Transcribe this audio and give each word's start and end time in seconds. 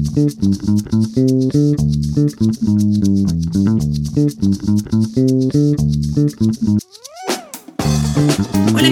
Hola, 0.00 0.12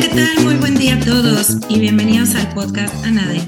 ¿qué 0.00 0.08
tal? 0.08 0.44
Muy 0.44 0.56
buen 0.56 0.74
día 0.76 0.96
a 0.96 1.00
todos 1.00 1.56
y 1.70 1.78
bienvenidos 1.80 2.34
al 2.34 2.52
podcast 2.52 2.94
ANADE. 3.06 3.40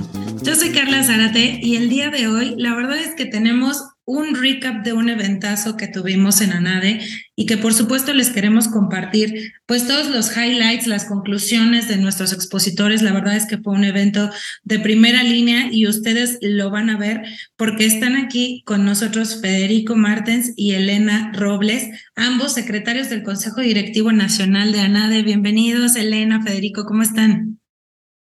Yo 0.43 0.54
soy 0.54 0.71
Carla 0.71 1.04
Zárate 1.04 1.61
y 1.62 1.77
el 1.77 1.91
día 1.91 2.09
de 2.09 2.29
hoy 2.29 2.54
la 2.57 2.75
verdad 2.75 2.96
es 2.96 3.15
que 3.15 3.27
tenemos 3.27 3.90
un 4.11 4.35
recap 4.35 4.85
de 4.85 4.92
un 4.92 5.08
eventazo 5.08 5.76
que 5.76 5.87
tuvimos 5.87 6.40
en 6.40 6.51
ANADE 6.51 7.01
y 7.37 7.47
que 7.47 7.56
por 7.56 7.72
supuesto 7.72 8.13
les 8.13 8.31
queremos 8.31 8.67
compartir 8.67 9.53
pues 9.67 9.87
todos 9.87 10.11
los 10.11 10.37
highlights, 10.37 10.88
las 10.88 11.04
conclusiones 11.04 11.87
de 11.87 11.97
nuestros 11.97 12.33
expositores. 12.33 13.03
La 13.03 13.12
verdad 13.12 13.37
es 13.37 13.47
que 13.47 13.58
fue 13.58 13.72
un 13.72 13.85
evento 13.85 14.29
de 14.65 14.81
primera 14.81 15.22
línea 15.22 15.69
y 15.71 15.87
ustedes 15.87 16.38
lo 16.43 16.70
van 16.70 16.91
a 16.91 16.98
ver 16.98 17.23
porque 17.57 17.87
están 17.87 18.16
aquí 18.16 18.65
con 18.66 18.84
nosotros 18.84 19.41
Federico 19.41 19.95
Martens 19.95 20.55
y 20.56 20.73
Elena 20.73 21.31
Robles, 21.33 21.89
ambos 22.17 22.53
secretarios 22.53 23.11
del 23.11 23.23
Consejo 23.23 23.61
Directivo 23.61 24.11
Nacional 24.11 24.73
de 24.73 24.81
ANADE. 24.81 25.23
Bienvenidos, 25.23 25.95
Elena, 25.95 26.42
Federico, 26.42 26.84
¿cómo 26.84 27.03
están? 27.03 27.61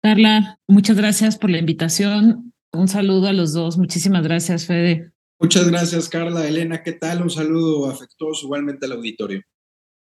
Carla, 0.01 0.57
muchas 0.67 0.97
gracias 0.97 1.37
por 1.37 1.51
la 1.51 1.59
invitación. 1.59 2.51
Un 2.73 2.87
saludo 2.87 3.27
a 3.27 3.33
los 3.33 3.53
dos. 3.53 3.77
Muchísimas 3.77 4.23
gracias, 4.23 4.65
Fede. 4.65 5.11
Muchas 5.39 5.67
gracias, 5.69 6.09
Carla. 6.09 6.47
Elena, 6.47 6.81
¿qué 6.81 6.93
tal? 6.93 7.21
Un 7.21 7.29
saludo 7.29 7.89
afectuoso 7.89 8.45
igualmente 8.45 8.85
al 8.85 8.93
auditorio. 8.93 9.43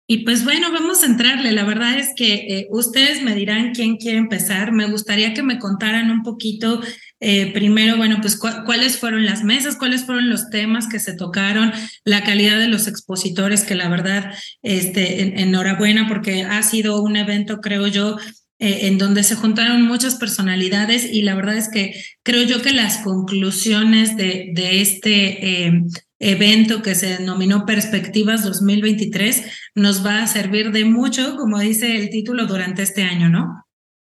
Y 0.05 0.25
pues 0.25 0.43
bueno, 0.43 0.69
vamos 0.73 1.01
a 1.01 1.05
entrarle. 1.05 1.53
La 1.53 1.63
verdad 1.63 1.97
es 1.97 2.09
que 2.15 2.33
eh, 2.33 2.67
ustedes 2.71 3.23
me 3.23 3.35
dirán 3.35 3.73
quién 3.73 3.95
quiere 3.95 4.17
empezar. 4.17 4.73
Me 4.73 4.87
gustaría 4.87 5.33
que 5.33 5.43
me 5.43 5.59
contaran 5.59 6.11
un 6.11 6.23
poquito, 6.23 6.81
eh, 7.21 7.53
primero, 7.53 7.95
bueno, 7.95 8.17
pues 8.19 8.37
cuáles 8.37 8.97
fueron 8.97 9.25
las 9.25 9.45
mesas, 9.45 9.77
cuáles 9.77 10.05
fueron 10.05 10.29
los 10.29 10.49
temas 10.49 10.89
que 10.89 10.99
se 10.99 11.15
tocaron, 11.15 11.71
la 12.03 12.21
calidad 12.25 12.59
de 12.59 12.67
los 12.67 12.87
expositores, 12.87 13.63
que 13.63 13.75
la 13.75 13.87
verdad, 13.87 14.33
este, 14.61 15.41
enhorabuena 15.41 16.09
porque 16.09 16.43
ha 16.43 16.61
sido 16.63 17.01
un 17.01 17.15
evento, 17.15 17.61
creo 17.61 17.87
yo, 17.87 18.17
eh, 18.63 18.87
en 18.87 18.97
donde 18.97 19.23
se 19.23 19.35
juntaron 19.35 19.81
muchas 19.81 20.15
personalidades 20.15 21.03
y 21.11 21.23
la 21.23 21.35
verdad 21.35 21.57
es 21.57 21.67
que 21.67 22.01
creo 22.23 22.43
yo 22.43 22.61
que 22.61 22.71
las 22.71 22.99
conclusiones 22.99 24.15
de, 24.15 24.51
de 24.55 24.79
este 24.79 25.65
eh, 25.65 25.83
evento 26.19 26.81
que 26.81 26.95
se 26.95 27.17
denominó 27.17 27.65
Perspectivas 27.65 28.41
2023 28.45 29.43
nos 29.75 30.05
va 30.05 30.23
a 30.23 30.27
servir 30.27 30.71
de 30.71 30.85
mucho, 30.85 31.35
como 31.35 31.59
dice 31.59 31.97
el 31.97 32.09
título, 32.09 32.47
durante 32.47 32.83
este 32.83 33.03
año, 33.03 33.27
¿no? 33.27 33.65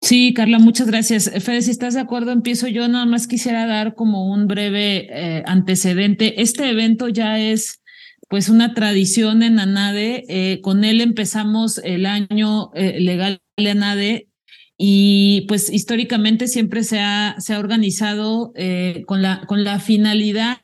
Sí, 0.01 0.33
Carla, 0.33 0.57
muchas 0.57 0.87
gracias. 0.87 1.29
Fede, 1.43 1.61
si 1.61 1.69
estás 1.69 1.93
de 1.93 1.99
acuerdo, 1.99 2.31
empiezo 2.31 2.67
yo. 2.67 2.87
Nada 2.87 3.05
más 3.05 3.27
quisiera 3.27 3.67
dar 3.67 3.93
como 3.93 4.33
un 4.33 4.47
breve 4.47 5.09
eh, 5.11 5.43
antecedente. 5.45 6.41
Este 6.41 6.67
evento 6.67 7.07
ya 7.07 7.37
es 7.37 7.83
pues 8.27 8.49
una 8.49 8.73
tradición 8.73 9.43
en 9.43 9.59
ANADE. 9.59 10.59
con 10.63 10.83
él 10.83 11.01
empezamos 11.01 11.79
el 11.79 12.07
año 12.07 12.71
legal 12.73 13.41
de 13.57 13.69
ANADE 13.69 14.28
y 14.81 15.41
pues 15.49 15.69
históricamente 15.69 16.47
siempre 16.47 16.85
se 16.85 17.01
ha, 17.01 17.35
se 17.39 17.53
ha 17.53 17.59
organizado 17.59 18.53
eh, 18.55 19.03
con, 19.05 19.21
la, 19.21 19.41
con 19.45 19.65
la 19.65 19.79
finalidad 19.81 20.59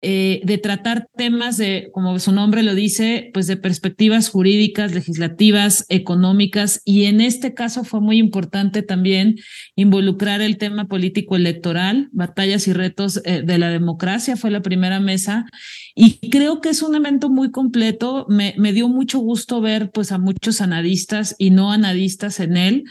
eh, 0.00 0.40
de 0.44 0.58
tratar 0.58 1.08
temas 1.16 1.56
de, 1.56 1.88
como 1.92 2.20
su 2.20 2.30
nombre 2.30 2.62
lo 2.62 2.76
dice, 2.76 3.30
pues 3.34 3.48
de 3.48 3.56
perspectivas 3.56 4.28
jurídicas, 4.28 4.94
legislativas, 4.94 5.84
económicas, 5.88 6.80
y 6.84 7.06
en 7.06 7.20
este 7.20 7.52
caso 7.52 7.82
fue 7.82 8.00
muy 8.00 8.18
importante 8.18 8.82
también 8.82 9.36
involucrar 9.74 10.40
el 10.40 10.56
tema 10.56 10.86
político 10.86 11.34
electoral, 11.34 12.08
batallas 12.12 12.68
y 12.68 12.72
retos 12.72 13.20
eh, 13.24 13.42
de 13.42 13.58
la 13.58 13.70
democracia, 13.70 14.36
fue 14.36 14.52
la 14.52 14.62
primera 14.62 15.00
mesa, 15.00 15.46
y 15.96 16.30
creo 16.30 16.60
que 16.60 16.68
es 16.68 16.82
un 16.82 16.94
evento 16.94 17.28
muy 17.28 17.50
completo, 17.50 18.26
me, 18.28 18.54
me 18.56 18.72
dio 18.72 18.88
mucho 18.88 19.18
gusto 19.18 19.60
ver 19.60 19.90
pues 19.90 20.12
a 20.12 20.18
muchos 20.18 20.60
analistas 20.60 21.34
y 21.38 21.50
no 21.50 21.72
analistas 21.72 22.38
en 22.38 22.56
él, 22.56 22.84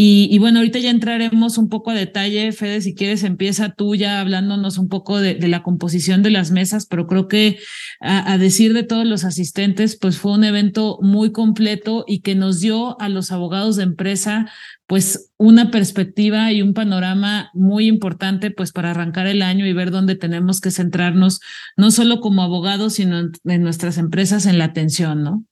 y, 0.00 0.38
bueno, 0.38 0.60
ahorita 0.60 0.78
ya 0.78 0.90
entraremos 0.90 1.58
un 1.58 1.68
poco 1.68 1.90
a 1.90 1.94
detalle. 1.94 2.52
Fede, 2.52 2.82
si 2.82 2.94
quieres, 2.94 3.24
empieza 3.24 3.70
tú 3.70 3.96
ya 3.96 4.20
hablándonos 4.20 4.78
un 4.78 4.88
poco 4.88 5.18
de, 5.18 5.36
la 5.48 5.64
composición 5.64 6.22
de 6.22 6.30
las 6.30 6.52
mesas, 6.52 6.86
pero 6.86 7.08
creo 7.08 7.26
que 7.26 7.58
a, 7.98 8.38
decir 8.38 8.74
de 8.74 8.84
todos 8.84 9.04
los 9.04 9.24
asistentes, 9.24 9.98
pues 9.98 10.16
fue 10.18 10.34
un 10.34 10.44
evento 10.44 11.00
muy 11.02 11.32
completo 11.32 12.04
y 12.06 12.20
que 12.20 12.36
nos 12.36 12.60
dio 12.60 13.00
a 13.00 13.08
los 13.08 13.32
abogados 13.32 13.74
de 13.74 13.82
empresa 13.82 14.48
pues 14.86 15.32
una 15.36 15.72
perspectiva 15.72 16.52
y 16.52 16.62
un 16.62 16.74
panorama 16.74 17.50
muy 17.52 17.88
importante 17.88 18.52
pues 18.52 18.70
para 18.70 18.92
arrancar 18.92 19.26
el 19.26 19.42
año 19.42 19.66
y 19.66 19.72
ver 19.72 19.90
dónde 19.90 20.14
tenemos 20.14 20.60
que 20.60 20.70
centrarnos, 20.70 21.40
no 21.76 21.90
solo 21.90 22.20
como 22.20 22.42
abogados, 22.42 22.92
sino 22.94 23.18
en 23.18 23.62
nuestras 23.62 23.98
empresas 23.98 24.46
en 24.46 24.58
la 24.58 24.66
atención, 24.66 25.24
¿no? 25.24 25.47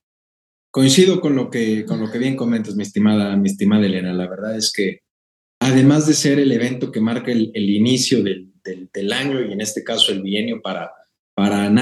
Coincido 0.76 1.22
con 1.22 1.34
lo 1.34 1.48
que, 1.48 1.86
con 1.86 2.00
lo 2.00 2.10
que 2.12 2.18
bien 2.18 2.36
comentas, 2.36 2.76
mi 2.76 2.82
estimada, 2.82 3.34
mi 3.34 3.48
estimada 3.48 3.86
Elena. 3.86 4.12
La 4.12 4.28
verdad 4.28 4.58
es 4.58 4.70
que 4.70 5.00
además 5.58 6.06
de 6.06 6.12
ser 6.12 6.38
el 6.38 6.52
evento 6.52 6.92
que 6.92 7.00
marca 7.00 7.32
el, 7.32 7.50
inicio 7.54 8.22
del, 8.22 8.52
del, 8.62 9.12
año 9.14 9.40
y 9.40 9.52
en 9.54 9.62
este 9.62 9.82
caso 9.82 10.12
el 10.12 10.20
bienio 10.20 10.60
para, 10.60 10.90
para 11.32 11.72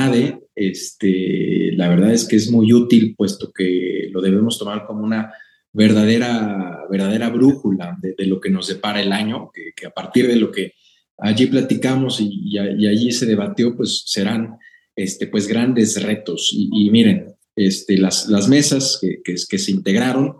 este, 0.54 1.72
la 1.72 1.88
verdad 1.88 2.12
es 2.12 2.24
que 2.28 2.36
es 2.36 2.48
muy 2.52 2.72
útil 2.72 3.16
puesto 3.16 3.50
que 3.52 4.10
lo 4.12 4.20
debemos 4.20 4.60
tomar 4.60 4.86
como 4.86 5.02
una 5.02 5.34
verdadera, 5.72 6.84
verdadera 6.88 7.30
brújula 7.30 7.98
de, 8.00 8.14
lo 8.26 8.40
que 8.40 8.50
nos 8.50 8.68
depara 8.68 9.02
el 9.02 9.10
año, 9.10 9.50
que, 9.52 9.86
a 9.88 9.90
partir 9.90 10.28
de 10.28 10.36
lo 10.36 10.52
que 10.52 10.74
allí 11.18 11.46
platicamos 11.46 12.20
y, 12.20 12.56
allí 12.58 13.10
se 13.10 13.26
debatió, 13.26 13.76
pues 13.76 14.04
serán 14.06 14.56
este, 14.94 15.26
pues 15.26 15.48
grandes 15.48 16.00
retos. 16.00 16.50
Y 16.52 16.88
miren, 16.92 17.34
este, 17.56 17.96
las, 17.98 18.28
las 18.28 18.48
mesas 18.48 18.98
que, 19.00 19.20
que, 19.22 19.58
se 19.58 19.70
integraron. 19.70 20.36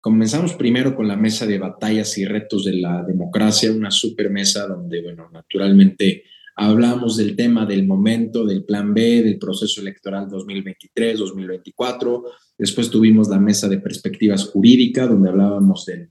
Comenzamos 0.00 0.54
primero 0.54 0.94
con 0.94 1.08
la 1.08 1.16
mesa 1.16 1.46
de 1.46 1.58
batallas 1.58 2.16
y 2.18 2.24
retos 2.24 2.64
de 2.64 2.74
la 2.74 3.02
democracia, 3.02 3.72
una 3.72 3.90
super 3.90 4.30
mesa 4.30 4.66
donde, 4.66 5.02
bueno, 5.02 5.28
naturalmente 5.32 6.24
hablamos 6.56 7.16
del 7.16 7.36
tema 7.36 7.66
del 7.66 7.86
momento, 7.86 8.44
del 8.44 8.64
plan 8.64 8.92
B, 8.94 9.22
del 9.22 9.38
proceso 9.38 9.80
electoral 9.80 10.28
2023-2024. 10.28 12.24
Después 12.56 12.90
tuvimos 12.90 13.28
la 13.28 13.38
mesa 13.38 13.68
de 13.68 13.78
perspectivas 13.78 14.44
jurídicas, 14.44 15.08
donde 15.08 15.28
hablábamos 15.30 15.86
del, 15.86 16.10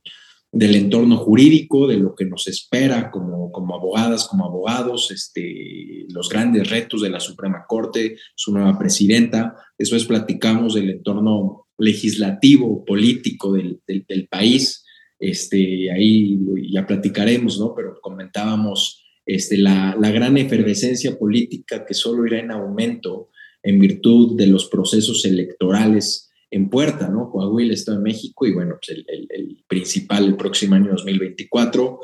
del 0.51 0.75
entorno 0.75 1.17
jurídico, 1.17 1.87
de 1.87 1.97
lo 1.97 2.15
que 2.15 2.25
nos 2.25 2.47
espera 2.47 3.11
como, 3.11 3.51
como 3.51 3.75
abogadas, 3.75 4.27
como 4.27 4.45
abogados, 4.45 5.11
este, 5.11 6.05
los 6.09 6.29
grandes 6.29 6.69
retos 6.69 7.01
de 7.01 7.09
la 7.09 7.19
Suprema 7.19 7.65
Corte, 7.67 8.17
su 8.35 8.53
nueva 8.53 8.77
presidenta. 8.79 9.55
Después 9.77 10.05
platicamos 10.05 10.73
del 10.73 10.89
entorno 10.89 11.67
legislativo, 11.77 12.83
político 12.85 13.53
del, 13.53 13.81
del, 13.85 14.27
país. 14.27 14.83
Este, 15.19 15.91
ahí 15.91 16.39
ya 16.71 16.87
platicaremos, 16.87 17.59
¿no? 17.59 17.73
Pero 17.75 17.99
comentábamos 18.01 19.03
este, 19.25 19.57
la, 19.57 19.95
la 19.99 20.11
gran 20.11 20.37
efervescencia 20.37 21.17
política 21.19 21.85
que 21.85 21.93
solo 21.93 22.25
irá 22.25 22.39
en 22.39 22.51
aumento 22.51 23.29
en 23.63 23.79
virtud 23.79 24.37
de 24.37 24.47
los 24.47 24.67
procesos 24.67 25.25
electorales 25.25 26.26
en 26.49 26.69
puerta, 26.69 27.09
¿no? 27.09 27.29
Coahuila, 27.29 27.73
Estado 27.73 27.97
de 27.97 28.03
México 28.03 28.45
y 28.45 28.53
bueno, 28.53 28.75
pues 28.79 29.03
el, 29.07 29.63
principal 29.67 30.25
el 30.25 30.37
próximo 30.37 30.75
año 30.75 30.91
2024. 30.91 31.99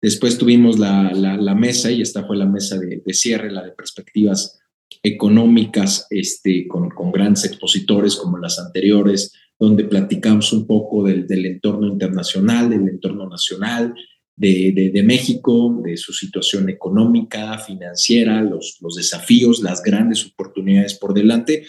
Después 0.00 0.38
tuvimos 0.38 0.78
la, 0.78 1.12
la, 1.12 1.54
mesa 1.54 1.90
y 1.90 2.02
esta 2.02 2.24
fue 2.24 2.36
la 2.36 2.46
mesa 2.46 2.78
de, 2.78 3.02
cierre, 3.12 3.50
la 3.50 3.64
de 3.64 3.72
perspectivas 3.72 4.60
económicas 5.02 6.06
este, 6.10 6.66
con, 6.68 6.90
con, 6.90 7.12
grandes 7.12 7.44
expositores 7.44 8.16
como 8.16 8.38
las 8.38 8.58
anteriores, 8.58 9.32
donde 9.58 9.84
platicamos 9.84 10.52
un 10.52 10.66
poco 10.66 11.04
del, 11.04 11.26
entorno 11.46 11.86
internacional, 11.86 12.70
del 12.70 12.88
entorno 12.88 13.28
nacional, 13.28 13.94
de, 14.34 14.72
de, 14.74 14.90
de, 14.90 15.02
México, 15.02 15.80
de 15.84 15.96
su 15.96 16.12
situación 16.12 16.68
económica, 16.68 17.58
financiera, 17.58 18.42
los, 18.42 18.78
los 18.80 18.96
desafíos, 18.96 19.60
las 19.60 19.82
grandes 19.82 20.26
oportunidades 20.26 20.94
por 20.94 21.14
delante 21.14 21.64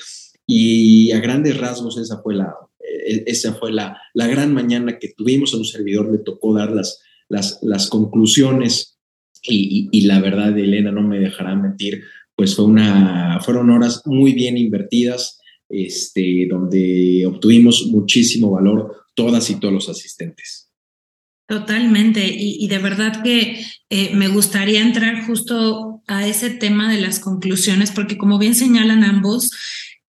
y 0.47 1.11
a 1.11 1.19
grandes 1.19 1.57
rasgos 1.57 1.97
esa 1.97 2.21
fue 2.21 2.35
la, 2.35 2.53
eh, 2.79 3.23
esa 3.27 3.53
fue 3.53 3.71
la, 3.71 3.99
la 4.13 4.27
gran 4.27 4.53
mañana 4.53 4.99
que 4.99 5.13
tuvimos. 5.15 5.53
A 5.53 5.57
un 5.57 5.65
servidor 5.65 6.11
le 6.11 6.19
tocó 6.19 6.53
dar 6.53 6.71
las, 6.71 7.01
las, 7.29 7.59
las 7.61 7.87
conclusiones 7.87 8.99
y, 9.41 9.89
y, 9.91 10.01
la 10.01 10.21
verdad, 10.21 10.57
Elena 10.57 10.91
no 10.91 11.01
me 11.01 11.19
dejará 11.19 11.53
mentir, 11.55 12.03
pues 12.35 12.55
fue 12.55 12.65
una, 12.65 13.39
fueron 13.41 13.69
horas 13.69 14.01
muy 14.05 14.31
bien 14.33 14.57
invertidas, 14.57 15.41
este, 15.67 16.47
donde 16.49 17.25
obtuvimos 17.27 17.87
muchísimo 17.87 18.51
valor 18.51 18.95
todas 19.15 19.49
y 19.49 19.59
todos 19.59 19.73
los 19.73 19.89
asistentes. 19.89 20.71
Totalmente, 21.45 22.25
y, 22.25 22.63
y 22.63 22.67
de 22.69 22.77
verdad 22.77 23.21
que 23.21 23.65
eh, 23.89 24.15
me 24.15 24.29
gustaría 24.29 24.81
entrar 24.81 25.25
justo 25.25 26.01
a 26.07 26.25
ese 26.25 26.49
tema 26.49 26.91
de 26.91 27.01
las 27.01 27.19
conclusiones, 27.19 27.91
porque 27.91 28.17
como 28.17 28.39
bien 28.39 28.55
señalan 28.55 29.03
ambos, 29.03 29.51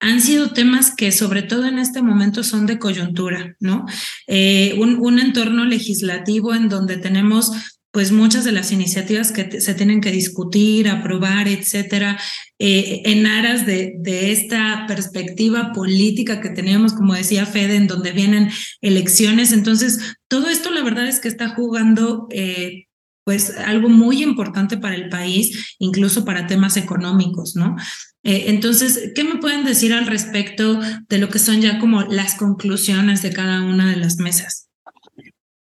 han 0.05 0.21
sido 0.21 0.51
temas 0.51 0.93
que 0.95 1.11
sobre 1.11 1.41
todo 1.41 1.65
en 1.65 1.79
este 1.79 2.03
momento 2.03 2.43
son 2.43 2.67
de 2.67 2.77
coyuntura, 2.77 3.55
¿no? 3.59 3.85
Eh, 4.27 4.75
un, 4.79 4.99
un 4.99 5.17
entorno 5.17 5.65
legislativo 5.65 6.53
en 6.53 6.69
donde 6.69 6.97
tenemos 6.97 7.51
pues 7.91 8.11
muchas 8.11 8.43
de 8.43 8.51
las 8.51 8.71
iniciativas 8.71 9.31
que 9.31 9.61
se 9.61 9.73
tienen 9.73 10.01
que 10.01 10.11
discutir, 10.11 10.89
aprobar, 10.89 11.47
etcétera, 11.47 12.19
eh, 12.59 13.01
en 13.05 13.25
aras 13.25 13.65
de, 13.65 13.95
de, 13.97 14.31
esta 14.31 14.85
perspectiva 14.85 15.71
política 15.73 16.41
que 16.41 16.49
teníamos, 16.49 16.93
como 16.93 17.13
decía 17.13 17.45
Fede, 17.45 17.77
en 17.77 17.87
donde 17.87 18.11
vienen 18.11 18.49
elecciones. 18.81 19.53
Entonces, 19.53 20.17
todo 20.27 20.49
esto 20.49 20.71
la 20.71 20.83
verdad 20.83 21.07
es 21.07 21.19
que 21.19 21.29
está 21.29 21.49
jugando 21.49 22.27
eh, 22.31 22.87
pues 23.25 23.57
algo 23.57 23.89
muy 23.89 24.23
importante 24.23 24.77
para 24.77 24.95
el 24.95 25.09
país, 25.09 25.75
incluso 25.79 26.23
para 26.23 26.47
temas 26.47 26.77
económicos, 26.77 27.55
¿no? 27.55 27.75
Eh, 28.23 28.45
entonces, 28.47 29.11
¿qué 29.13 29.23
me 29.23 29.37
pueden 29.37 29.65
decir 29.65 29.93
al 29.93 30.07
respecto 30.07 30.79
de 31.09 31.17
lo 31.17 31.29
que 31.29 31.39
son 31.39 31.61
ya 31.61 31.79
como 31.79 32.03
las 32.03 32.35
conclusiones 32.35 33.21
de 33.21 33.33
cada 33.33 33.63
una 33.63 33.89
de 33.89 33.97
las 33.97 34.17
mesas? 34.17 34.64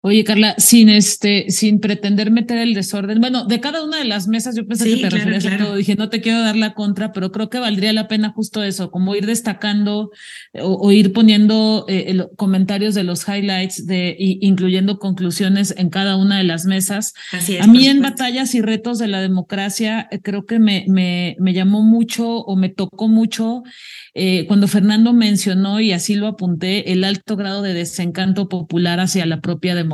Oye, 0.01 0.23
Carla, 0.23 0.55
sin 0.57 0.87
este, 0.87 1.49
sin 1.49 1.81
pretender 1.81 2.31
meter 2.31 2.57
el 2.57 2.73
desorden, 2.73 3.19
bueno, 3.19 3.43
de 3.43 3.59
cada 3.59 3.83
una 3.83 3.97
de 3.97 4.05
las 4.05 4.29
mesas 4.29 4.55
yo 4.55 4.65
pensé 4.65 4.85
que 4.85 5.01
te 5.01 5.09
referías 5.09 5.45
a 5.45 5.57
todo, 5.57 5.75
dije, 5.75 5.95
no 5.95 6.07
te 6.07 6.21
quiero 6.21 6.39
dar 6.39 6.55
la 6.55 6.73
contra, 6.73 7.11
pero 7.11 7.33
creo 7.33 7.49
que 7.49 7.59
valdría 7.59 7.91
la 7.91 8.07
pena 8.07 8.31
justo 8.31 8.63
eso, 8.63 8.91
como 8.91 9.13
ir 9.15 9.25
destacando 9.25 10.11
o, 10.53 10.91
ir 10.93 11.11
poniendo 11.11 11.83
eh, 11.89 12.17
comentarios 12.37 12.95
de 12.95 13.03
los 13.03 13.27
highlights, 13.27 13.87
de 13.87 14.15
incluyendo 14.17 14.99
conclusiones 14.99 15.75
en 15.77 15.89
cada 15.89 16.15
una 16.15 16.37
de 16.37 16.45
las 16.45 16.63
mesas. 16.63 17.13
Así 17.33 17.57
es, 17.57 17.61
a 17.61 17.67
mí 17.67 17.85
en 17.87 18.01
batallas 18.01 18.55
y 18.55 18.61
retos 18.61 18.99
de 18.99 19.07
la 19.07 19.19
democracia, 19.19 20.07
eh, 20.11 20.21
creo 20.21 20.45
que 20.45 20.59
me, 20.59 20.85
me, 20.87 21.35
me 21.39 21.51
llamó 21.51 21.83
mucho 21.83 22.37
o 22.37 22.55
me 22.55 22.69
tocó 22.69 23.09
mucho 23.09 23.63
eh, 24.13 24.45
cuando 24.47 24.67
Fernando 24.67 25.13
mencionó, 25.13 25.79
y 25.79 25.91
así 25.91 26.15
lo 26.15 26.27
apunté, 26.27 26.91
el 26.91 27.03
alto 27.03 27.35
grado 27.35 27.61
de 27.61 27.73
desencanto 27.73 28.49
popular 28.49 28.99
hacia 28.99 29.25
la 29.25 29.39
propia 29.39 29.75
democracia. 29.75 29.88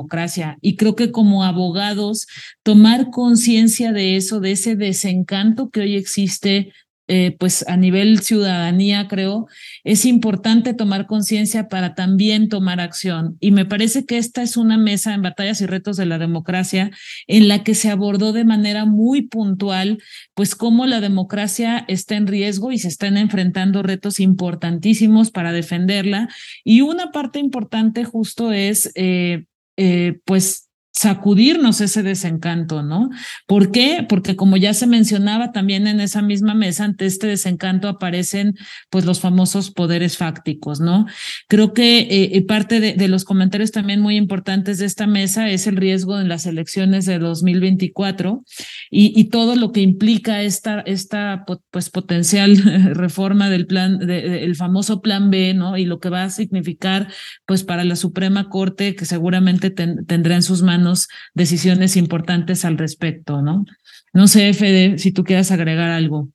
Y 0.61 0.75
creo 0.75 0.95
que 0.95 1.11
como 1.11 1.43
abogados, 1.43 2.27
tomar 2.63 3.09
conciencia 3.11 3.91
de 3.91 4.15
eso, 4.15 4.39
de 4.39 4.51
ese 4.51 4.75
desencanto 4.75 5.69
que 5.69 5.81
hoy 5.81 5.95
existe 5.95 6.71
eh, 7.07 7.35
pues 7.37 7.63
a 7.67 7.77
nivel 7.77 8.21
ciudadanía, 8.21 9.07
creo, 9.07 9.45
es 9.83 10.05
importante 10.05 10.73
tomar 10.73 11.05
conciencia 11.05 11.69
para 11.69 11.93
también 11.93 12.49
tomar 12.49 12.79
acción. 12.79 13.37
Y 13.39 13.51
me 13.51 13.63
parece 13.65 14.05
que 14.05 14.17
esta 14.17 14.41
es 14.41 14.57
una 14.57 14.79
mesa 14.79 15.13
en 15.13 15.21
batallas 15.21 15.61
y 15.61 15.67
retos 15.67 15.97
de 15.97 16.07
la 16.07 16.17
democracia 16.17 16.89
en 17.27 17.47
la 17.47 17.63
que 17.63 17.75
se 17.75 17.91
abordó 17.91 18.33
de 18.33 18.43
manera 18.43 18.85
muy 18.85 19.21
puntual, 19.21 20.01
pues 20.33 20.55
cómo 20.55 20.87
la 20.87 20.99
democracia 20.99 21.85
está 21.87 22.15
en 22.15 22.25
riesgo 22.25 22.71
y 22.71 22.79
se 22.79 22.87
están 22.87 23.17
enfrentando 23.17 23.83
retos 23.83 24.19
importantísimos 24.19 25.29
para 25.29 25.51
defenderla. 25.51 26.27
Y 26.63 26.81
una 26.81 27.11
parte 27.11 27.37
importante 27.37 28.03
justo 28.03 28.51
es, 28.51 28.91
eh, 28.95 29.45
eh, 29.77 30.19
pues, 30.25 30.64
sacudirnos 30.95 31.81
ese 31.81 32.03
desencanto, 32.03 32.81
¿no? 32.81 33.09
¿Por 33.47 33.71
qué? 33.71 34.05
Porque 34.07 34.37
como 34.37 34.55
ya 34.55 34.73
se 34.73 34.87
mencionaba 34.87 35.51
también 35.51 35.87
en 35.87 35.99
esa 35.99 36.21
misma 36.21 36.53
mesa, 36.53 36.85
ante 36.85 37.05
este 37.05 37.27
desencanto 37.27 37.89
aparecen 37.89 38.55
pues 38.89 39.03
los 39.03 39.19
famosos 39.19 39.71
poderes 39.71 40.15
fácticos, 40.15 40.79
¿no? 40.79 41.05
Creo 41.49 41.73
que 41.73 42.07
eh, 42.09 42.41
parte 42.47 42.79
de, 42.79 43.07
los 43.09 43.25
comentarios 43.25 43.71
también 43.71 43.99
muy 43.99 44.15
importantes 44.15 44.77
de 44.77 44.85
esta 44.85 45.05
mesa 45.05 45.49
es 45.49 45.67
el 45.67 45.75
riesgo 45.75 46.17
en 46.17 46.29
las 46.29 46.45
elecciones 46.45 47.05
de 47.05 47.19
2024 47.19 48.43
y, 48.89 49.11
y 49.19 49.25
todo 49.25 49.57
lo 49.57 49.73
que 49.73 49.81
implica 49.81 50.43
esta, 50.43 50.79
esta 50.79 51.43
pues 51.71 51.89
potencial 51.89 52.55
reforma 52.95 53.49
del 53.49 53.67
plan, 53.67 53.99
del 53.99 54.55
famoso 54.55 55.01
plan 55.01 55.29
B, 55.29 55.53
¿no? 55.53 55.75
Y 55.75 55.83
lo 55.83 55.99
que 55.99 56.09
va 56.09 56.23
a 56.23 56.29
significar 56.29 57.09
pues 57.45 57.65
para 57.65 57.83
la 57.83 57.97
Suprema 57.97 58.47
Corte 58.47 58.95
que 58.95 59.03
seguramente 59.03 59.71
tendrá 59.71 60.35
en 60.35 60.43
sus 60.43 60.63
manos 60.63 60.84
decisiones 61.33 61.95
importantes 61.95 62.65
al 62.65 62.77
respecto, 62.77 63.41
¿no? 63.41 63.65
No 64.13 64.27
sé, 64.27 64.53
Fede, 64.53 64.97
si 64.97 65.11
tú 65.11 65.23
quieras 65.23 65.51
agregar 65.51 65.89
algo. 65.89 66.29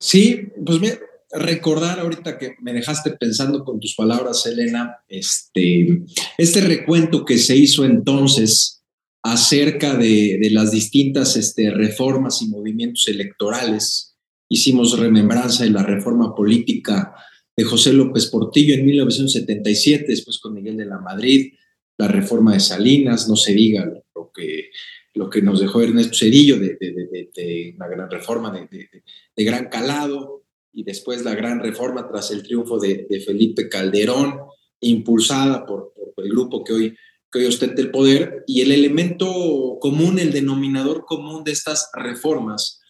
Sí, 0.00 0.48
pues 0.64 0.80
mira, 0.80 0.98
recordar 1.32 2.00
ahorita 2.00 2.38
que 2.38 2.54
me 2.60 2.72
dejaste 2.72 3.10
pensando 3.12 3.64
con 3.64 3.80
tus 3.80 3.94
palabras, 3.94 4.46
Elena, 4.46 4.98
este, 5.08 6.02
este 6.38 6.60
recuento 6.60 7.24
que 7.24 7.38
se 7.38 7.56
hizo 7.56 7.84
entonces 7.84 8.82
acerca 9.22 9.96
de, 9.96 10.38
de 10.40 10.50
las 10.50 10.70
distintas 10.70 11.36
este, 11.36 11.70
reformas 11.70 12.40
y 12.42 12.48
movimientos 12.48 13.08
electorales. 13.08 14.16
Hicimos 14.48 14.98
remembranza 14.98 15.64
de 15.64 15.70
la 15.70 15.82
reforma 15.82 16.34
política 16.34 17.14
de 17.56 17.64
José 17.64 17.92
López 17.92 18.26
Portillo 18.26 18.74
en 18.74 18.86
1977, 18.86 20.04
después 20.06 20.38
con 20.38 20.54
Miguel 20.54 20.76
de 20.76 20.86
la 20.86 21.00
Madrid, 21.00 21.54
la 21.98 22.08
reforma 22.08 22.54
de 22.54 22.60
Salinas, 22.60 23.28
no 23.28 23.36
se 23.36 23.52
diga 23.52 23.84
lo 24.14 24.30
que, 24.32 24.70
lo 25.14 25.28
que 25.28 25.42
nos 25.42 25.60
dejó 25.60 25.82
Ernesto 25.82 26.16
Cedillo 26.16 26.58
de, 26.58 26.76
de, 26.78 27.74
una 27.76 27.88
gran 27.88 28.10
reforma 28.10 28.52
de, 28.52 29.44
gran 29.44 29.68
calado 29.68 30.44
y 30.72 30.84
después 30.84 31.24
la 31.24 31.34
gran 31.34 31.60
reforma 31.60 32.08
tras 32.08 32.30
el 32.30 32.44
triunfo 32.44 32.78
de, 32.78 33.06
Felipe 33.26 33.68
Calderón, 33.68 34.38
impulsada 34.80 35.66
por, 35.66 35.92
el 36.18 36.30
grupo 36.30 36.62
que 36.62 36.72
hoy, 36.72 36.96
que 37.32 37.40
hoy 37.40 37.46
ostenta 37.46 37.82
el 37.82 37.90
poder. 37.90 38.44
Y 38.46 38.60
el 38.60 38.70
elemento 38.70 39.78
común, 39.80 40.20
el 40.20 40.32
denominador 40.32 41.04
común 41.04 41.42
de 41.42 41.52
estas 41.52 41.90
reformas 41.94 42.80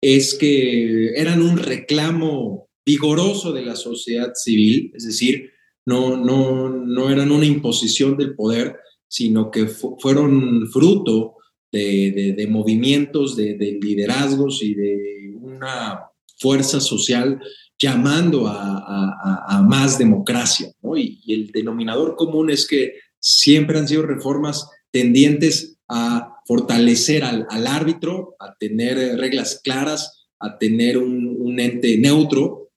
es 0.00 0.34
que 0.34 1.10
eran 1.14 1.42
un 1.42 1.58
reclamo 1.58 2.70
vigoroso 2.86 3.52
de 3.52 3.62
la 3.62 3.76
sociedad 3.76 4.32
civil, 4.34 4.92
es 4.94 5.04
decir, 5.04 5.50
no, 5.86 6.16
no, 6.16 6.68
no 6.68 7.10
eran 7.10 7.30
una 7.30 7.46
imposición 7.46 8.16
del 8.16 8.34
poder, 8.34 8.76
sino 9.08 9.50
que 9.50 9.68
fueron 9.68 10.68
fruto 10.68 11.36
de, 11.70 12.46
movimientos, 12.50 13.36
de, 13.36 13.78
liderazgos 13.80 14.62
y 14.62 14.74
de 14.74 15.34
una 15.40 16.00
fuerza 16.38 16.80
social 16.80 17.40
llamando 17.78 18.46
a, 18.48 19.62
más 19.66 19.98
democracia. 19.98 20.72
Y, 20.96 21.32
el 21.32 21.52
denominador 21.52 22.16
común 22.16 22.50
es 22.50 22.66
que 22.66 22.94
siempre 23.20 23.78
han 23.78 23.88
sido 23.88 24.02
reformas 24.02 24.68
tendientes 24.90 25.78
a 25.88 26.34
fortalecer 26.46 27.22
al, 27.22 27.66
árbitro, 27.66 28.34
a 28.40 28.56
tener 28.58 29.18
reglas 29.18 29.60
claras, 29.62 30.26
a 30.40 30.58
tener 30.58 30.98
un, 30.98 31.36
un 31.38 31.60
ente 31.60 31.96
neutro. 31.98 32.70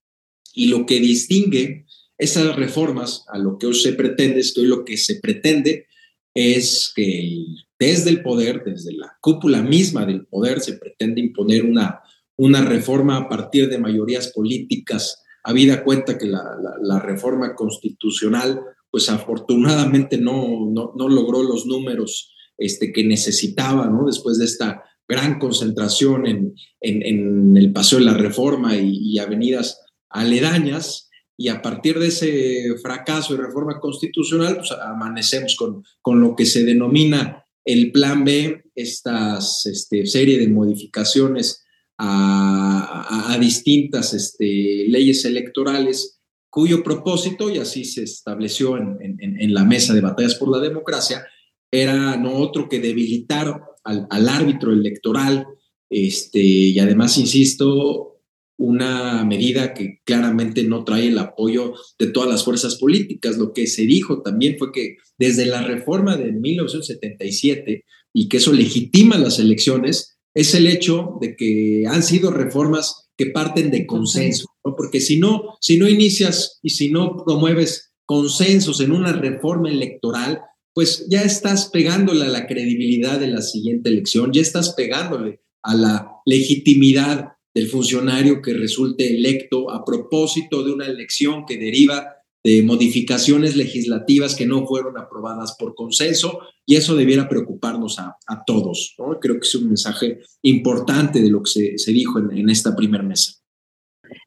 Y 0.54 0.68
lo 0.68 0.86
que 0.86 1.00
distingue 1.00 1.86
esas 2.20 2.54
reformas, 2.58 3.24
a 3.30 3.40
lo 3.40 3.58
que 3.58 3.66
hoy 3.66 3.74
se 3.74 3.94
pretende, 3.94 4.42
esto 4.42 4.62
lo 4.62 4.84
que 4.84 4.98
se 4.98 5.16
pretende 5.16 5.88
es 6.34 6.92
que 6.94 7.46
desde 7.80 8.10
el 8.10 8.22
poder, 8.22 8.62
desde 8.66 8.94
la 8.94 9.18
cúpula 9.22 9.64
misma 9.64 10.06
del 10.06 10.26
poder, 10.26 10.60
se 10.60 10.74
pretende 10.74 11.22
imponer 11.22 11.64
una, 11.64 12.02
una 12.36 12.62
reforma 12.62 13.16
a 13.16 13.30
partir 13.30 13.70
de 13.70 13.80
mayorías 13.80 14.34
políticas, 14.34 15.24
habida 15.44 15.84
cuenta 15.84 16.18
que 16.18 16.28
la, 16.28 17.00
reforma 17.00 17.56
constitucional, 17.56 18.60
pues 18.92 19.10
afortunadamente 19.10 20.18
no, 20.18 20.70
no, 20.72 21.08
logró 21.08 21.42
los 21.42 21.66
números 21.66 22.34
este, 22.58 22.92
que 22.92 23.06
necesitaba, 23.06 23.88
¿no? 23.88 24.06
Después 24.06 24.38
de 24.38 24.46
esta 24.46 24.84
gran 25.08 25.40
concentración 25.40 26.28
en, 26.28 26.54
en, 26.82 27.56
el 27.56 27.72
Paseo 27.72 28.00
de 28.00 28.06
la 28.06 28.14
Reforma 28.14 28.76
y 28.76 29.18
avenidas 29.18 29.82
aledañas, 30.10 31.09
y 31.40 31.48
a 31.48 31.62
partir 31.62 31.98
de 31.98 32.08
ese 32.08 32.76
fracaso 32.84 33.34
de 33.34 33.44
reforma 33.44 33.80
constitucional, 33.80 34.58
pues 34.58 34.74
amanecemos 34.74 35.56
con, 35.56 35.86
con 36.02 36.20
lo 36.20 36.36
que 36.36 36.46
se 36.46 36.66
denomina 36.66 37.46
el 37.64 37.94
Plan 37.94 38.26
B, 38.26 38.66
esta 38.76 39.40
este, 39.64 40.06
serie 40.06 40.38
de 40.38 40.50
modificaciones 40.50 41.64
a, 41.98 43.38
distintas 43.40 44.14
este, 44.14 44.86
leyes 44.90 45.24
electorales, 45.24 46.20
cuyo 46.50 46.84
propósito, 46.84 47.50
y 47.50 47.58
así 47.58 47.86
se 47.86 48.04
estableció 48.04 48.76
en, 48.76 48.98
en, 49.00 49.54
la 49.54 49.64
mesa 49.64 49.94
de 49.94 50.02
batallas 50.02 50.36
por 50.36 50.52
la 50.52 50.60
democracia, 50.60 51.26
era 51.72 52.18
no 52.18 52.34
otro 52.34 52.68
que 52.68 52.82
debilitar 52.82 53.64
al, 53.86 54.08
al 54.10 54.28
árbitro 54.28 54.74
electoral, 54.74 55.48
este, 55.90 56.40
y 56.40 56.78
además, 56.80 57.18
insisto, 57.18 58.19
una 58.60 59.24
medida 59.24 59.74
que 59.74 60.02
claramente 60.04 60.64
no 60.64 60.84
trae 60.84 61.08
el 61.08 61.18
apoyo 61.18 61.74
de 61.98 62.08
todas 62.08 62.30
las 62.30 62.44
fuerzas 62.44 62.76
políticas. 62.76 63.38
Lo 63.38 63.54
que 63.54 63.68
se 63.68 63.84
dijo 63.84 64.22
también 64.22 64.58
fue 64.60 64.74
que 64.74 64.98
desde 65.18 65.46
la 65.46 65.62
reforma 65.62 66.18
de 66.18 66.34
1977 66.34 67.86
y 68.14 68.28
que 68.28 68.38
eso 68.38 68.52
legitima 68.52 69.18
las 69.18 69.40
elecciones, 69.40 70.18
es 70.36 70.54
el 70.54 70.68
hecho 70.68 71.18
de 71.22 71.36
que 71.36 71.86
han 71.88 72.04
sido 72.04 72.32
reformas 72.32 73.10
que 73.18 73.28
parten 73.28 73.72
de 73.72 73.86
consenso, 73.86 74.48
porque 74.62 75.00
si 75.00 75.20
no, 75.20 75.58
si 75.62 75.78
no 75.78 75.88
inicias 75.88 76.60
y 76.62 76.72
si 76.72 76.92
no 76.92 77.24
promueves 77.26 77.94
consensos 78.06 78.82
en 78.82 78.92
una 78.92 79.14
reforma 79.14 79.70
electoral, 79.70 80.42
pues 80.74 81.06
ya 81.10 81.22
estás 81.22 81.70
pegándole 81.70 82.26
a 82.26 82.30
la 82.30 82.46
credibilidad 82.46 83.20
de 83.20 83.28
la 83.28 83.42
siguiente 83.42 83.90
elección, 83.90 84.32
ya 84.34 84.42
estás 84.42 84.74
pegándole 84.74 85.42
a 85.64 85.76
la 85.76 86.12
legitimidad 86.26 87.34
del 87.60 87.68
funcionario 87.68 88.42
que 88.42 88.54
resulte 88.54 89.14
electo 89.14 89.70
a 89.70 89.84
propósito 89.84 90.64
de 90.64 90.72
una 90.72 90.86
elección 90.86 91.46
que 91.46 91.58
deriva 91.58 92.16
de 92.42 92.64
modificaciones 92.64 93.58
legislativas 93.58 94.34
que 94.34 94.46
no 94.46 94.66
fueron 94.66 94.98
aprobadas 94.98 95.58
por 95.60 95.76
consenso 95.76 96.40
y 96.66 96.78
eso 96.78 96.96
debiera 96.96 97.28
preocuparnos 97.28 98.00
a, 98.00 98.16
todos. 98.48 98.96
Creo 99.20 99.36
que 99.36 99.46
es 99.46 99.56
un 99.56 99.68
mensaje 99.68 100.20
importante 100.42 101.22
de 101.22 101.30
lo 101.30 101.44
que 101.44 101.78
se, 101.78 101.92
dijo 101.92 102.20
en, 102.20 102.50
esta 102.50 102.78
primera 102.78 103.04
mesa. 103.04 103.34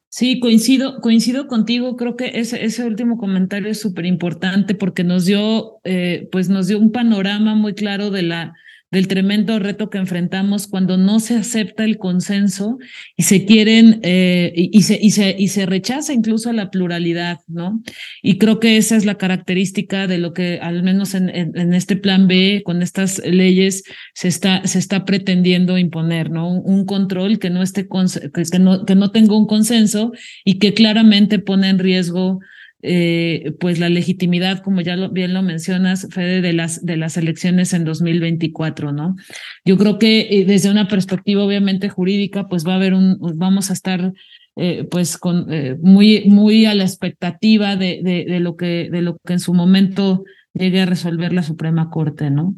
Sí, 0.09 0.39
coincido, 0.39 1.01
coincido 1.01 1.47
contigo. 1.47 1.95
Creo 1.95 2.15
que 2.15 2.33
ese, 2.35 2.63
ese 2.63 2.85
último 2.85 3.17
comentario 3.17 3.71
es 3.71 3.79
súper 3.79 4.05
importante 4.05 4.75
porque 4.75 5.03
nos 5.03 5.25
dio, 5.25 5.79
eh, 5.85 6.29
pues 6.31 6.49
nos 6.49 6.67
dio 6.67 6.77
un 6.77 6.91
panorama 6.91 7.55
muy 7.55 7.73
claro 7.73 8.11
de 8.11 8.21
la 8.21 8.53
del 8.93 9.07
tremendo 9.07 9.57
reto 9.57 9.89
que 9.89 9.97
enfrentamos 9.97 10.67
cuando 10.67 10.97
no 10.97 11.19
se 11.19 11.35
acepta 11.35 11.83
el 11.83 11.97
consenso 11.97 12.77
y 13.17 13.23
se 13.23 13.43
quieren 13.43 13.99
eh, 14.03 14.53
y, 14.55 14.83
se, 14.83 14.99
y, 15.01 15.09
se, 15.09 15.35
y 15.35 15.47
se 15.47 15.65
rechaza 15.65 16.13
incluso 16.13 16.53
la 16.53 16.69
pluralidad, 16.69 17.39
¿no? 17.47 17.81
Y 18.21 18.37
creo 18.37 18.59
que 18.59 18.77
esa 18.77 18.95
es 18.95 19.03
la 19.05 19.15
característica 19.15 20.05
de 20.05 20.19
lo 20.19 20.33
que 20.33 20.59
al 20.61 20.83
menos 20.83 21.15
en, 21.15 21.29
en, 21.29 21.73
este 21.73 21.95
plan 21.95 22.27
B, 22.27 22.61
con 22.63 22.83
estas 22.83 23.19
leyes, 23.25 23.83
se 24.13 24.27
está, 24.27 24.65
se 24.67 24.77
está 24.77 25.05
pretendiendo 25.05 25.79
imponer, 25.79 26.29
¿no? 26.29 26.51
Un, 26.51 26.85
control 26.85 27.39
que 27.39 27.49
no 27.49 27.63
esté 27.63 27.87
que, 27.87 28.59
no, 28.59 28.85
que 28.85 28.93
no 28.93 29.09
tenga 29.09 29.35
un 29.35 29.47
consenso 29.47 30.11
y 30.45 30.59
que 30.59 30.75
claramente 30.75 31.39
pone 31.39 31.69
en 31.69 31.79
riesgo 31.79 32.41
eh, 32.85 33.53
pues 33.61 33.79
la 33.79 33.87
legitimidad, 33.87 34.59
como 34.59 34.81
ya 34.81 34.97
lo, 34.97 35.09
bien 35.09 35.33
lo 35.33 35.41
mencionas, 35.41 36.05
Fede, 36.11 36.41
de 36.41 36.51
las, 36.51 36.85
de 36.85 36.97
las 36.97 37.15
elecciones 37.15 37.71
en 37.73 37.85
2024, 37.85 38.91
¿no? 38.91 39.15
Yo 39.63 39.77
creo 39.77 39.97
que 39.97 40.27
eh, 40.29 40.43
desde 40.43 40.69
una 40.69 40.89
perspectiva 40.89 41.45
obviamente 41.45 41.87
jurídica, 41.87 42.49
pues 42.49 42.67
va 42.67 42.73
a 42.73 42.75
haber 42.75 42.93
un, 42.93 43.17
vamos 43.37 43.69
a 43.69 43.73
estar 43.73 44.11
eh, 44.57 44.85
pues 44.91 45.17
con 45.17 45.47
muy, 45.81 46.25
muy 46.25 46.65
a 46.65 46.75
la 46.75 46.83
expectativa 46.83 47.77
de, 47.77 48.01
de, 48.03 48.25
de, 48.25 48.39
lo 48.41 48.57
que, 48.57 48.89
de 48.91 49.01
lo 49.01 49.17
que 49.25 49.33
en 49.33 49.39
su 49.39 49.53
momento 49.53 50.25
llegue 50.53 50.81
a 50.81 50.85
resolver 50.85 51.31
la 51.31 51.43
Suprema 51.43 51.89
Corte, 51.89 52.29
¿no? 52.31 52.55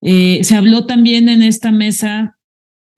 se 0.00 0.54
habló 0.54 0.86
también 0.86 1.28
en 1.28 1.42
esta 1.42 1.72
mesa 1.72 2.37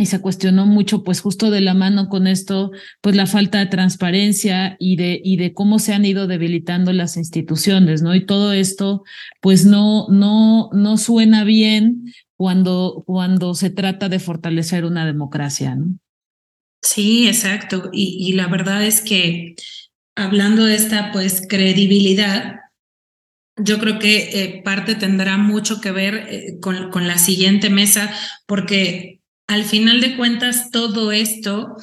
y 0.01 0.07
se 0.07 0.23
cuestionó 0.23 0.65
mucho, 0.65 1.05
pues 1.05 1.21
justo 1.21 1.51
de 1.51 1.61
la 1.61 1.75
mano 1.75 2.09
con 2.09 2.27
esto, 2.27 2.71
pues 3.03 3.15
la 3.15 3.27
falta 3.27 3.59
de 3.59 3.67
transparencia 3.67 4.77
y 4.79 4.97
de, 4.97 5.21
y 5.23 5.37
de 5.37 5.53
cómo 5.53 5.79
se 5.79 5.93
han 5.93 6.07
ido 6.07 6.27
debilitando 6.27 6.91
las 6.95 7.19
instituciones, 7.19 8.01
¿no? 8.01 8.15
Y 8.15 8.25
todo 8.25 8.55
esto, 8.55 9.05
pues 9.43 9.67
no, 9.67 10.09
no, 10.09 10.71
no 10.73 10.97
suena 10.97 11.45
bien 11.45 12.15
cuando, 12.35 13.05
cuando 13.07 13.53
se 13.53 13.69
trata 13.69 14.09
de 14.09 14.21
fortalecer 14.21 14.87
una 14.87 15.05
democracia, 15.05 15.75
¿no? 15.75 15.99
Sí, 16.81 17.29
exacto. 17.29 17.91
Y, 17.93 18.33
la 18.33 18.47
verdad 18.47 18.83
es 18.83 19.03
que 19.03 19.55
hablando 20.17 20.65
de 20.65 20.77
esta, 20.77 21.13
pues, 21.13 21.43
credibilidad, 21.47 22.57
yo 23.59 23.79
creo 23.79 23.99
que 23.99 24.31
eh, 24.33 24.63
parte 24.65 24.95
tendrá 24.95 25.37
mucho 25.37 25.83
que 25.83 25.91
ver 25.91 26.15
eh, 26.31 26.59
con, 26.63 26.91
con 26.91 27.07
la 27.07 27.19
siguiente 27.19 27.69
mesa, 27.69 28.11
porque 28.47 29.20
al 29.51 29.65
final 29.65 30.01
de 30.01 30.17
cuentas 30.17 30.71
todo 30.71 31.11
esto 31.11 31.75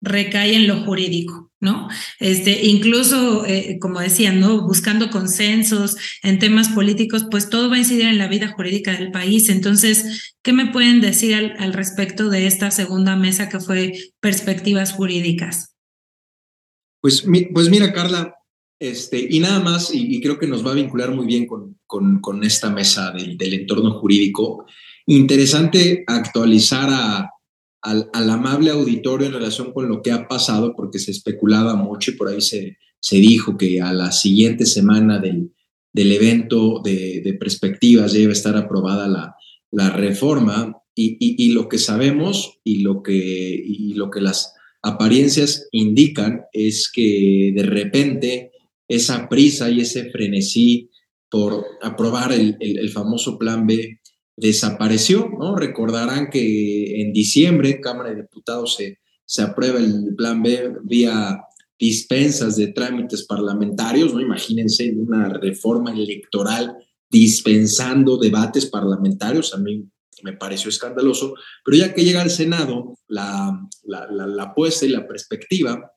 recae 0.00 0.54
en 0.54 0.68
lo 0.68 0.84
jurídico, 0.84 1.50
¿no? 1.58 1.88
Este, 2.20 2.66
incluso, 2.66 3.44
eh, 3.44 3.78
como 3.80 3.98
decían, 3.98 4.38
¿no? 4.38 4.62
Buscando 4.62 5.10
consensos 5.10 5.96
en 6.22 6.38
temas 6.38 6.68
políticos, 6.68 7.26
pues 7.28 7.50
todo 7.50 7.68
va 7.68 7.74
a 7.74 7.78
incidir 7.80 8.06
en 8.06 8.18
la 8.18 8.28
vida 8.28 8.52
jurídica 8.52 8.92
del 8.92 9.10
país. 9.10 9.48
Entonces, 9.48 10.36
¿qué 10.42 10.52
me 10.52 10.66
pueden 10.66 11.00
decir 11.00 11.34
al, 11.34 11.72
respecto 11.72 12.30
de 12.30 12.46
esta 12.46 12.70
segunda 12.70 13.16
mesa 13.16 13.48
que 13.48 13.58
fue 13.58 13.94
perspectivas 14.20 14.92
jurídicas? 14.92 15.74
Pues, 17.00 17.26
pues 17.52 17.70
mira, 17.70 17.92
Carla, 17.92 18.36
este, 18.78 19.26
y 19.28 19.40
nada 19.40 19.58
más, 19.58 19.92
y, 19.92 20.20
creo 20.20 20.38
que 20.38 20.46
nos 20.46 20.64
va 20.64 20.70
a 20.70 20.74
vincular 20.74 21.10
muy 21.10 21.26
bien 21.26 21.46
con, 21.46 21.76
con, 21.88 22.44
esta 22.44 22.70
mesa 22.70 23.10
del 23.10 23.54
entorno 23.54 23.98
jurídico 23.98 24.64
interesante 25.06 26.04
actualizar 26.06 27.28
al, 27.82 28.30
amable 28.30 28.70
auditorio 28.70 29.28
en 29.28 29.32
relación 29.32 29.72
con 29.72 29.88
lo 29.88 30.02
que 30.02 30.10
ha 30.10 30.26
pasado, 30.26 30.74
porque 30.76 30.98
se 30.98 31.12
especulaba 31.12 31.76
mucho 31.76 32.10
y 32.10 32.14
por 32.14 32.28
ahí 32.28 32.40
se, 32.40 32.78
se 33.00 33.16
dijo 33.16 33.56
que 33.56 33.80
a 33.80 33.92
la 33.92 34.10
siguiente 34.10 34.66
semana 34.66 35.18
del, 35.18 35.52
del 35.92 36.12
evento 36.12 36.80
de, 36.82 37.36
perspectivas 37.38 38.12
ya 38.12 38.20
iba 38.20 38.30
a 38.30 38.32
estar 38.32 38.56
aprobada 38.56 39.06
la, 39.06 39.36
la 39.70 39.90
reforma. 39.90 40.76
Y, 40.98 41.18
y, 41.20 41.52
lo 41.52 41.68
que 41.68 41.76
sabemos 41.76 42.58
y 42.64 42.78
lo 42.78 43.02
que, 43.02 43.14
y 43.14 43.92
lo 43.94 44.10
que 44.10 44.22
las 44.22 44.54
apariencias 44.82 45.68
indican 45.70 46.44
es 46.54 46.90
que 46.90 47.52
de 47.54 47.62
repente 47.64 48.52
esa 48.88 49.28
prisa 49.28 49.70
y 49.70 49.82
ese 49.82 50.10
frenesí 50.10 50.88
por 51.28 51.66
aprobar 51.82 52.32
el, 52.32 52.56
el, 52.60 52.78
el 52.78 52.88
famoso 52.88 53.38
plan 53.38 53.66
B 53.66 54.00
desapareció, 54.36 55.30
¿no? 55.38 55.56
Recordarán 55.56 56.30
que 56.30 57.00
en 57.00 57.12
diciembre 57.12 57.80
Cámara 57.80 58.10
de 58.10 58.22
Diputados 58.22 58.76
se, 58.76 58.98
se 59.24 59.42
aprueba 59.42 59.78
el 59.78 60.14
plan 60.16 60.42
B 60.42 60.74
vía 60.84 61.40
dispensas 61.78 62.56
de 62.56 62.68
trámites 62.68 63.24
parlamentarios, 63.24 64.14
¿no? 64.14 64.20
Imagínense 64.20 64.92
una 64.96 65.28
reforma 65.28 65.92
electoral 65.92 66.76
dispensando 67.08 68.16
debates 68.16 68.66
parlamentarios, 68.66 69.54
a 69.54 69.58
mí 69.58 69.88
me 70.22 70.32
pareció 70.32 70.70
escandaloso, 70.70 71.34
pero 71.64 71.76
ya 71.76 71.94
que 71.94 72.04
llega 72.04 72.22
al 72.22 72.30
Senado, 72.30 72.98
la, 73.06 73.60
la, 73.84 74.06
la, 74.10 74.42
apuesta 74.42 74.86
y 74.86 74.88
la 74.88 75.06
perspectiva 75.06 75.92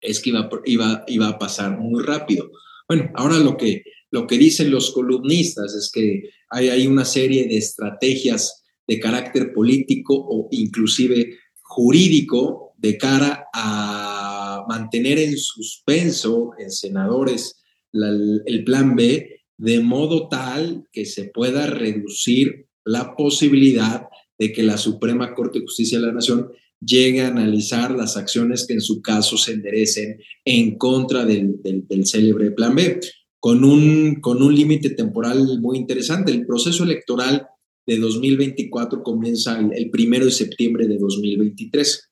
es 0.00 0.20
que 0.20 0.30
iba, 0.30 0.48
iba, 0.66 1.04
iba 1.08 1.28
a 1.28 1.38
pasar 1.38 1.78
muy 1.78 2.02
rápido. 2.02 2.50
Bueno, 2.86 3.10
ahora 3.14 3.38
lo 3.38 3.56
que, 3.56 3.82
lo 4.14 4.28
que 4.28 4.38
dicen 4.38 4.70
los 4.70 4.92
columnistas 4.92 5.74
es 5.74 5.90
que 5.92 6.30
hay, 6.48 6.86
una 6.86 7.04
serie 7.04 7.48
de 7.48 7.56
estrategias 7.56 8.62
de 8.86 9.00
carácter 9.00 9.52
político 9.52 10.14
o 10.14 10.46
inclusive 10.52 11.36
jurídico 11.60 12.74
de 12.78 12.96
cara 12.96 13.48
a 13.52 14.64
mantener 14.68 15.18
en 15.18 15.36
suspenso 15.36 16.52
en 16.60 16.70
senadores 16.70 17.56
el 17.92 18.62
plan 18.64 18.94
B 18.94 19.40
de 19.56 19.80
modo 19.80 20.28
tal 20.28 20.86
que 20.92 21.06
se 21.06 21.24
pueda 21.24 21.66
reducir 21.66 22.68
la 22.84 23.16
posibilidad 23.16 24.06
de 24.38 24.52
que 24.52 24.62
la 24.62 24.76
Suprema 24.76 25.34
Corte 25.34 25.58
de 25.58 25.64
Justicia 25.64 25.98
de 25.98 26.06
la 26.06 26.12
Nación 26.12 26.52
llegue 26.78 27.22
a 27.22 27.28
analizar 27.28 27.90
las 27.90 28.16
acciones 28.16 28.64
que 28.64 28.74
en 28.74 28.80
su 28.80 29.02
caso 29.02 29.36
se 29.36 29.54
enderecen 29.54 30.20
en 30.44 30.78
contra 30.78 31.24
del 31.24 32.06
célebre 32.06 32.52
plan 32.52 32.76
B 32.76 33.00
con 33.44 33.62
un, 33.62 34.22
con 34.22 34.42
un 34.42 34.54
límite 34.54 34.88
temporal 34.88 35.60
muy 35.60 35.76
interesante. 35.76 36.32
El 36.32 36.46
proceso 36.46 36.82
electoral 36.82 37.46
de 37.86 37.98
2024 37.98 39.02
comienza 39.02 39.60
el, 39.60 39.70
el 39.74 39.90
primero 39.90 40.24
de 40.24 40.30
septiembre 40.30 40.88
de 40.88 40.96
2023. 40.96 42.10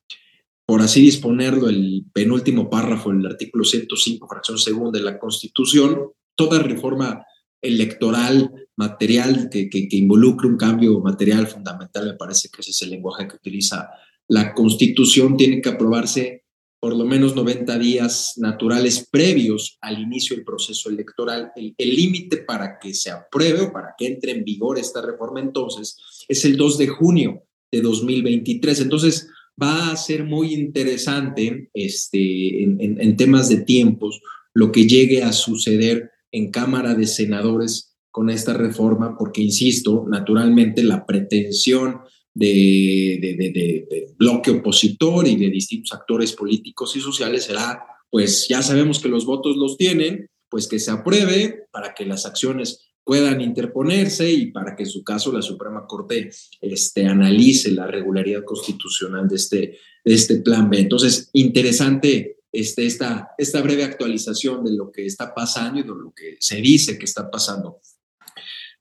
Por 0.63 0.81
así 0.83 1.01
disponerlo, 1.01 1.69
el 1.69 2.05
penúltimo 2.13 2.69
párrafo 2.69 3.09
del 3.11 3.25
artículo 3.25 3.63
105, 3.63 4.27
fracción 4.27 4.59
segunda 4.59 4.99
de 4.99 5.05
la 5.05 5.17
Constitución, 5.17 6.11
toda 6.35 6.59
reforma 6.59 7.25
electoral 7.63 8.51
material 8.75 9.49
que, 9.51 9.71
que, 9.71 9.89
que, 9.89 9.97
involucre 9.97 10.47
un 10.47 10.57
cambio 10.57 10.99
material 10.99 11.47
fundamental, 11.47 12.05
me 12.05 12.13
parece 12.13 12.49
que 12.49 12.61
ese 12.61 12.69
es 12.69 12.81
el 12.83 12.91
lenguaje 12.91 13.27
que 13.27 13.37
utiliza 13.37 13.89
la 14.27 14.53
Constitución, 14.53 15.35
tiene 15.35 15.61
que 15.61 15.69
aprobarse 15.69 16.42
por 16.83 16.97
lo 16.97 17.05
menos 17.05 17.33
90 17.33 17.79
días 17.79 18.33
naturales 18.35 19.07
previos 19.09 19.77
al 19.79 20.01
inicio 20.01 20.35
del 20.35 20.43
proceso 20.43 20.89
electoral. 20.89 21.53
El 21.55 21.95
límite 21.95 22.39
para 22.39 22.77
que 22.77 22.93
se 22.93 23.09
apruebe 23.09 23.61
o 23.61 23.71
para 23.71 23.95
que 23.97 24.05
entre 24.05 24.33
en 24.33 24.43
vigor 24.43 24.77
esta 24.77 25.01
reforma 25.01 25.39
entonces 25.39 25.95
es 26.27 26.43
el 26.43 26.57
2 26.57 26.77
de 26.77 26.87
junio 26.89 27.43
de 27.71 27.79
2023. 27.79 28.81
Entonces 28.81 29.29
va 29.61 29.91
a 29.91 29.95
ser 29.95 30.25
muy 30.25 30.53
interesante 30.53 31.69
este, 31.73 32.63
en, 32.63 32.77
en 32.99 33.15
temas 33.15 33.47
de 33.47 33.61
tiempos 33.61 34.19
lo 34.53 34.73
que 34.73 34.85
llegue 34.85 35.23
a 35.23 35.31
suceder 35.31 36.11
en 36.33 36.51
Cámara 36.51 36.95
de 36.95 37.07
Senadores 37.07 37.95
con 38.11 38.29
esta 38.29 38.55
reforma, 38.55 39.17
porque, 39.17 39.41
insisto, 39.41 40.05
naturalmente 40.09 40.83
la 40.83 41.05
pretensión 41.05 42.01
de, 42.33 43.19
de, 43.21 44.13
bloque 44.17 44.51
opositor 44.51 45.27
y 45.27 45.35
de 45.35 45.49
distintos 45.49 45.93
actores 45.93 46.33
políticos 46.33 46.95
y 46.95 47.01
sociales 47.01 47.43
será, 47.43 47.83
pues 48.09 48.47
ya 48.47 48.61
sabemos 48.61 48.99
que 48.99 49.09
los 49.09 49.25
votos 49.25 49.57
los 49.57 49.77
tienen, 49.77 50.29
pues 50.49 50.67
que 50.67 50.79
se 50.79 50.91
apruebe 50.91 51.67
para 51.71 51.93
que 51.93 52.05
las 52.05 52.25
acciones 52.25 52.93
puedan 53.03 53.41
interponerse 53.41 54.31
y 54.31 54.51
para 54.51 54.75
que 54.75 54.83
en 54.83 54.89
su 54.89 55.03
caso 55.03 55.31
la 55.31 55.41
Suprema 55.41 55.85
Corte 55.85 56.29
este, 56.61 57.05
analice 57.05 57.71
la 57.71 57.87
regularidad 57.87 58.43
constitucional 58.45 59.27
de 59.27 59.35
este, 59.35 59.57
de 60.05 60.13
este 60.13 60.37
plan 60.37 60.69
B. 60.69 60.79
Entonces, 60.79 61.29
interesante 61.33 62.37
este, 62.51 62.85
esta, 62.85 63.31
esta 63.37 63.61
breve 63.61 63.83
actualización 63.83 64.63
de 64.63 64.73
lo 64.73 64.91
que 64.91 65.05
está 65.05 65.33
pasando 65.33 65.79
y 65.79 65.83
de 65.83 65.89
lo 65.89 66.13
que 66.15 66.37
se 66.39 66.61
dice 66.61 66.97
que 66.97 67.05
está 67.05 67.29
pasando 67.29 67.79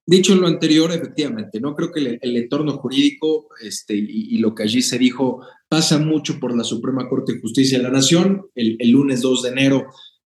Dicho 0.04 0.34
lo 0.34 0.48
anterior, 0.48 0.90
efectivamente, 0.90 1.60
no 1.60 1.76
creo 1.76 1.92
que 1.92 2.18
el, 2.20 2.36
entorno 2.36 2.78
jurídico 2.78 3.48
este, 3.62 3.94
y, 3.94 4.36
lo 4.38 4.54
que 4.54 4.64
allí 4.64 4.82
se 4.82 4.98
dijo 4.98 5.46
pasa 5.68 5.98
mucho 5.98 6.40
por 6.40 6.56
la 6.56 6.64
Suprema 6.64 7.08
Corte 7.08 7.34
de 7.34 7.40
Justicia 7.40 7.78
de 7.78 7.84
la 7.84 7.90
Nación. 7.90 8.46
El, 8.54 8.78
lunes 8.90 9.20
2 9.22 9.42
de 9.42 9.48
enero 9.50 9.86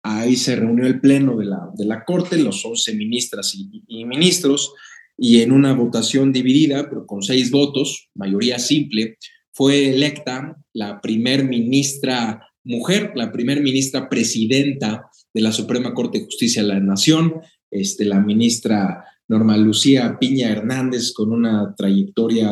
Ahí 0.09 0.37
se 0.37 0.55
reunió 0.55 0.87
el 0.87 1.01
pleno 1.01 1.35
de 1.35 1.45
la, 1.45 1.69
de 1.75 1.83
la 1.83 2.05
Corte, 2.05 2.37
los 2.37 2.63
11 2.63 2.93
ministras 2.95 3.53
y, 3.55 4.05
ministros, 4.05 4.73
y 5.17 5.41
en 5.41 5.51
una 5.51 5.73
votación 5.73 6.31
dividida, 6.31 6.87
pero 6.87 7.05
con 7.05 7.21
seis 7.21 7.51
votos, 7.51 8.07
mayoría 8.15 8.57
simple, 8.57 9.17
fue 9.51 9.89
electa 9.89 10.55
la 10.71 11.01
primer 11.01 11.43
ministra 11.43 12.47
mujer, 12.63 13.11
la 13.15 13.33
primer 13.33 13.61
ministra 13.61 14.07
presidenta 14.07 15.09
de 15.33 15.41
la 15.41 15.51
Suprema 15.51 15.93
Corte 15.93 16.19
de 16.19 16.25
Justicia 16.25 16.61
de 16.61 16.69
la 16.69 16.79
Nación, 16.79 17.41
este, 17.69 18.05
la 18.05 18.21
ministra 18.21 19.03
Norma 19.27 19.57
Lucía 19.57 20.17
Piña 20.19 20.49
Hernández, 20.49 21.13
con 21.13 21.31
una 21.31 21.75
trayectoria 21.75 22.49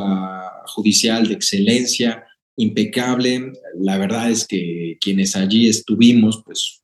judicial 0.67 1.27
de 1.27 1.33
excelencia 1.35 2.23
impecable. 2.57 3.53
La 3.79 3.97
verdad 3.97 4.29
es 4.29 4.45
que 4.47 4.97
quienes 4.99 5.35
allí 5.35 5.67
estuvimos, 5.67 6.41
pues 6.45 6.83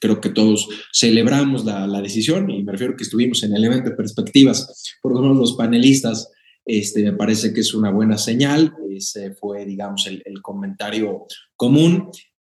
creo 0.00 0.20
que 0.20 0.30
todos 0.30 0.68
celebramos 0.92 1.64
la, 1.64 1.86
decisión 2.00 2.50
y 2.50 2.62
me 2.62 2.72
refiero 2.72 2.96
que 2.96 3.02
estuvimos 3.02 3.42
en 3.42 3.54
el 3.54 3.64
evento 3.64 3.90
de 3.90 3.96
perspectivas, 3.96 4.96
por 5.02 5.12
lo 5.12 5.20
menos 5.20 5.36
los 5.36 5.56
panelistas, 5.56 6.30
este, 6.64 7.02
me 7.02 7.12
parece 7.12 7.52
que 7.52 7.60
es 7.60 7.74
una 7.74 7.90
buena 7.90 8.18
señal, 8.18 8.74
ese 8.94 9.32
fue, 9.32 9.64
digamos, 9.64 10.06
el, 10.06 10.22
el 10.24 10.42
comentario 10.42 11.26
común. 11.56 12.10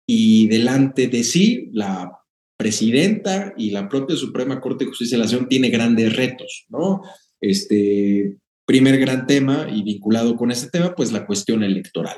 Y 0.10 0.48
delante 0.48 1.08
de 1.08 1.24
sí, 1.24 1.70
la 1.74 2.10
presidenta 2.58 3.54
y 3.56 3.70
la 3.70 3.88
propia 3.88 4.16
Suprema 4.16 4.60
Corte 4.60 4.84
de 4.84 4.90
Justicia 4.90 5.16
de 5.16 5.20
la 5.20 5.26
Nación 5.26 5.48
tiene 5.48 5.70
grandes 5.70 6.16
retos, 6.16 6.66
¿no? 6.70 7.02
Este 7.40 8.36
primer 8.66 9.00
gran 9.00 9.28
tema 9.28 9.68
y 9.72 9.84
vinculado 9.84 10.36
con 10.36 10.52
este 10.52 10.70
tema, 10.70 10.94
pues 10.94 11.12
la 11.12 11.26
cuestión 11.26 11.64
electoral. 11.64 12.18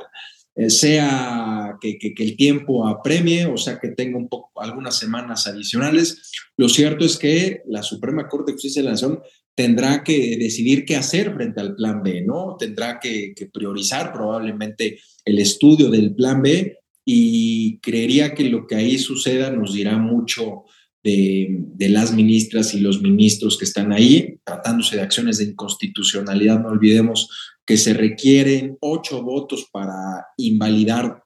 Eh, 0.56 0.70
sea 0.70 1.78
que, 1.80 1.98
el 2.18 2.36
tiempo 2.36 2.88
apremie, 2.88 3.46
o 3.46 3.58
sea 3.58 3.80
que 3.80 3.90
tenga 3.90 4.18
un 4.18 4.28
poco, 4.28 4.52
algunas 4.62 4.98
semanas 4.98 5.46
adicionales. 5.46 6.32
Lo 6.58 6.68
cierto 6.70 7.06
es 7.06 7.18
que 7.18 7.62
la 7.68 7.84
Suprema 7.84 8.28
Corte 8.28 8.52
de 8.52 8.56
Justicia 8.56 8.82
de 8.82 8.86
la 8.86 8.92
Nación 8.92 9.20
tendrá 9.54 10.04
que 10.04 10.38
decidir 10.38 10.86
qué 10.86 10.96
hacer 10.96 11.34
frente 11.34 11.62
al 11.62 11.76
plan 11.76 12.02
B, 12.02 12.24
¿no? 12.26 12.56
Tendrá 12.58 13.00
que, 13.00 13.34
que 13.36 13.46
priorizar 13.46 14.12
probablemente 14.12 15.00
el 15.26 15.38
estudio 15.38 15.90
del 15.90 16.16
plan 16.16 16.42
B 16.42 16.79
y 17.12 17.80
creería 17.80 18.36
que 18.36 18.44
lo 18.44 18.68
que 18.68 18.76
ahí 18.76 19.00
suceda 19.00 19.50
nos 19.50 19.74
dirá 19.74 19.98
mucho 19.98 20.66
de, 21.04 21.66
las 21.90 22.14
ministras 22.14 22.76
y 22.76 22.82
los 22.82 23.02
ministros 23.02 23.58
que 23.58 23.66
están 23.66 23.92
ahí, 23.92 24.38
tratándose 24.44 24.96
de 24.96 25.02
acciones 25.02 25.40
de 25.40 25.46
inconstitucionalidad. 25.46 26.60
No 26.62 26.70
olvidemos 26.70 27.28
que 27.66 27.78
se 27.78 27.96
requieren 27.96 28.78
ocho 28.80 29.24
votos 29.24 29.68
para 29.72 30.28
invalidar 30.38 31.24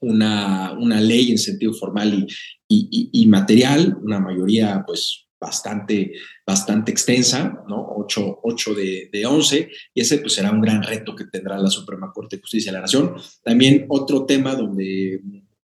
una, 0.00 0.72
una 0.72 1.02
ley 1.02 1.32
en 1.32 1.38
sentido 1.38 1.74
formal 1.74 2.26
y, 2.66 3.10
y, 3.12 3.26
material, 3.26 3.98
una 4.02 4.20
mayoría 4.20 4.82
pues 4.86 5.26
bastante, 5.40 6.12
bastante 6.46 6.92
extensa, 6.92 7.64
¿no? 7.68 7.94
Ocho, 7.96 8.40
ocho 8.42 8.74
de, 8.74 9.08
de, 9.12 9.24
11, 9.24 9.70
y 9.94 10.00
ese 10.00 10.18
pues 10.18 10.34
será 10.34 10.50
un 10.50 10.60
gran 10.60 10.82
reto 10.82 11.16
que 11.16 11.24
tendrá 11.24 11.58
la 11.58 11.70
Suprema 11.70 12.12
Corte 12.12 12.36
de 12.36 12.42
Justicia 12.42 12.70
de 12.70 12.76
la 12.76 12.82
Nación. 12.82 13.14
También 13.42 13.86
otro 13.88 14.26
tema 14.26 14.54
donde, 14.54 15.22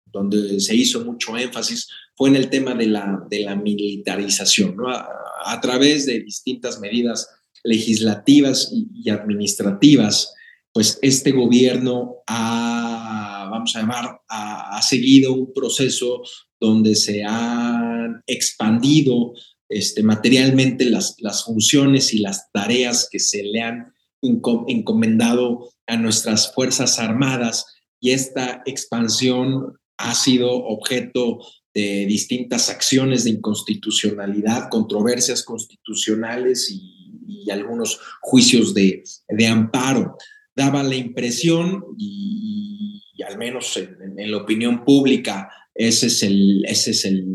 donde 0.07 0.59
se 0.61 0.75
hizo 0.75 1.05
mucho 1.05 1.37
énfasis 1.37 1.89
fue 2.17 2.31
en 2.31 2.37
el 2.37 2.49
tema 2.49 2.75
de 2.75 2.87
la, 2.87 3.25
de 3.31 3.41
la 3.45 3.55
militarización, 3.55 4.77
¿no? 4.77 4.89
a, 4.89 5.61
través 5.61 6.07
de 6.07 6.21
distintas 6.21 6.81
medidas 6.81 7.29
legislativas 7.65 8.73
y, 8.73 9.09
administrativas, 9.11 10.35
pues 10.73 10.99
este 11.03 11.33
gobierno 11.33 12.17
ha, 12.27 13.49
vamos 13.51 13.75
a 13.75 13.81
llamar, 13.81 14.21
ha, 14.29 14.81
seguido 14.83 15.33
un 15.33 15.53
proceso 15.53 16.23
donde 16.61 16.95
se 16.95 17.25
han 17.25 18.23
expandido 18.27 19.33
este, 19.69 20.03
materialmente 20.03 20.85
las, 20.87 21.17
las 21.19 21.45
funciones 21.45 22.15
y 22.15 22.19
las 22.19 22.51
tareas 22.53 23.09
que 23.11 23.19
se 23.19 23.43
le 23.43 23.61
han 23.61 23.93
encomendado 24.23 25.71
a 25.87 25.97
nuestras 25.97 26.53
Fuerzas 26.53 26.99
Armadas 26.99 27.67
y 28.01 28.11
esta 28.11 28.63
expansión 28.67 29.79
ha 29.97 30.15
sido 30.15 30.51
objeto 30.51 31.39
de 31.75 32.07
distintas 32.07 32.71
acciones 32.71 33.25
de 33.25 33.31
inconstitucionalidad, 33.31 34.69
controversias 34.71 35.45
constitucionales 35.45 36.69
y 36.71 37.51
algunos 37.51 38.01
juicios 38.21 38.75
de, 38.75 39.03
de 39.29 39.47
amparo. 39.47 40.17
Daba 40.55 40.83
la 40.83 40.97
impresión, 40.97 41.85
y, 41.97 43.03
al 43.27 43.39
menos 43.39 43.77
en, 43.77 44.31
la 44.31 44.37
opinión 44.37 44.85
pública, 44.85 45.51
ese 45.75 46.07
es, 46.07 46.23
el, 46.23 46.65
es 46.67 47.05
el, 47.05 47.27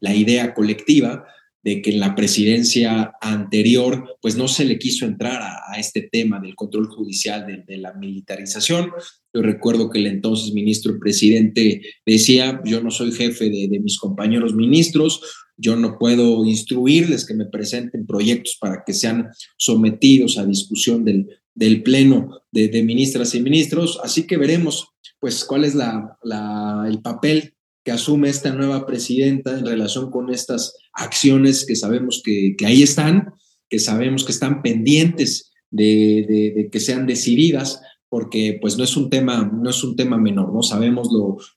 la 0.00 0.14
idea 0.14 0.54
colectiva, 0.54 1.24
de 1.62 1.82
que 1.82 1.90
en 1.90 2.00
la 2.00 2.14
presidencia 2.14 3.12
anterior 3.20 4.16
pues 4.22 4.36
no 4.36 4.48
se 4.48 4.64
le 4.64 4.78
quiso 4.78 5.04
entrar 5.04 5.42
a, 5.42 5.78
este 5.78 6.08
tema 6.10 6.40
del 6.40 6.54
control 6.54 6.88
judicial 6.88 7.64
de, 7.66 7.76
la 7.76 7.92
militarización. 7.94 8.90
Yo 9.32 9.42
recuerdo 9.42 9.90
que 9.90 9.98
el 9.98 10.06
entonces 10.06 10.52
ministro 10.52 10.98
presidente 10.98 11.82
decía, 12.06 12.60
yo 12.64 12.82
no 12.82 12.90
soy 12.90 13.12
jefe 13.12 13.50
de, 13.50 13.68
de 13.68 13.80
mis 13.80 13.98
compañeros 13.98 14.54
ministros, 14.54 15.20
yo 15.56 15.76
no 15.76 15.98
puedo 15.98 16.44
instruirles 16.44 17.26
que 17.26 17.34
me 17.34 17.46
presenten 17.46 18.06
proyectos 18.06 18.56
para 18.60 18.82
que 18.86 18.94
sean 18.94 19.28
sometidos 19.56 20.38
a 20.38 20.46
discusión 20.46 21.04
del, 21.04 21.28
del 21.54 21.82
Pleno 21.82 22.42
de, 22.52 22.68
de, 22.68 22.82
ministras 22.82 23.34
y 23.34 23.40
ministros, 23.40 23.98
así 24.02 24.26
que 24.26 24.36
veremos 24.36 24.88
pues 25.18 25.44
cuál 25.44 25.64
es 25.64 25.74
la, 25.74 26.16
la, 26.22 26.84
el 26.88 27.00
papel 27.02 27.54
que 27.88 27.92
asume 27.92 28.28
esta 28.28 28.52
nueva 28.52 28.84
presidenta 28.84 29.58
en 29.58 29.64
relación 29.64 30.10
con 30.10 30.28
estas 30.28 30.76
acciones 30.92 31.64
que 31.64 31.74
sabemos 31.74 32.20
que, 32.22 32.54
ahí 32.66 32.82
están, 32.82 33.32
que 33.70 33.78
sabemos 33.78 34.24
que 34.24 34.32
están 34.32 34.60
pendientes 34.60 35.52
de, 35.70 36.68
que 36.70 36.80
sean 36.80 37.06
decididas, 37.06 37.80
porque 38.10 38.58
pues 38.60 38.76
no 38.76 38.84
es 38.84 38.94
un 38.94 39.08
tema, 39.08 39.50
no 39.50 39.70
es 39.70 39.82
un 39.82 39.96
tema 39.96 40.18
menor, 40.18 40.52
¿no? 40.52 40.60
Sabemos 40.60 41.08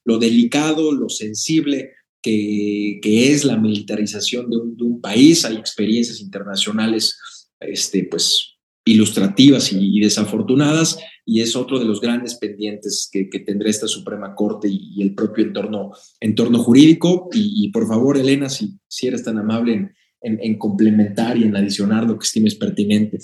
lo, 0.06 0.18
delicado, 0.18 0.90
lo 0.92 1.10
sensible 1.10 1.90
que, 2.22 2.98
que 3.02 3.30
es 3.34 3.44
la 3.44 3.58
militarización 3.58 4.48
de 4.48 4.56
un, 4.56 4.74
de 4.74 4.84
un, 4.84 5.02
país, 5.02 5.44
hay 5.44 5.56
experiencias 5.56 6.18
internacionales, 6.22 7.18
este, 7.60 8.04
pues 8.10 8.51
ilustrativas 8.84 9.72
y, 9.72 10.00
desafortunadas, 10.00 10.98
y 11.24 11.40
es 11.40 11.54
otro 11.54 11.78
de 11.78 11.84
los 11.84 12.00
grandes 12.00 12.34
pendientes 12.34 13.08
que, 13.12 13.24
tendrá 13.40 13.70
esta 13.70 13.86
Suprema 13.86 14.34
Corte 14.34 14.68
y, 14.68 15.00
el 15.02 15.14
propio 15.14 15.44
entorno, 15.44 16.58
jurídico. 16.58 17.28
Y, 17.32 17.70
por 17.70 17.86
favor, 17.86 18.16
Elena, 18.16 18.48
si, 18.48 18.78
si 18.88 19.06
eres 19.06 19.24
tan 19.24 19.38
amable 19.38 19.74
en, 19.74 19.92
en, 20.20 20.38
en, 20.42 20.58
complementar 20.58 21.36
y 21.36 21.44
en 21.44 21.56
adicionar 21.56 22.04
lo 22.04 22.18
que 22.18 22.24
estimes 22.24 22.54
pertinente. 22.54 23.18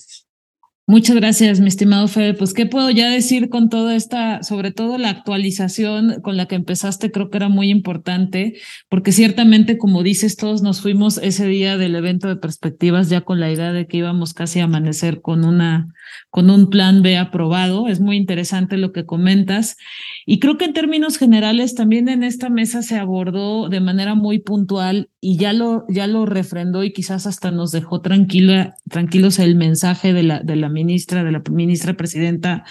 Muchas 0.90 1.16
gracias, 1.16 1.61
mi 1.61 1.68
estimado 1.68 2.09
Fede. 2.09 2.33
Pues, 2.33 2.55
¿qué 2.55 2.64
puedo 2.64 2.88
ya 2.88 3.11
decir 3.11 3.51
con 3.51 3.68
toda 3.68 3.94
esta, 3.94 4.42
sobre 4.42 4.70
todo 4.72 4.96
la 4.96 5.11
actualización 5.11 6.22
con 6.22 6.38
la 6.38 6.46
que 6.46 6.55
empezaste? 6.55 7.11
Creo 7.11 7.29
que 7.29 7.37
era 7.37 7.51
muy 7.51 7.68
importante, 7.68 8.55
porque 8.88 9.12
ciertamente, 9.12 9.77
como 9.77 10.03
dices, 10.03 10.37
todos 10.37 10.62
nos 10.62 10.81
fuimos 10.81 11.18
ese 11.18 11.46
día 11.46 11.77
del 11.77 11.94
evento 11.94 12.27
de 12.27 12.37
perspectivas 12.37 13.11
ya 13.11 13.20
con 13.20 13.38
la 13.38 13.53
idea 13.53 13.70
de 13.74 13.87
que 13.87 13.98
íbamos 13.98 14.33
casi 14.33 14.61
a 14.61 14.64
amanecer 14.64 15.20
con 15.20 15.44
una, 15.44 15.92
con 16.31 16.48
un 16.48 16.70
plan 16.70 17.03
B 17.03 17.18
aprobado. 17.18 17.88
Es 17.88 18.01
muy 18.01 18.16
interesante 18.16 18.79
lo 18.79 18.90
que 18.90 19.05
comentas. 19.05 19.77
Y 20.24 20.38
creo 20.38 20.57
que 20.57 20.64
en 20.64 20.72
términos 20.72 21.18
generales, 21.18 21.74
también 21.74 22.09
en 22.09 22.22
esta 22.22 22.48
mesa 22.48 22.81
se 22.81 22.96
abordó 22.96 23.68
de 23.68 23.81
manera 23.81 24.14
muy 24.14 24.38
puntual 24.38 25.11
y 25.20 25.37
ya 25.37 25.53
lo, 25.53 25.85
ya 25.90 26.07
lo 26.07 26.24
refrendó 26.24 26.83
y 26.83 26.94
quizás 26.94 27.27
hasta 27.27 27.51
nos 27.51 27.72
dejó 27.72 28.01
tranquila, 28.01 28.77
tranquilos 28.88 29.38
el 29.38 29.55
mensaje 29.55 30.14
de 30.14 30.22
la, 30.22 30.40
de 30.40 30.57
la 30.57 30.70
ministra, 30.79 31.25
de 31.25 31.33
la 31.33 31.43
ministra 31.51 31.95
presidenta 31.95 32.64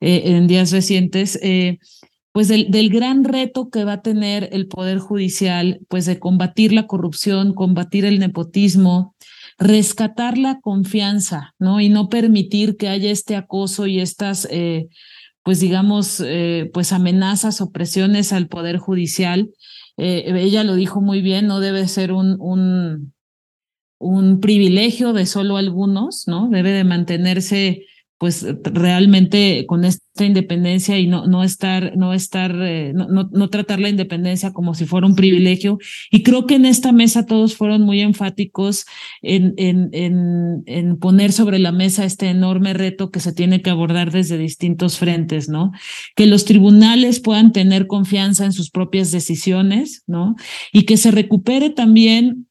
eh, 0.00 0.22
en 0.26 0.46
días 0.46 0.70
recientes, 0.70 1.38
eh, 1.42 1.78
pues 2.32 2.48
del, 2.48 2.70
del, 2.70 2.90
gran 2.90 3.24
reto 3.24 3.70
que 3.70 3.84
va 3.84 3.94
a 3.94 4.02
tener 4.02 4.50
el 4.52 4.66
Poder 4.66 4.98
Judicial, 4.98 5.80
pues 5.88 6.04
de 6.04 6.18
combatir 6.18 6.72
la 6.72 6.86
corrupción, 6.86 7.54
combatir 7.54 8.04
el 8.04 8.18
nepotismo, 8.18 9.14
rescatar 9.56 10.36
la 10.36 10.60
confianza, 10.60 11.54
¿no? 11.58 11.80
Y 11.80 11.88
no 11.88 12.08
permitir 12.08 12.76
que 12.76 12.88
haya 12.88 13.10
este 13.10 13.36
acoso 13.36 13.86
y 13.86 14.00
estas, 14.00 14.48
eh, 14.50 14.88
pues 15.44 15.60
digamos, 15.60 16.24
pues 16.72 16.92
amenazas 16.92 17.60
o 17.60 17.70
presiones 17.70 18.32
al 18.32 18.48
Poder 18.48 18.78
Judicial. 18.78 19.50
Ella 19.96 20.64
lo 20.64 20.74
dijo 20.74 21.00
muy 21.00 21.20
bien, 21.20 21.46
no 21.46 21.60
debe 21.60 21.86
ser 21.86 22.12
un, 22.12 23.13
un 24.04 24.40
privilegio 24.40 25.12
de 25.12 25.26
solo 25.26 25.56
algunos, 25.56 26.28
¿no? 26.28 26.48
Debe 26.50 26.72
de 26.72 26.84
mantenerse 26.84 27.86
pues 28.18 28.46
realmente 28.62 29.66
con 29.66 29.84
esta 29.84 30.24
independencia 30.24 30.98
y 30.98 31.06
no, 31.06 31.26
no 31.26 31.42
estar, 31.42 31.96
no 31.96 32.14
estar, 32.14 32.54
eh, 32.62 32.92
no, 32.94 33.06
no, 33.08 33.50
tratar 33.50 33.80
la 33.80 33.88
independencia 33.88 34.52
como 34.52 34.74
si 34.74 34.86
fuera 34.86 35.06
un 35.06 35.16
privilegio. 35.16 35.78
Y 36.10 36.22
creo 36.22 36.46
que 36.46 36.54
en 36.54 36.64
esta 36.64 36.92
mesa 36.92 37.26
todos 37.26 37.56
fueron 37.56 37.82
muy 37.82 38.00
enfáticos 38.00 38.86
en, 39.20 39.52
en, 39.56 39.90
en, 39.92 40.62
en 40.66 40.96
poner 40.98 41.32
sobre 41.32 41.58
la 41.58 41.72
mesa 41.72 42.04
este 42.04 42.28
enorme 42.28 42.72
reto 42.72 43.10
que 43.10 43.20
se 43.20 43.32
tiene 43.32 43.62
que 43.62 43.70
abordar 43.70 44.12
desde 44.12 44.38
distintos 44.38 44.96
frentes, 44.96 45.48
¿no? 45.48 45.72
Que 46.14 46.26
los 46.26 46.44
tribunales 46.44 47.20
puedan 47.20 47.52
tener 47.52 47.86
confianza 47.86 48.44
en 48.44 48.52
sus 48.52 48.70
propias 48.70 49.10
decisiones, 49.10 50.04
¿no? 50.06 50.36
Y 50.72 50.84
que 50.84 50.96
se 50.96 51.10
recupere 51.10 51.70
también 51.70 52.46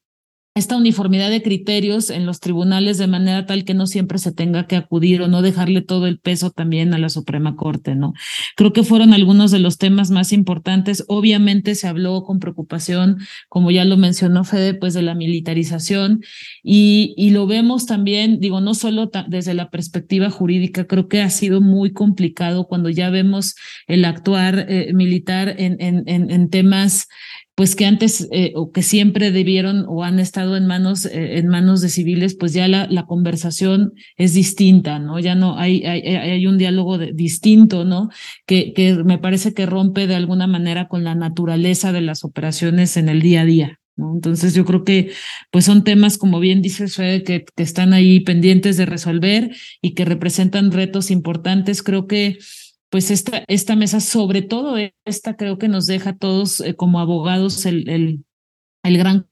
esta 0.56 0.76
uniformidad 0.76 1.30
de 1.30 1.42
criterios 1.42 2.10
en 2.10 2.26
los 2.26 2.38
tribunales 2.38 2.96
de 2.96 3.08
manera 3.08 3.44
tal 3.44 3.64
que 3.64 3.74
no 3.74 3.88
siempre 3.88 4.18
se 4.18 4.30
tenga 4.30 4.68
que 4.68 4.76
acudir 4.76 5.20
o 5.20 5.26
no 5.26 5.42
dejarle 5.42 5.82
todo 5.82 6.06
el 6.06 6.20
peso 6.20 6.52
también 6.52 6.94
a 6.94 6.98
la 6.98 7.08
Suprema 7.08 7.56
Corte, 7.56 7.96
¿no? 7.96 8.14
Creo 8.54 8.72
que 8.72 8.84
fueron 8.84 9.12
algunos 9.14 9.50
de 9.50 9.58
los 9.58 9.78
temas 9.78 10.12
más 10.12 10.32
importantes. 10.32 11.04
Obviamente 11.08 11.74
se 11.74 11.88
habló 11.88 12.22
con 12.22 12.38
preocupación, 12.38 13.18
como 13.48 13.72
ya 13.72 13.84
lo 13.84 13.96
mencionó 13.96 14.44
Fede, 14.44 14.74
pues 14.74 14.94
de 14.94 15.02
la 15.02 15.16
militarización 15.16 16.22
y, 16.62 17.30
lo 17.34 17.48
vemos 17.48 17.86
también, 17.86 18.38
digo, 18.38 18.60
no 18.60 18.74
solo 18.74 19.10
desde 19.26 19.54
la 19.54 19.70
perspectiva 19.70 20.30
jurídica, 20.30 20.86
creo 20.86 21.08
que 21.08 21.20
ha 21.20 21.30
sido 21.30 21.60
muy 21.60 21.92
complicado 21.92 22.68
cuando 22.68 22.90
ya 22.90 23.10
vemos 23.10 23.56
el 23.88 24.04
actuar 24.04 24.66
eh, 24.68 24.92
militar 24.94 25.56
en, 25.58 25.78
en, 25.80 26.04
en 26.06 26.48
temas 26.48 27.08
pues 27.54 27.76
que 27.76 27.86
antes 27.86 28.28
eh, 28.32 28.52
o 28.56 28.72
que 28.72 28.82
siempre 28.82 29.30
debieron 29.30 29.84
o 29.88 30.02
han 30.02 30.18
estado 30.18 30.56
en 30.56 30.66
manos 30.66 31.06
eh, 31.06 31.38
en 31.38 31.48
manos 31.48 31.80
de 31.80 31.88
civiles, 31.88 32.34
pues 32.34 32.52
ya 32.52 32.66
la, 32.66 32.88
la, 32.88 33.06
conversación 33.06 33.92
es 34.16 34.34
distinta, 34.34 34.98
¿no? 34.98 35.20
Ya 35.20 35.34
no 35.34 35.56
hay 35.58 35.84
hay, 35.84 36.00
hay 36.02 36.46
un 36.46 36.58
diálogo 36.58 36.98
distinto, 36.98 37.84
¿no? 37.84 38.10
Que, 38.46 38.72
que 38.72 38.94
me 39.04 39.18
parece 39.18 39.54
que 39.54 39.66
rompe 39.66 40.06
de 40.06 40.16
alguna 40.16 40.46
manera 40.46 40.88
con 40.88 41.04
la 41.04 41.14
naturaleza 41.14 41.92
de 41.92 42.00
las 42.00 42.24
operaciones 42.24 42.96
en 42.96 43.08
el 43.08 43.22
día 43.22 43.42
a 43.42 43.44
día. 43.44 43.80
¿No? 43.96 44.12
Entonces 44.12 44.54
yo 44.54 44.64
creo 44.64 44.82
que 44.82 45.12
pues 45.52 45.66
son 45.66 45.84
temas, 45.84 46.18
como 46.18 46.40
bien 46.40 46.62
dice 46.62 46.88
Fede, 46.88 47.22
que, 47.22 47.44
que 47.54 47.62
están 47.62 47.92
ahí 47.92 48.18
pendientes 48.18 48.76
de 48.76 48.86
resolver 48.86 49.54
y 49.80 49.94
que 49.94 50.04
representan 50.04 50.72
retos 50.72 51.12
importantes. 51.12 51.84
Creo 51.84 52.08
que 52.08 52.38
pues 52.94 53.10
esta, 53.10 53.42
esta 53.48 53.74
mesa, 53.74 53.98
sobre 53.98 54.40
todo 54.40 54.76
esta, 55.04 55.36
creo 55.36 55.58
que 55.58 55.66
nos 55.66 55.86
deja 55.86 56.10
a 56.10 56.16
todos 56.16 56.60
eh, 56.60 56.76
como 56.76 57.00
abogados 57.00 57.66
el, 57.66 57.88
el, 57.88 58.24
el 58.84 58.98
gran 58.98 59.26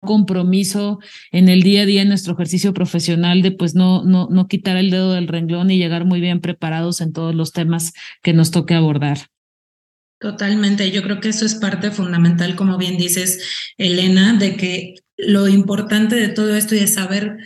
compromiso 0.00 0.98
en 1.30 1.48
el 1.48 1.62
día 1.62 1.82
a 1.82 1.86
día 1.86 2.02
en 2.02 2.08
nuestro 2.08 2.34
ejercicio 2.34 2.74
profesional 2.74 3.42
de 3.42 3.52
pues 3.52 3.76
no, 3.76 4.02
no, 4.02 4.26
no 4.28 4.48
quitar 4.48 4.76
el 4.76 4.90
dedo 4.90 5.12
del 5.12 5.28
renglón 5.28 5.70
y 5.70 5.78
llegar 5.78 6.04
muy 6.04 6.20
bien 6.20 6.40
preparados 6.40 7.00
en 7.00 7.12
todos 7.12 7.32
los 7.32 7.52
temas 7.52 7.92
que 8.24 8.32
nos 8.32 8.50
toque 8.50 8.74
abordar. 8.74 9.18
Totalmente, 10.18 10.90
yo 10.90 11.04
creo 11.04 11.20
que 11.20 11.28
eso 11.28 11.46
es 11.46 11.54
parte 11.54 11.92
fundamental, 11.92 12.56
como 12.56 12.76
bien 12.76 12.96
dices, 12.96 13.72
Elena, 13.78 14.36
de 14.36 14.56
que 14.56 14.94
lo 15.16 15.46
importante 15.46 16.16
de 16.16 16.26
todo 16.26 16.56
esto 16.56 16.74
y 16.74 16.80
de 16.80 16.88
saber 16.88 17.36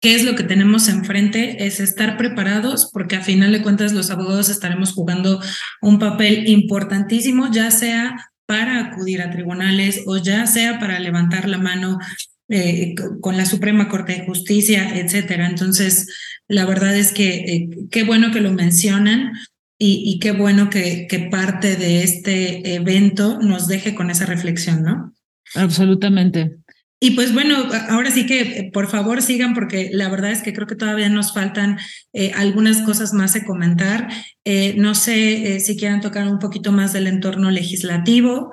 qué 0.00 0.14
es 0.14 0.24
lo 0.24 0.34
que 0.34 0.44
tenemos 0.44 0.88
enfrente, 0.88 1.66
es 1.66 1.80
estar 1.80 2.16
preparados, 2.16 2.90
porque 2.92 3.16
a 3.16 3.22
final 3.22 3.52
de 3.52 3.62
cuentas 3.62 3.92
los 3.92 4.10
abogados 4.10 4.48
estaremos 4.48 4.92
jugando 4.92 5.40
un 5.80 5.98
papel 5.98 6.48
importantísimo, 6.48 7.50
ya 7.50 7.70
sea 7.70 8.16
para 8.46 8.80
acudir 8.80 9.22
a 9.22 9.30
tribunales 9.30 10.02
o 10.06 10.18
ya 10.18 10.46
sea 10.46 10.78
para 10.78 11.00
levantar 11.00 11.48
la 11.48 11.58
mano 11.58 11.98
eh, 12.48 12.94
con 13.20 13.36
la 13.36 13.44
Suprema 13.44 13.88
Corte 13.88 14.12
de 14.12 14.24
Justicia, 14.24 14.96
etcétera. 14.96 15.48
Entonces, 15.48 16.06
la 16.46 16.64
verdad 16.64 16.96
es 16.96 17.12
que 17.12 17.34
eh, 17.34 17.68
qué 17.90 18.04
bueno 18.04 18.30
que 18.30 18.40
lo 18.40 18.52
mencionan 18.52 19.32
y, 19.78 20.18
qué 20.20 20.32
bueno 20.32 20.70
que, 20.70 21.06
que 21.06 21.18
parte 21.18 21.76
de 21.76 22.02
este 22.02 22.76
evento 22.76 23.38
nos 23.42 23.68
deje 23.68 23.94
con 23.94 24.10
esa 24.10 24.24
reflexión, 24.24 24.82
¿no? 24.82 25.12
Absolutamente. 25.54 26.56
Y 26.98 27.10
pues 27.10 27.34
bueno, 27.34 27.56
ahora 27.90 28.10
sí 28.10 28.24
que 28.24 28.40
eh, 28.40 28.70
por 28.72 28.88
favor 28.88 29.20
sigan 29.20 29.52
porque 29.52 29.90
la 29.92 30.08
verdad 30.08 30.32
es 30.32 30.42
que 30.42 30.54
creo 30.54 30.66
que 30.66 30.76
todavía 30.76 31.10
nos 31.10 31.34
faltan 31.34 31.78
eh, 32.14 32.32
algunas 32.34 32.80
cosas 32.82 33.12
más 33.12 33.34
de 33.34 33.44
comentar. 33.44 34.08
Eh, 34.44 34.74
no 34.78 34.94
sé 34.94 35.60
si 35.60 35.76
quieran 35.76 36.00
tocar 36.00 36.26
un 36.26 36.38
poquito 36.38 36.72
más 36.72 36.94
del 36.94 37.06
entorno 37.06 37.50
legislativo. 37.50 38.50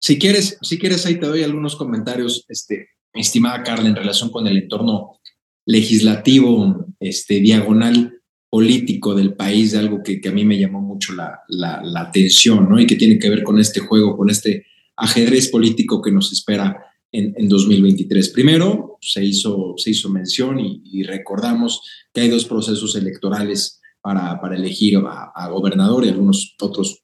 Si 0.00 0.18
quieres, 0.18 0.56
si 0.62 0.78
quieres 0.78 1.04
ahí 1.04 1.16
te 1.16 1.26
doy 1.26 1.42
algunos 1.42 1.76
comentarios, 1.76 2.46
este, 2.48 2.88
estimada 3.12 3.62
Carla, 3.62 3.90
en 3.90 3.96
relación 3.96 4.30
con 4.30 4.46
el 4.46 4.56
entorno 4.56 5.20
legislativo, 5.66 6.86
este, 6.98 7.40
diagonal 7.40 8.22
político 8.48 9.14
del 9.14 9.34
país, 9.34 9.72
de 9.72 9.78
algo 9.78 10.02
que, 10.02 10.18
que 10.18 10.30
a 10.30 10.32
mí 10.32 10.46
me 10.46 10.58
llamó 10.58 10.80
mucho 10.80 11.12
la, 11.12 11.40
la, 11.48 11.82
la 11.82 12.00
atención, 12.00 12.70
¿no? 12.70 12.80
Y 12.80 12.86
que 12.86 12.96
tiene 12.96 13.18
que 13.18 13.28
ver 13.28 13.42
con 13.42 13.60
este 13.60 13.80
juego, 13.80 14.16
con 14.16 14.30
este 14.30 14.64
ajedrez 14.96 15.48
político 15.48 16.00
que 16.00 16.10
nos 16.10 16.32
espera 16.32 16.89
en, 17.12 17.48
2023. 17.48 18.30
Primero, 18.30 18.98
se 19.00 19.24
hizo, 19.24 19.74
se 19.76 19.90
hizo 19.90 20.08
mención 20.10 20.58
y, 20.60 21.02
recordamos 21.02 21.82
que 22.12 22.22
hay 22.22 22.28
dos 22.28 22.44
procesos 22.44 22.94
electorales 22.96 23.80
para, 24.00 24.40
para 24.40 24.56
elegir 24.56 24.98
a, 24.98 25.48
gobernador 25.48 26.04
y 26.04 26.08
algunos 26.08 26.54
otros 26.60 27.02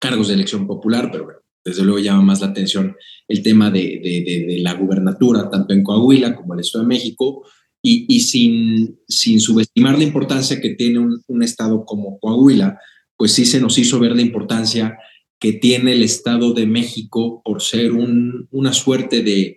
cargos 0.00 0.28
de 0.28 0.34
elección 0.34 0.66
popular, 0.66 1.10
pero 1.12 1.24
bueno, 1.24 1.40
desde 1.64 1.84
luego 1.84 2.00
llama 2.00 2.22
más 2.22 2.40
la 2.40 2.48
atención 2.48 2.96
el 3.28 3.42
tema 3.42 3.70
de, 3.70 4.00
de, 4.02 4.58
la 4.60 4.74
gubernatura, 4.74 5.48
tanto 5.48 5.74
en 5.74 5.82
Coahuila 5.82 6.34
como 6.34 6.54
en 6.54 6.58
el 6.58 6.64
Estado 6.64 6.84
de 6.84 6.88
México, 6.88 7.44
y, 7.84 8.06
y 8.08 8.20
sin, 8.20 9.00
sin 9.08 9.40
subestimar 9.40 9.98
la 9.98 10.04
importancia 10.04 10.60
que 10.60 10.70
tiene 10.70 11.00
un, 11.00 11.20
un 11.26 11.42
estado 11.42 11.84
como 11.84 12.18
Coahuila, 12.20 12.78
pues 13.16 13.32
sí 13.32 13.44
se 13.44 13.60
nos 13.60 13.78
hizo 13.78 13.98
ver 13.98 14.14
la 14.14 14.22
importancia 14.22 14.96
que 15.42 15.54
tiene 15.54 15.90
el 15.94 16.04
Estado 16.04 16.52
de 16.52 16.68
México 16.68 17.42
por 17.44 17.62
ser 17.62 17.90
un, 17.90 18.46
una 18.52 18.72
suerte 18.72 19.24
de, 19.24 19.56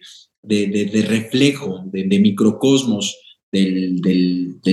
reflejo, 1.07 1.83
de, 1.85 2.19
microcosmos 2.19 3.15
del, 3.51 4.01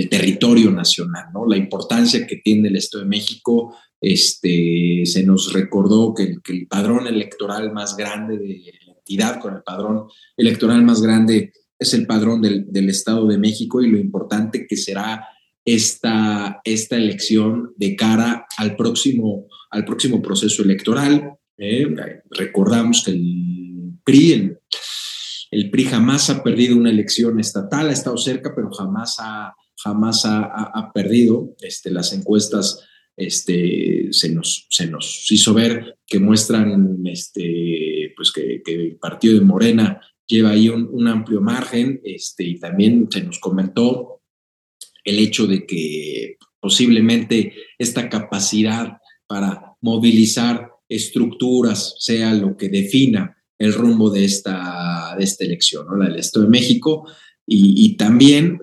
territorio 0.09 0.71
nacional. 0.71 1.27
La 1.47 1.59
importancia 1.59 2.27
que 2.27 2.37
tiene 2.37 2.69
el 2.69 2.77
Estado 2.77 3.05
de 3.05 3.11
México, 3.11 3.77
este, 4.01 5.03
se 5.05 5.23
nos 5.25 5.53
recordó 5.53 6.15
que, 6.15 6.35
el 6.49 6.67
padrón 6.67 7.07
electoral 7.07 7.75
más 7.75 7.95
grande 7.95 8.39
de 8.39 8.73
la 8.87 8.95
entidad 8.95 9.39
con 9.39 9.57
el 9.57 9.63
padrón 9.63 10.07
electoral 10.35 10.83
más 10.83 11.03
grande 11.03 11.53
es 11.79 11.93
el 11.93 12.07
padrón 12.07 12.41
del, 12.41 12.89
Estado 12.89 13.27
de 13.27 13.37
México 13.37 13.83
y 13.83 13.91
lo 13.91 13.99
importante 13.99 14.67
que 14.67 14.79
será 14.79 15.29
esta 15.67 16.63
elección 16.65 17.75
de 17.77 17.97
cara 17.97 18.47
al 18.57 18.77
próximo, 18.77 19.47
al 19.73 19.85
próximo 19.85 20.23
proceso 20.23 20.63
electoral. 20.63 21.33
¿eh? 21.59 21.87
recordamos 22.31 23.05
que 23.05 23.11
el 23.13 23.95
PRI, 24.05 24.53
el, 25.51 25.71
PRI 25.71 25.85
jamás 25.85 26.31
ha 26.31 26.43
perdido 26.43 26.77
una 26.77 26.91
elección 26.91 27.41
estatal, 27.41 27.89
ha 27.89 27.93
estado 27.93 28.17
cerca, 28.17 28.55
pero 28.55 28.71
jamás 28.71 29.17
ha, 29.19 29.55
jamás 29.83 30.23
ha, 30.25 30.91
perdido. 30.95 31.55
Este, 31.61 31.91
las 31.91 32.13
encuestas 32.13 32.81
este, 33.17 34.09
se, 34.11 34.31
nos, 34.31 34.67
se 34.71 34.87
nos 34.87 35.31
hizo 35.31 35.55
ver 35.55 35.99
que 36.07 36.19
muestran 36.19 37.03
este, 37.07 38.13
pues 38.15 38.31
que, 38.31 38.63
el 38.65 38.97
partido 38.97 39.35
de 39.35 39.45
Morena 39.45 40.01
lleva 40.27 40.51
ahí 40.51 40.69
un, 40.69 40.89
un, 40.91 41.09
amplio 41.09 41.41
margen 41.41 42.01
este, 42.05 42.45
y 42.45 42.59
también 42.59 43.09
se 43.11 43.23
nos 43.23 43.39
comentó 43.39 44.23
el 45.05 45.19
hecho 45.19 45.47
de 45.47 45.67
que 45.67 46.37
posiblemente 46.61 47.55
esta 47.79 48.09
capacidad 48.09 48.99
para 49.33 49.79
movilizar 49.81 50.69
estructuras 50.87 51.95
sea 51.99 52.35
lo 52.35 52.55
que 52.55 52.69
defina 52.69 53.35
el 53.59 53.73
rumbo 53.73 54.11
de 54.11 54.27
esta, 54.27 55.15
de 55.17 55.25
esta 55.25 55.47
elección, 55.47 55.87
¿no? 55.87 55.97
la 55.97 56.11
del 56.11 56.19
Estado 56.19 56.45
de 56.45 56.51
México, 56.51 57.07
y, 57.47 57.97
también 57.97 58.61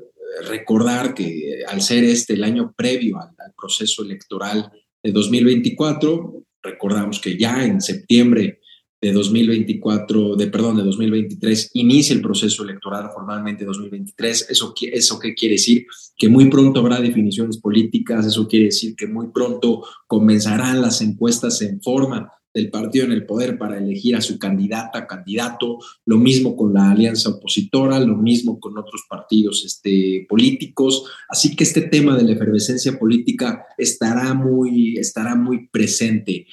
recordar 0.47 1.15
que 1.15 1.63
al 1.67 1.81
ser 1.81 2.03
este 2.03 2.33
el 2.33 2.43
año 2.43 2.71
previo 2.77 3.17
al 3.17 3.53
proceso 3.57 4.03
electoral 4.03 4.71
de 5.01 5.11
2024, 5.11 6.45
recordamos 6.61 7.19
que 7.19 7.35
ya 7.35 7.65
en 7.65 7.81
septiembre 7.81 8.59
de 9.01 9.13
2024, 9.13 10.35
de 10.35 10.47
perdón, 10.47 10.77
de 10.77 10.83
2023, 10.83 11.71
inicia 11.73 12.13
el 12.13 12.21
proceso 12.21 12.63
electoral 12.63 13.09
formalmente 13.13 13.63
2023. 13.63 14.47
¿Eso, 14.49 14.73
¿Eso 14.91 15.19
qué 15.19 15.33
quiere 15.33 15.55
decir? 15.55 15.85
Que 16.17 16.27
muy 16.27 16.49
pronto 16.49 16.81
habrá 16.81 16.99
definiciones 16.99 17.57
políticas, 17.57 18.25
eso 18.25 18.47
quiere 18.47 18.65
decir 18.65 18.95
que 18.95 19.07
muy 19.07 19.27
pronto 19.33 19.83
comenzarán 20.07 20.81
las 20.81 21.01
encuestas 21.01 21.61
en 21.61 21.81
forma 21.81 22.29
del 22.53 22.69
partido 22.71 23.05
en 23.05 23.11
el 23.11 23.25
poder 23.25 23.57
para 23.57 23.77
elegir 23.77 24.15
a 24.15 24.21
su 24.21 24.39
candidata, 24.39 25.05
candidato, 25.05 25.77
lo 26.05 26.17
mismo 26.17 26.55
con 26.55 26.73
la 26.73 26.91
alianza 26.91 27.29
opositora, 27.29 27.99
lo 27.99 28.17
mismo 28.17 28.59
con 28.59 28.77
otros 28.77 29.03
partidos 29.07 29.63
este, 29.65 30.25
políticos. 30.27 31.05
Así 31.29 31.55
que 31.55 31.63
este 31.63 31.83
tema 31.83 32.17
de 32.17 32.23
la 32.23 32.33
efervescencia 32.33 32.97
política 32.97 33.65
estará 33.77 34.33
muy, 34.33 34.97
estará 34.97 35.35
muy 35.35 35.67
presente 35.67 36.47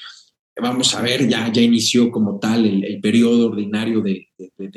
vamos 0.60 0.94
a 0.94 1.02
ver, 1.02 1.28
ya, 1.28 1.52
ya 1.52 1.62
inició 1.62 2.10
como 2.10 2.38
tal 2.38 2.66
el, 2.66 3.00
periodo 3.00 3.48
ordinario 3.48 4.00
de, 4.00 4.28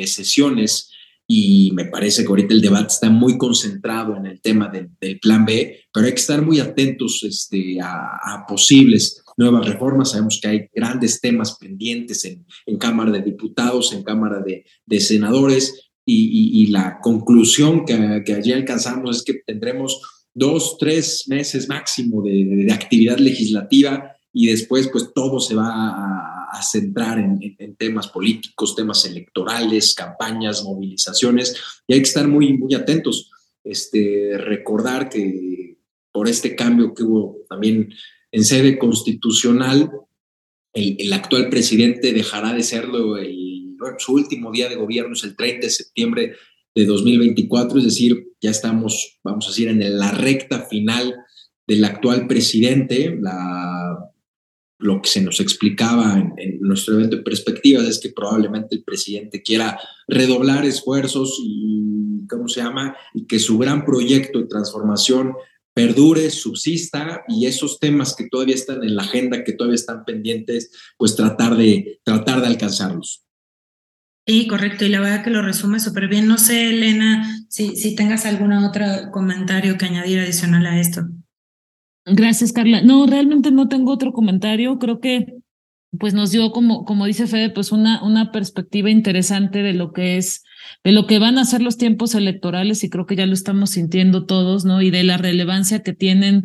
sesiones 0.07 0.91
y 1.27 1.71
me 1.73 1.85
parece 1.85 2.23
que 2.23 2.29
ahorita 2.29 2.53
el 2.53 2.61
debate 2.61 2.87
está 2.87 3.09
muy 3.09 3.37
concentrado 3.37 4.15
en 4.17 4.25
el 4.25 4.41
tema 4.41 4.69
del 4.69 5.19
plan 5.19 5.45
B, 5.45 5.83
pero 5.93 6.05
hay 6.05 6.13
que 6.13 6.19
estar 6.19 6.41
muy 6.41 6.59
atentos 6.59 7.23
este, 7.23 7.77
a, 7.81 8.45
posibles 8.47 9.23
nuevas 9.37 9.67
reformas. 9.67 10.11
Sabemos 10.11 10.39
que 10.41 10.47
hay 10.47 10.67
grandes 10.73 11.21
temas 11.21 11.57
pendientes 11.57 12.25
en, 12.25 12.45
en 12.65 12.77
Cámara 12.77 13.11
de 13.11 13.21
Diputados, 13.21 13.93
en 13.93 14.03
Cámara 14.03 14.41
de, 14.41 14.65
de 14.85 14.99
Senadores, 14.99 15.91
y, 16.11 16.65
la 16.71 16.99
conclusión 17.01 17.85
que, 17.85 18.23
que, 18.25 18.33
allí 18.33 18.51
alcanzamos 18.51 19.17
es 19.17 19.23
que 19.23 19.41
tendremos 19.45 20.01
dos, 20.33 20.77
tres 20.79 21.25
meses 21.27 21.69
máximo 21.69 22.23
de, 22.23 22.45
de 22.65 22.73
actividad 22.73 23.19
legislativa 23.19 24.15
y 24.33 24.47
después 24.47 24.89
pues 24.91 25.11
todo 25.13 25.39
se 25.39 25.55
va 25.55 25.67
a, 25.69 26.35
centrar 26.61 27.19
en, 27.19 27.75
temas 27.77 28.09
políticos, 28.09 28.75
temas 28.75 29.05
electorales, 29.05 29.95
campañas, 29.95 30.63
movilizaciones 30.63 31.55
y 31.87 31.93
hay 31.93 31.99
que 32.01 32.07
estar 32.07 32.27
muy, 32.27 32.57
muy 32.57 32.73
atentos. 32.73 33.31
Este, 33.63 34.37
recordar 34.37 35.07
que 35.07 35.77
por 36.11 36.27
este 36.27 36.55
cambio 36.55 36.93
que 36.93 37.03
hubo 37.03 37.37
también 37.47 37.93
en 38.31 38.43
sede 38.43 38.77
constitucional, 38.77 39.89
el, 40.73 41.13
actual 41.13 41.49
presidente 41.49 42.11
dejará 42.11 42.51
de 42.51 42.63
serlo 42.63 43.15
su 43.97 44.13
último 44.13 44.51
día 44.51 44.69
de 44.69 44.75
gobierno 44.75 45.13
es 45.13 45.23
el 45.23 45.35
30 45.35 45.67
de 45.67 45.71
septiembre 45.71 46.35
de 46.75 46.85
2024, 46.85 47.79
es 47.79 47.85
decir, 47.85 48.27
ya 48.41 48.51
estamos, 48.51 49.19
vamos 49.23 49.45
a 49.45 49.49
decir, 49.49 49.67
en 49.69 49.97
la 49.97 50.11
recta 50.11 50.65
final 50.65 51.15
del 51.65 51.83
actual 51.83 52.27
presidente, 52.27 53.17
la 53.19 54.11
lo 54.79 55.01
que 55.01 55.09
se 55.09 55.21
nos 55.21 55.39
explicaba 55.39 56.17
en, 56.37 56.59
nuestro 56.61 56.95
evento 56.95 57.17
de 57.17 57.23
perspectivas 57.23 57.85
es 57.85 57.99
que 57.99 58.09
probablemente 58.09 58.75
el 58.75 58.83
presidente 58.83 59.41
quiera 59.41 59.79
redoblar 60.07 60.65
esfuerzos 60.65 61.37
y, 61.43 62.25
¿cómo 62.27 62.47
se 62.47 62.61
llama? 62.61 62.95
Y 63.13 63.27
que 63.27 63.39
su 63.39 63.57
gran 63.57 63.85
proyecto 63.85 64.39
de 64.39 64.47
transformación 64.47 65.33
perdure, 65.73 66.29
subsista 66.29 67.23
y 67.27 67.45
esos 67.45 67.79
temas 67.79 68.15
que 68.15 68.27
todavía 68.29 68.55
están 68.55 68.83
en 68.83 68.95
la 68.95 69.03
agenda, 69.03 69.43
que 69.43 69.53
todavía 69.53 69.75
están 69.75 70.05
pendientes, 70.05 70.71
pues 70.97 71.15
tratar 71.15 71.55
de, 71.57 71.99
tratar 72.03 72.41
de 72.41 72.47
alcanzarlos. 72.47 73.25
Sí, 74.25 74.47
correcto, 74.47 74.85
y 74.85 74.89
la 74.89 74.99
verdad 74.99 75.23
que 75.23 75.29
lo 75.29 75.41
resume 75.41 75.79
súper 75.79 76.07
bien. 76.07 76.27
No 76.27 76.37
sé, 76.37 76.69
Elena, 76.69 77.45
si, 77.49 77.75
si 77.75 77.95
tengas 77.95 78.25
algún 78.25 78.53
otro 78.53 78.85
comentario 79.11 79.77
que 79.77 79.85
añadir 79.85 80.19
adicional 80.19 80.65
a 80.67 80.79
esto. 80.79 81.01
Gracias, 82.11 82.51
Carla. 82.51 82.81
No, 82.81 83.05
realmente 83.05 83.51
no 83.51 83.67
tengo 83.67 83.91
otro 83.91 84.13
comentario. 84.13 84.79
Creo 84.79 84.99
que 84.99 85.39
pues 85.97 86.13
nos 86.13 86.31
dio 86.31 86.51
como, 86.51 86.85
como 86.85 87.05
dice 87.05 87.27
Fede, 87.27 87.49
pues 87.49 87.71
una, 87.71 88.03
una 88.03 88.31
perspectiva 88.31 88.89
interesante 88.89 89.63
de 89.63 89.73
lo 89.73 89.91
que 89.91 90.17
es, 90.17 90.43
de 90.83 90.91
lo 90.91 91.07
que 91.07 91.19
van 91.19 91.37
a 91.37 91.45
ser 91.45 91.61
los 91.61 91.77
tiempos 91.77 92.15
electorales, 92.15 92.83
y 92.83 92.89
creo 92.89 93.05
que 93.05 93.15
ya 93.15 93.25
lo 93.25 93.33
estamos 93.33 93.71
sintiendo 93.71 94.25
todos, 94.25 94.65
¿no? 94.65 94.81
Y 94.81 94.91
de 94.91 95.03
la 95.03 95.17
relevancia 95.17 95.83
que 95.83 95.93
tienen, 95.93 96.43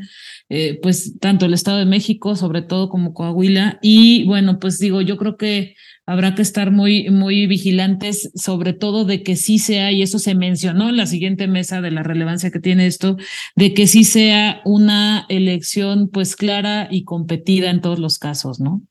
eh, 0.49 0.79
pues, 0.83 1.19
tanto 1.21 1.47
el 1.47 1.55
Estado 1.55 1.79
de 1.79 1.87
México, 1.87 2.37
sobre 2.37 2.63
todo 2.63 2.89
como 2.89 3.15
Coahuila. 3.15 3.79
Y 3.83 4.25
bueno, 4.25 4.59
pues 4.59 4.79
digo, 4.79 5.01
yo 5.03 5.17
creo 5.17 5.37
que 5.37 5.75
habrá 6.07 6.35
que 6.35 6.43
estar 6.43 6.71
muy, 6.71 7.11
muy 7.11 7.47
vigilantes, 7.47 8.31
sobre 8.35 8.73
todo 8.73 9.05
de 9.05 9.23
que 9.23 9.37
sí 9.37 9.59
sea, 9.59 9.93
y 9.93 10.03
eso 10.03 10.19
se 10.19 10.35
mencionó 10.35 10.91
en 10.91 10.97
la 10.97 11.07
siguiente 11.07 11.47
mesa 11.47 11.81
de 11.81 11.91
la 11.91 12.03
relevancia 12.03 12.51
que 12.51 12.61
tiene 12.61 12.87
esto, 12.87 13.17
de 13.57 13.75
que 13.75 13.87
sí 13.87 14.05
sea 14.05 14.61
una 14.65 15.27
elección 15.29 16.09
pues 16.09 16.37
clara 16.37 16.89
y 16.91 17.05
competida 17.05 17.71
en 17.71 17.81
todos 17.81 17.99
los 17.99 18.19
casos, 18.19 18.61
¿no? 18.61 18.83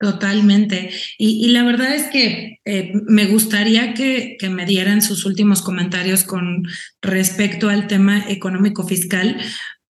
Totalmente. 0.00 0.90
Y, 1.18 1.48
la 1.48 1.62
verdad 1.62 1.94
es 1.94 2.04
que 2.04 2.58
eh, 2.64 2.92
me 3.06 3.26
gustaría 3.26 3.92
que, 3.92 4.36
que, 4.40 4.48
me 4.48 4.64
dieran 4.64 5.02
sus 5.02 5.26
últimos 5.26 5.60
comentarios 5.60 6.24
con 6.24 6.66
respecto 7.02 7.68
al 7.68 7.86
tema 7.86 8.24
económico 8.26 8.88
fiscal, 8.88 9.36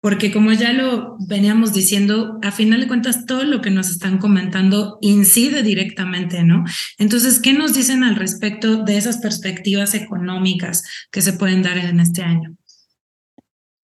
porque 0.00 0.30
como 0.30 0.52
ya 0.52 0.72
lo 0.72 1.16
veníamos 1.26 1.72
diciendo, 1.72 2.38
a 2.44 2.52
final 2.52 2.82
de 2.82 2.86
cuentas 2.86 3.26
todo 3.26 3.42
lo 3.42 3.60
que 3.60 3.70
nos 3.70 3.90
están 3.90 4.18
comentando 4.18 4.98
incide 5.00 5.64
directamente, 5.64 6.44
¿no? 6.44 6.62
Entonces, 6.98 7.40
¿qué 7.40 7.52
nos 7.52 7.74
dicen 7.74 8.04
al 8.04 8.14
respecto 8.14 8.84
de 8.84 8.98
esas 8.98 9.18
perspectivas 9.18 9.92
económicas 9.94 10.84
que 11.10 11.20
se 11.20 11.32
pueden 11.32 11.62
dar 11.62 11.78
en 11.78 11.98
este 11.98 12.22
año? 12.22 12.56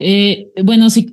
Eh, 0.05 0.49
bueno, 0.65 0.91
si, 0.91 1.07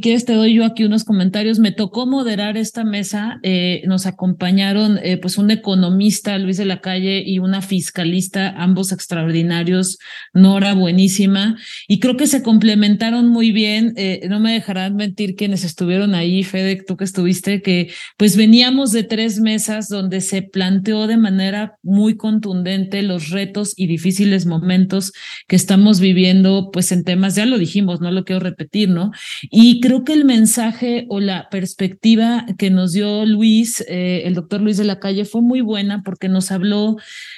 quieres 0.00 0.24
te 0.24 0.34
doy 0.34 0.54
yo 0.54 0.64
aquí 0.64 0.84
unos 0.84 1.04
comentarios. 1.04 1.58
Me 1.58 1.72
tocó 1.72 2.06
moderar 2.06 2.56
esta 2.56 2.84
mesa. 2.84 3.40
Eh, 3.42 3.82
nos 3.86 4.06
acompañaron 4.06 4.98
eh, 5.02 5.16
pues 5.16 5.38
un 5.38 5.50
economista, 5.50 6.38
Luis 6.38 6.56
de 6.56 6.64
la 6.64 6.80
Calle, 6.80 7.22
y 7.26 7.40
una 7.40 7.62
fiscalista, 7.62 8.50
ambos 8.50 8.92
extraordinarios, 8.92 9.98
Nora, 10.32 10.74
buenísima. 10.74 11.58
Y 11.88 11.98
creo 11.98 12.16
que 12.16 12.28
se 12.28 12.42
complementaron 12.42 13.28
muy 13.28 13.50
bien. 13.50 13.92
Eh, 13.96 14.20
no 14.28 14.38
me 14.38 14.52
dejarán 14.52 14.94
mentir 14.94 15.34
quienes 15.34 15.64
estuvieron 15.64 16.14
ahí, 16.14 16.44
Fede, 16.44 16.82
tú 16.86 16.96
que 16.96 17.04
estuviste, 17.04 17.60
que 17.60 17.90
pues 18.16 18.36
veníamos 18.36 18.92
de 18.92 19.02
tres 19.02 19.40
mesas 19.40 19.88
donde 19.88 20.20
se 20.20 20.42
planteó 20.42 21.06
de 21.06 21.16
manera 21.16 21.76
muy 21.82 22.16
contundente 22.16 23.02
los 23.02 23.30
retos 23.30 23.74
y 23.76 23.88
difíciles 23.88 24.46
momentos 24.46 25.12
que 25.48 25.56
estamos 25.56 25.98
viviendo, 25.98 26.70
pues 26.72 26.92
en 26.92 27.02
temas, 27.02 27.34
ya 27.34 27.46
lo 27.46 27.58
dijimos, 27.58 28.00
¿no? 28.00 28.10
Lo 28.10 28.24
quiero 28.28 28.40
repetir, 28.40 28.90
¿no? 28.90 29.10
Y 29.42 29.80
creo 29.80 30.04
que 30.04 30.12
el 30.12 30.26
mensaje 30.26 31.06
o 31.08 31.18
la 31.18 31.48
perspectiva 31.48 32.44
que 32.58 32.68
nos 32.68 32.92
dio 32.92 33.24
Luis, 33.24 33.82
eh, 33.88 34.22
el 34.26 34.34
doctor 34.34 34.60
Luis 34.60 34.76
de 34.76 34.84
la 34.84 35.00
Calle, 35.00 35.24
fue 35.24 35.40
muy 35.40 35.62
buena 35.62 36.02
porque 36.04 36.28
nos 36.28 36.52
habló 36.52 36.96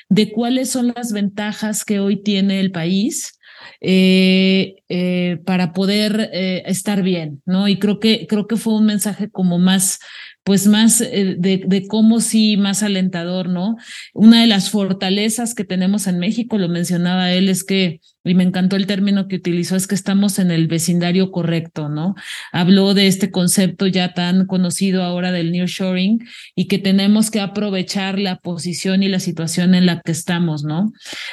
de 0.08 0.32
cuáles 0.32 0.70
son 0.70 0.92
las 0.96 1.12
ventajas 1.12 1.84
que 1.84 2.00
hoy 2.00 2.20
tiene 2.20 2.58
el 2.60 2.72
país. 2.72 3.36
Eh, 3.82 4.76
eh, 4.88 5.38
para 5.44 5.74
poder 5.74 6.30
estar 6.64 7.02
bien, 7.02 7.42
¿no? 7.44 7.68
Y 7.68 7.78
creo 7.78 8.00
que, 8.00 8.26
creo 8.26 8.46
que 8.46 8.56
fue 8.56 8.74
un 8.74 8.86
mensaje 8.86 9.30
como 9.30 9.58
más 9.58 9.98
pues 10.42 10.66
más 10.66 11.00
eh, 11.00 11.36
de, 11.38 11.86
cómo 11.86 12.20
sí, 12.20 12.56
más 12.56 12.82
alentador, 12.82 13.48
¿no? 13.48 13.76
Una 14.14 14.40
de 14.40 14.46
las 14.46 14.70
fortalezas 14.70 15.54
que 15.54 15.64
tenemos 15.64 16.06
en 16.06 16.18
México, 16.18 16.56
lo 16.56 16.68
mencionaba 16.68 17.32
él, 17.32 17.48
es 17.48 17.62
que, 17.62 18.00
y 18.24 18.34
me 18.34 18.44
encantó 18.44 18.76
el 18.76 18.86
término 18.86 19.28
que 19.28 19.36
utilizó, 19.36 19.76
es 19.76 19.86
que 19.86 19.94
estamos 19.94 20.38
en 20.38 20.50
el 20.50 20.66
vecindario 20.66 21.30
correcto, 21.30 21.88
¿no? 21.88 22.14
Habló 22.52 22.94
de 22.94 23.06
este 23.06 23.30
concepto 23.30 23.86
ya 23.86 24.14
tan 24.14 24.46
conocido 24.46 25.02
ahora 25.02 25.30
del 25.30 25.52
nearshoring 25.52 26.26
y 26.54 26.68
que 26.68 26.78
tenemos 26.78 27.30
que 27.30 27.40
aprovechar 27.40 28.18
la 28.18 28.36
posición 28.38 29.02
y 29.02 29.08
la 29.08 29.20
situación 29.20 29.74
en 29.74 29.84
la 29.84 30.00
que 30.00 30.12
estamos, 30.12 30.64
¿no? 30.64 30.92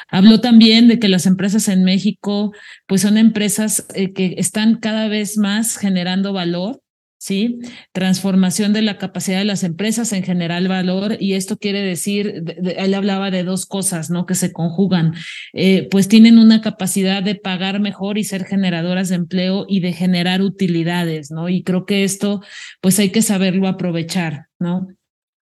Habló 0.10 0.42
también 0.42 0.90
de 0.90 1.00
que 1.00 1.08
las 1.08 1.26
empresas 1.26 1.70
en 1.70 1.84
México, 1.84 2.52
pues 2.88 3.02
son 3.02 3.18
empresas 3.18 3.88
eh, 3.96 4.12
que 4.12 4.36
están 4.38 4.76
cada 4.76 5.08
vez 5.08 5.38
más 5.38 5.78
generando 5.78 6.34
valor 6.34 6.82
¿sí? 7.28 7.60
Transformación 7.92 8.72
de 8.72 8.82
la 8.82 8.98
capacidad 8.98 9.40
de 9.40 9.44
las 9.44 9.66
empresas 9.66 10.14
en 10.14 10.24
general 10.24 10.70
valor 10.70 11.18
y 11.20 11.34
esto 11.34 11.58
quiere 11.58 11.82
decir, 11.82 12.42
él 12.64 12.94
hablaba 12.94 13.32
de 13.32 13.44
dos 13.44 13.66
cosas, 13.66 14.10
¿no? 14.10 14.26
Que 14.26 14.34
se 14.34 14.54
conjugan, 14.54 15.14
eh, 15.52 15.90
pues 15.92 16.08
tienen 16.08 16.38
una 16.38 16.62
capacidad 16.62 17.22
de 17.22 17.36
pagar 17.36 17.82
mejor 17.82 18.18
y 18.18 18.24
ser 18.24 18.46
generadoras 18.46 19.10
de 19.10 19.16
empleo 19.16 19.66
y 19.68 19.82
de 19.82 19.92
generar 19.92 20.42
utilidades, 20.42 21.30
¿no? 21.30 21.50
Y 21.50 21.64
creo 21.64 21.86
que 21.86 22.06
esto, 22.06 22.42
pues 22.80 22.98
hay 22.98 23.10
que 23.10 23.22
saberlo 23.22 23.68
aprovechar, 23.68 24.46
¿no? 24.58 24.88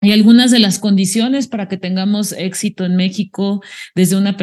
Y 0.00 0.12
algunas 0.12 0.50
de 0.50 0.60
las 0.60 0.78
condiciones 0.78 1.48
para 1.48 1.68
que 1.68 1.76
tengamos 1.76 2.32
éxito 2.32 2.86
en 2.86 2.96
México 2.96 3.62
desde, 3.94 4.16
una 4.16 4.36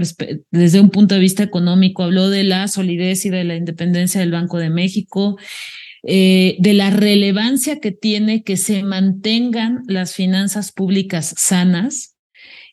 desde 0.52 0.80
un 0.80 0.90
punto 0.92 1.16
de 1.16 1.22
vista 1.22 1.42
económico, 1.42 2.04
habló 2.04 2.30
de 2.30 2.44
la 2.44 2.68
solidez 2.68 3.26
y 3.26 3.30
de 3.32 3.44
la 3.44 3.56
independencia 3.56 4.22
del 4.22 4.32
Banco 4.32 4.58
de 4.60 4.70
México, 4.70 5.38
eh, 6.04 6.56
de 6.60 6.74
la 6.74 6.90
relevancia 6.90 7.80
que 7.80 7.92
tiene 7.92 8.44
que 8.44 8.58
se 8.58 8.84
mantengan 8.84 9.84
las 9.88 10.16
finanzas 10.16 10.72
públicas 10.72 11.36
sanas, 11.38 12.16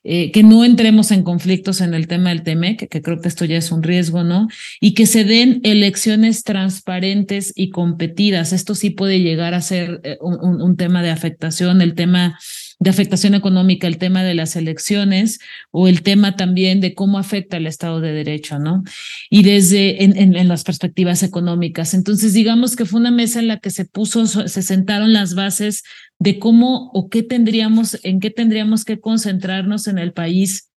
eh, 0.04 0.30
que 0.32 0.42
no 0.42 0.64
entremos 0.64 1.10
en 1.10 1.22
conflictos 1.22 1.80
en 1.80 1.92
el 1.92 2.06
tema 2.06 2.30
del 2.30 2.42
TEMEC, 2.42 2.88
que 2.88 3.02
creo 3.02 3.20
que 3.20 3.28
esto 3.28 3.44
ya 3.44 3.58
es 3.58 3.70
un 3.72 3.82
riesgo, 3.82 4.24
¿no? 4.24 4.48
Y 4.80 4.94
que 4.94 5.06
se 5.06 5.24
den 5.24 5.60
elecciones 5.64 6.44
transparentes 6.44 7.52
y 7.54 7.70
competidas. 7.70 8.52
Esto 8.52 8.74
sí 8.74 8.90
puede 8.90 9.20
llegar 9.20 9.52
a 9.54 9.60
ser 9.60 10.00
eh, 10.04 10.16
un, 10.20 10.62
un 10.62 10.76
tema 10.76 11.02
de 11.02 11.10
afectación, 11.10 11.82
el 11.82 11.94
tema 11.94 12.38
de 12.78 12.90
afectación 12.90 13.34
económica, 13.34 13.86
el 13.86 13.98
tema 13.98 14.22
de 14.22 14.34
las 14.34 14.54
elecciones 14.54 15.40
o 15.70 15.88
el 15.88 16.02
tema 16.02 16.36
también 16.36 16.80
de 16.80 16.94
cómo 16.94 17.18
afecta 17.18 17.56
el 17.56 17.66
Estado 17.66 18.00
de 18.00 18.12
Derecho, 18.12 18.58
¿no? 18.58 18.84
Y 19.30 19.42
desde 19.42 20.04
en, 20.04 20.16
en, 20.16 20.48
las 20.48 20.62
perspectivas 20.62 21.22
económicas. 21.22 21.92
Entonces, 21.94 22.34
digamos 22.34 22.76
que 22.76 22.84
fue 22.84 23.00
una 23.00 23.10
mesa 23.10 23.40
en 23.40 23.48
la 23.48 23.58
que 23.58 23.70
se 23.70 23.84
puso, 23.84 24.26
se 24.26 24.62
sentaron 24.62 25.12
las 25.12 25.34
bases 25.34 25.82
de 26.18 26.38
cómo 26.38 26.90
o 26.92 27.08
qué 27.08 27.22
tendríamos, 27.22 27.98
en 28.04 28.20
qué 28.20 28.30
tendríamos 28.30 28.84
que 28.84 29.00
concentrarnos 29.00 29.88
en 29.88 29.98
el 29.98 30.12
país 30.12 30.67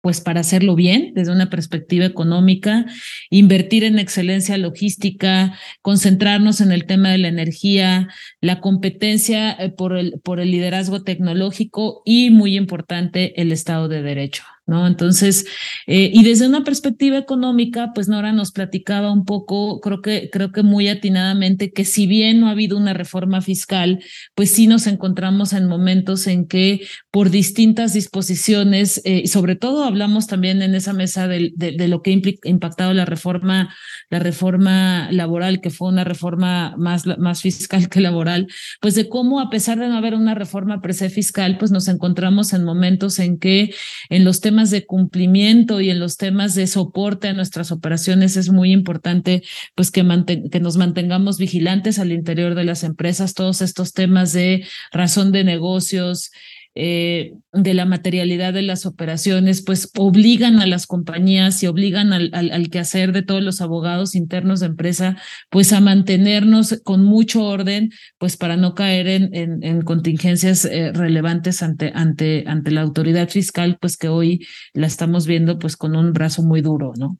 pues 0.00 0.20
para 0.20 0.40
hacerlo 0.40 0.74
bien 0.74 1.12
desde 1.14 1.32
una 1.32 1.50
perspectiva 1.50 2.04
económica, 2.04 2.86
invertir 3.30 3.84
en 3.84 3.98
excelencia 3.98 4.56
logística, 4.58 5.58
concentrarnos 5.82 6.60
en 6.60 6.72
el 6.72 6.86
tema 6.86 7.10
de 7.10 7.18
la 7.18 7.28
energía, 7.28 8.08
la 8.40 8.60
competencia 8.60 9.52
eh, 9.52 9.70
por 9.70 9.96
el, 9.96 10.20
por 10.22 10.40
el 10.40 10.50
liderazgo 10.50 11.02
tecnológico 11.02 12.02
y, 12.04 12.30
muy 12.30 12.56
importante, 12.56 13.40
el 13.40 13.52
Estado 13.52 13.88
de 13.88 14.02
Derecho. 14.02 14.44
¿no? 14.68 14.86
Entonces, 14.86 15.46
eh, 15.86 16.10
y 16.12 16.22
desde 16.22 16.46
una 16.46 16.62
perspectiva 16.62 17.16
económica, 17.16 17.92
pues 17.94 18.06
Nora 18.06 18.32
nos 18.32 18.52
platicaba 18.52 19.10
un 19.10 19.24
poco, 19.24 19.80
creo 19.80 20.02
que, 20.02 20.28
creo 20.30 20.52
que 20.52 20.62
muy 20.62 20.88
atinadamente, 20.88 21.72
que 21.72 21.86
si 21.86 22.06
bien 22.06 22.38
no 22.38 22.48
ha 22.48 22.50
habido 22.50 22.76
una 22.76 22.92
reforma 22.92 23.40
fiscal, 23.40 24.04
pues 24.34 24.50
sí 24.50 24.66
nos 24.66 24.86
encontramos 24.86 25.54
en 25.54 25.66
momentos 25.66 26.26
en 26.26 26.46
que 26.46 26.82
por 27.10 27.30
distintas 27.30 27.94
disposiciones, 27.94 29.00
eh, 29.04 29.22
y 29.24 29.28
sobre 29.28 29.56
todo 29.56 29.84
hablamos 29.84 30.26
también 30.26 30.60
en 30.60 30.74
esa 30.74 30.92
mesa 30.92 31.26
de, 31.26 31.52
lo 31.88 32.02
que 32.02 32.10
ha 32.10 32.48
impactado 32.48 32.92
la 32.92 33.06
reforma, 33.06 33.74
la 34.10 34.18
reforma 34.18 35.10
laboral, 35.10 35.62
que 35.62 35.70
fue 35.70 35.88
una 35.88 36.04
reforma 36.04 36.74
más, 36.76 37.06
más 37.18 37.40
fiscal 37.40 37.88
que 37.88 38.00
laboral, 38.00 38.46
pues 38.82 38.94
de 38.94 39.08
cómo 39.08 39.40
a 39.40 39.48
pesar 39.48 39.78
de 39.78 39.88
no 39.88 39.96
haber 39.96 40.14
una 40.14 40.34
reforma 40.34 40.82
per 40.82 40.92
se 40.92 41.08
fiscal, 41.08 41.56
pues 41.56 41.70
nos 41.70 41.88
encontramos 41.88 42.52
en 42.52 42.64
momentos 42.64 43.18
en 43.20 43.38
que 43.38 43.74
en 44.10 44.24
los 44.24 44.42
temas 44.42 44.70
de 44.70 44.84
cumplimiento 44.84 45.80
y 45.80 45.88
en 45.88 46.00
los 46.00 46.18
temas 46.18 46.54
de 46.54 46.66
soporte 46.66 47.28
a 47.28 47.32
nuestras 47.32 47.72
operaciones 47.72 48.36
es 48.36 48.50
muy 48.50 48.70
importante 48.70 49.42
pues 49.74 49.90
que, 49.90 50.04
que 50.50 50.60
nos 50.60 50.76
mantengamos 50.76 51.38
vigilantes 51.38 51.98
al 51.98 52.12
interior 52.12 52.54
de 52.54 52.64
las 52.64 52.84
empresas, 52.84 53.32
todos 53.32 53.62
estos 53.62 53.94
temas 53.94 54.34
de 54.34 54.66
razón 54.92 55.32
de 55.32 55.44
negocios, 55.44 56.32
eh, 56.80 57.34
de 57.52 57.74
la 57.74 57.86
materialidad 57.86 58.52
de 58.52 58.62
las 58.62 58.86
operaciones, 58.86 59.62
pues 59.62 59.90
obligan 59.96 60.60
a 60.60 60.66
las 60.66 60.86
compañías 60.86 61.60
y 61.62 61.66
obligan 61.66 62.12
al, 62.12 62.30
al, 62.32 62.70
quehacer 62.70 63.12
de 63.12 63.22
todos 63.22 63.42
los 63.42 63.60
abogados 63.60 64.14
internos 64.14 64.60
de 64.60 64.66
empresa, 64.66 65.16
pues 65.50 65.72
a 65.72 65.80
mantenernos 65.80 66.80
con 66.84 67.02
mucho 67.04 67.42
orden, 67.42 67.90
pues 68.18 68.36
para 68.36 68.56
no 68.56 68.74
caer 68.74 69.08
en, 69.08 69.34
en, 69.34 69.82
contingencias 69.82 70.66
eh, 70.66 70.92
relevantes 70.92 71.62
ante, 71.62 71.90
ante, 71.96 72.44
ante 72.46 72.70
la 72.70 72.82
autoridad 72.82 73.28
fiscal, 73.28 73.76
pues 73.80 73.96
que 73.96 74.08
hoy 74.08 74.46
la 74.72 74.86
estamos 74.86 75.26
viendo 75.26 75.58
pues 75.58 75.76
con 75.76 75.96
un 75.96 76.12
brazo 76.12 76.44
muy 76.44 76.60
duro, 76.60 76.92
¿no? 76.96 77.18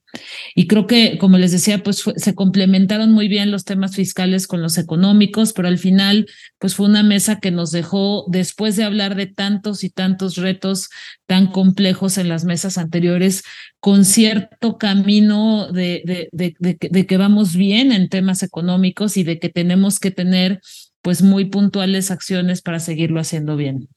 Y 0.55 0.68
creo 0.68 0.87
que, 0.87 1.18
como 1.18 1.37
les 1.37 1.51
decía, 1.51 1.83
pues 1.83 2.05
se 2.14 2.35
complementaron 2.35 3.11
muy 3.12 3.27
bien 3.27 3.51
los 3.51 3.64
temas 3.64 3.97
fiscales 3.97 4.47
con 4.47 4.62
los 4.62 4.79
económicos, 4.79 5.53
pero 5.53 5.66
al 5.66 5.79
final, 5.79 6.27
pues 6.59 6.77
fue 6.77 6.87
una 6.87 7.03
mesa 7.03 7.40
que 7.40 7.51
nos 7.51 7.73
dejó, 7.73 8.25
después 8.29 8.77
de 8.77 8.85
hablar 8.85 9.16
de 9.16 9.27
tantos 9.49 9.83
y 9.83 9.89
tantos 9.89 10.37
retos 10.37 10.91
tan 11.27 11.47
complejos 11.47 12.19
en 12.19 12.29
las 12.29 12.45
mesas 12.45 12.77
anteriores, 12.77 13.45
con 13.81 14.05
cierto 14.05 14.77
camino 14.77 15.73
de, 15.73 16.29
de, 16.33 17.07
que 17.07 17.17
vamos 17.17 17.57
bien 17.57 17.93
en 17.93 18.11
temas 18.11 18.43
económicos 18.43 19.17
y 19.17 19.25
de 19.25 19.39
que 19.39 19.49
tenemos 19.49 20.01
que 20.01 20.11
tener 20.11 20.61
pues 21.01 21.23
muy 21.23 21.47
puntuales 21.47 22.11
acciones 22.11 22.61
para 22.61 22.79
seguirlo 22.79 23.21
haciendo 23.21 23.57
bien. 23.57 23.89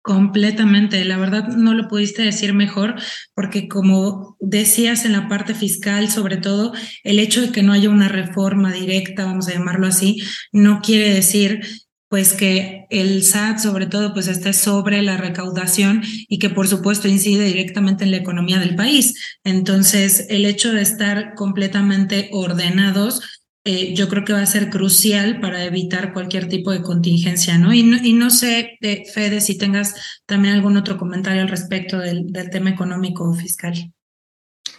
Completamente, 0.00 1.04
la 1.04 1.18
verdad 1.18 1.48
no 1.48 1.74
lo 1.74 1.88
pudiste 1.88 2.22
decir 2.22 2.54
mejor, 2.54 2.94
porque 3.34 3.68
como 3.68 4.36
decías 4.40 5.04
en 5.04 5.12
la 5.12 5.28
parte 5.28 5.52
fiscal, 5.52 6.08
sobre 6.08 6.36
todo, 6.36 6.72
el 7.02 7.18
hecho 7.18 7.42
de 7.42 7.50
que 7.50 7.62
no 7.62 7.72
haya 7.72 7.90
una 7.90 8.08
reforma 8.08 8.72
directa, 8.72 9.24
vamos 9.24 9.48
a 9.48 9.52
llamarlo 9.52 9.88
así, 9.88 10.22
no 10.52 10.80
quiere 10.80 11.12
decir 11.12 11.60
pues 12.08 12.32
que 12.32 12.86
el 12.90 13.22
SAT 13.22 13.58
sobre 13.58 13.86
todo 13.86 14.14
pues 14.14 14.28
esté 14.28 14.52
sobre 14.52 15.02
la 15.02 15.16
recaudación 15.16 16.02
y 16.28 16.38
que 16.38 16.50
por 16.50 16.68
supuesto 16.68 17.08
incide 17.08 17.44
directamente 17.44 18.04
en 18.04 18.12
la 18.12 18.18
economía 18.18 18.58
del 18.58 18.76
país. 18.76 19.14
Entonces, 19.44 20.26
el 20.28 20.44
hecho 20.44 20.72
de 20.72 20.82
estar 20.82 21.34
completamente 21.34 22.30
ordenados 22.32 23.20
eh, 23.68 23.94
yo 23.94 24.08
creo 24.08 24.24
que 24.24 24.32
va 24.32 24.42
a 24.42 24.46
ser 24.46 24.70
crucial 24.70 25.40
para 25.40 25.64
evitar 25.64 26.12
cualquier 26.12 26.48
tipo 26.48 26.70
de 26.70 26.82
contingencia, 26.82 27.58
¿no? 27.58 27.74
Y 27.74 27.82
no, 27.82 27.96
y 28.00 28.12
no 28.12 28.30
sé, 28.30 28.78
eh, 28.80 29.02
Fede, 29.12 29.40
si 29.40 29.58
tengas 29.58 29.92
también 30.24 30.54
algún 30.54 30.76
otro 30.76 30.96
comentario 30.96 31.42
al 31.42 31.48
respecto 31.48 31.98
del, 31.98 32.30
tema 32.52 32.70
económico 32.70 33.28
o 33.28 33.34
fiscal 33.34 33.92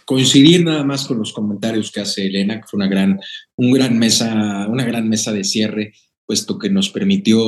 coincidir 0.06 0.64
nada 0.64 0.84
más 0.84 1.06
con 1.06 1.18
los 1.18 1.34
comentarios 1.34 1.92
que 1.92 2.00
hace 2.00 2.24
Elena, 2.24 2.62
que 2.62 2.66
fue 2.66 2.78
una 2.78 2.88
gran, 2.88 3.20
un 3.56 3.72
gran 3.72 3.98
mesa, 3.98 4.66
una 4.66 4.86
gran 4.86 5.06
mesa 5.06 5.32
de 5.32 5.44
cierre 5.44 5.92
puesto 6.28 6.58
que 6.58 6.68
nos 6.68 6.90
permitió 6.90 7.40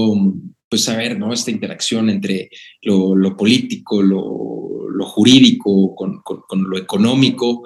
pues 0.70 0.84
saber 0.84 1.18
¿no? 1.18 1.34
esta 1.34 1.50
interacción 1.50 2.08
entre 2.08 2.48
lo, 2.80 3.14
lo 3.14 3.36
político, 3.36 4.00
lo, 4.00 4.88
lo 4.88 5.06
jurídico, 5.06 5.94
con, 5.94 6.22
con, 6.22 6.70
lo 6.70 6.78
económico. 6.78 7.62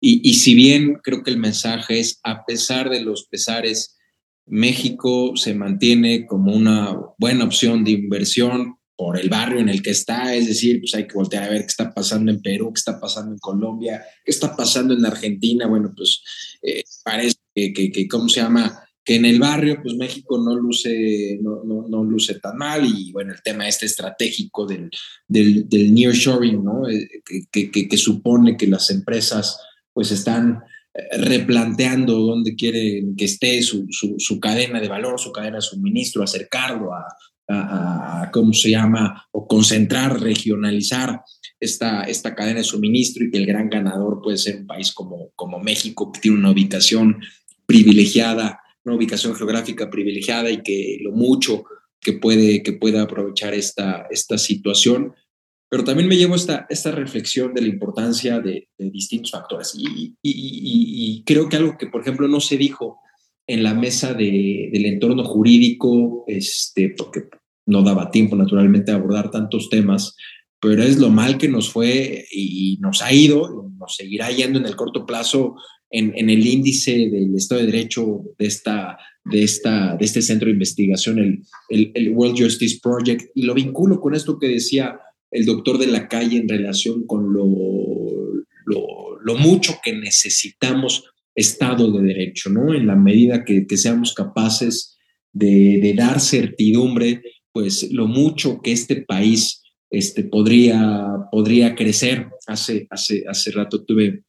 Y, 0.00 0.28
y, 0.28 0.34
si 0.34 0.56
bien 0.56 0.98
creo 1.04 1.22
que 1.22 1.30
el 1.30 1.38
mensaje 1.38 2.00
es, 2.00 2.18
a 2.24 2.44
pesar 2.44 2.90
de 2.90 3.00
los 3.00 3.28
pesares, 3.28 3.96
México 4.44 5.36
se 5.36 5.54
mantiene 5.54 6.26
como 6.26 6.52
una 6.52 6.98
buena 7.16 7.44
opción 7.44 7.84
de 7.84 7.92
inversión 7.92 8.74
por 8.96 9.20
el 9.20 9.28
barrio 9.28 9.60
en 9.60 9.68
el 9.68 9.82
que 9.82 9.90
está, 9.90 10.34
es 10.34 10.48
decir, 10.48 10.80
pues 10.80 10.94
hay 10.96 11.06
que 11.06 11.14
voltear 11.14 11.44
a 11.44 11.50
ver 11.50 11.60
qué 11.60 11.66
está 11.66 11.94
pasando 11.94 12.32
en 12.32 12.42
Perú, 12.42 12.72
qué 12.72 12.78
está 12.78 12.98
pasando 12.98 13.32
en 13.32 13.38
Colombia, 13.38 14.02
qué 14.24 14.32
está 14.32 14.56
pasando 14.56 14.94
en 14.94 15.06
Argentina, 15.06 15.68
bueno, 15.68 15.92
pues 15.94 16.22
eh, 16.62 16.82
parece 17.04 17.36
que, 17.54 17.72
que, 17.72 17.92
que, 17.92 18.08
¿cómo 18.08 18.28
se 18.28 18.40
llama? 18.40 18.85
Que 19.06 19.14
en 19.14 19.24
el 19.24 19.38
barrio, 19.38 19.78
pues 19.80 19.94
México 19.94 20.36
no 20.36 20.56
luce, 20.56 21.38
no, 21.40 21.62
no, 21.64 21.86
no 21.88 22.02
luce 22.02 22.40
tan 22.40 22.56
mal 22.56 22.84
y 22.84 23.12
bueno, 23.12 23.32
el 23.32 23.40
tema 23.40 23.68
este 23.68 23.86
estratégico 23.86 24.66
del, 24.66 24.90
del, 25.28 25.68
del 25.68 25.94
nearshoring, 25.94 26.64
¿no? 26.64 26.88
Eh, 26.88 27.08
que, 27.52 27.70
que, 27.70 27.88
que, 27.88 27.96
supone 27.96 28.56
que 28.56 28.66
las 28.66 28.90
empresas 28.90 29.60
pues 29.92 30.10
están 30.10 30.60
eh, 30.92 31.18
replanteando 31.18 32.18
dónde 32.18 32.56
quieren 32.56 33.14
que 33.14 33.26
esté 33.26 33.62
su, 33.62 33.86
su, 33.90 34.16
su 34.18 34.40
cadena 34.40 34.80
de 34.80 34.88
valor, 34.88 35.20
su 35.20 35.30
cadena 35.30 35.58
de 35.58 35.62
suministro, 35.62 36.24
acercarlo 36.24 36.92
a, 36.92 37.06
a, 37.46 38.22
a, 38.22 38.30
¿cómo 38.32 38.52
se 38.52 38.70
llama? 38.70 39.24
O 39.30 39.46
concentrar, 39.46 40.20
regionalizar 40.20 41.20
esta, 41.60 42.02
esta 42.02 42.34
cadena 42.34 42.58
de 42.58 42.64
suministro 42.64 43.24
y 43.24 43.30
que 43.30 43.38
el 43.38 43.46
gran 43.46 43.70
ganador 43.70 44.20
puede 44.20 44.36
ser 44.36 44.56
un 44.56 44.66
país 44.66 44.90
como, 44.90 45.30
como 45.36 45.60
México, 45.60 46.10
que 46.10 46.18
tiene 46.18 46.38
una 46.38 46.50
ubicación 46.50 47.20
privilegiada 47.66 48.62
una 48.86 48.96
ubicación 48.96 49.34
geográfica 49.34 49.90
privilegiada 49.90 50.50
y 50.50 50.62
que 50.62 50.98
lo 51.02 51.10
mucho 51.10 51.64
que 52.00 52.14
puede, 52.14 52.62
que 52.62 52.72
pueda 52.72 53.02
aprovechar 53.02 53.52
esta, 53.52 54.06
esta 54.10 54.38
situación. 54.38 55.12
Pero 55.68 55.82
también 55.82 56.08
me 56.08 56.16
llevo 56.16 56.36
esta, 56.36 56.66
esta 56.70 56.92
reflexión 56.92 57.52
de 57.52 57.62
la 57.62 57.68
importancia 57.68 58.38
de, 58.38 58.68
distintos 58.78 59.32
factores. 59.32 59.74
Y, 59.76 60.14
y, 60.22 61.24
creo 61.24 61.48
que 61.48 61.56
algo 61.56 61.76
que, 61.76 61.88
por 61.88 62.02
ejemplo, 62.02 62.28
no 62.28 62.40
se 62.40 62.56
dijo 62.56 63.00
en 63.48 63.64
la 63.64 63.74
mesa 63.74 64.14
de, 64.14 64.70
del 64.72 64.86
entorno 64.86 65.24
jurídico, 65.24 66.24
este, 66.28 66.94
porque 66.96 67.24
no 67.66 67.82
daba 67.82 68.12
tiempo 68.12 68.36
naturalmente 68.36 68.92
a 68.92 68.94
abordar 68.94 69.32
tantos 69.32 69.68
temas, 69.68 70.14
pero 70.60 70.84
es 70.84 70.98
lo 70.98 71.10
mal 71.10 71.36
que 71.36 71.48
nos 71.48 71.70
fue 71.70 72.26
y 72.30 72.78
nos 72.80 73.02
ha 73.02 73.12
ido, 73.12 73.72
nos 73.76 73.96
seguirá 73.96 74.30
yendo 74.30 74.60
en 74.60 74.66
el 74.66 74.76
corto 74.76 75.04
plazo 75.04 75.56
en, 75.90 76.30
el 76.30 76.46
índice 76.46 77.08
del 77.10 77.34
Estado 77.36 77.60
de 77.60 77.66
Derecho 77.68 78.22
de, 78.38 78.46
esta, 78.46 78.98
de, 79.24 79.42
esta, 79.42 79.96
de 79.96 80.04
este 80.04 80.22
centro 80.22 80.46
de 80.46 80.52
investigación, 80.54 81.18
el, 81.68 81.92
el, 81.94 82.10
World 82.10 82.42
Justice 82.42 82.80
Project, 82.82 83.30
y 83.34 83.42
lo 83.42 83.54
vinculo 83.54 84.00
con 84.00 84.14
esto 84.14 84.38
que 84.38 84.48
decía 84.48 84.98
el 85.30 85.44
doctor 85.44 85.78
de 85.78 85.86
la 85.86 86.08
calle 86.08 86.38
en 86.38 86.48
relación 86.48 87.06
con 87.06 87.32
lo, 87.32 87.46
lo, 88.64 89.34
mucho 89.38 89.74
que 89.82 89.92
necesitamos 89.92 91.04
Estado 91.34 91.92
de 91.92 92.02
Derecho, 92.02 92.48
¿no? 92.48 92.74
En 92.74 92.86
la 92.86 92.96
medida 92.96 93.44
que, 93.44 93.66
que 93.66 93.76
seamos 93.76 94.14
capaces 94.14 94.96
de, 95.32 95.78
de, 95.82 95.92
dar 95.92 96.20
certidumbre, 96.20 97.22
pues 97.52 97.92
lo 97.92 98.06
mucho 98.06 98.60
que 98.62 98.72
este 98.72 98.96
país 99.02 99.62
este, 99.90 100.24
podría, 100.24 101.06
podría 101.30 101.74
crecer. 101.74 102.28
Hace, 102.46 102.86
hace, 102.90 103.24
hace 103.28 103.50
rato 103.50 103.84
tuve 103.84 104.24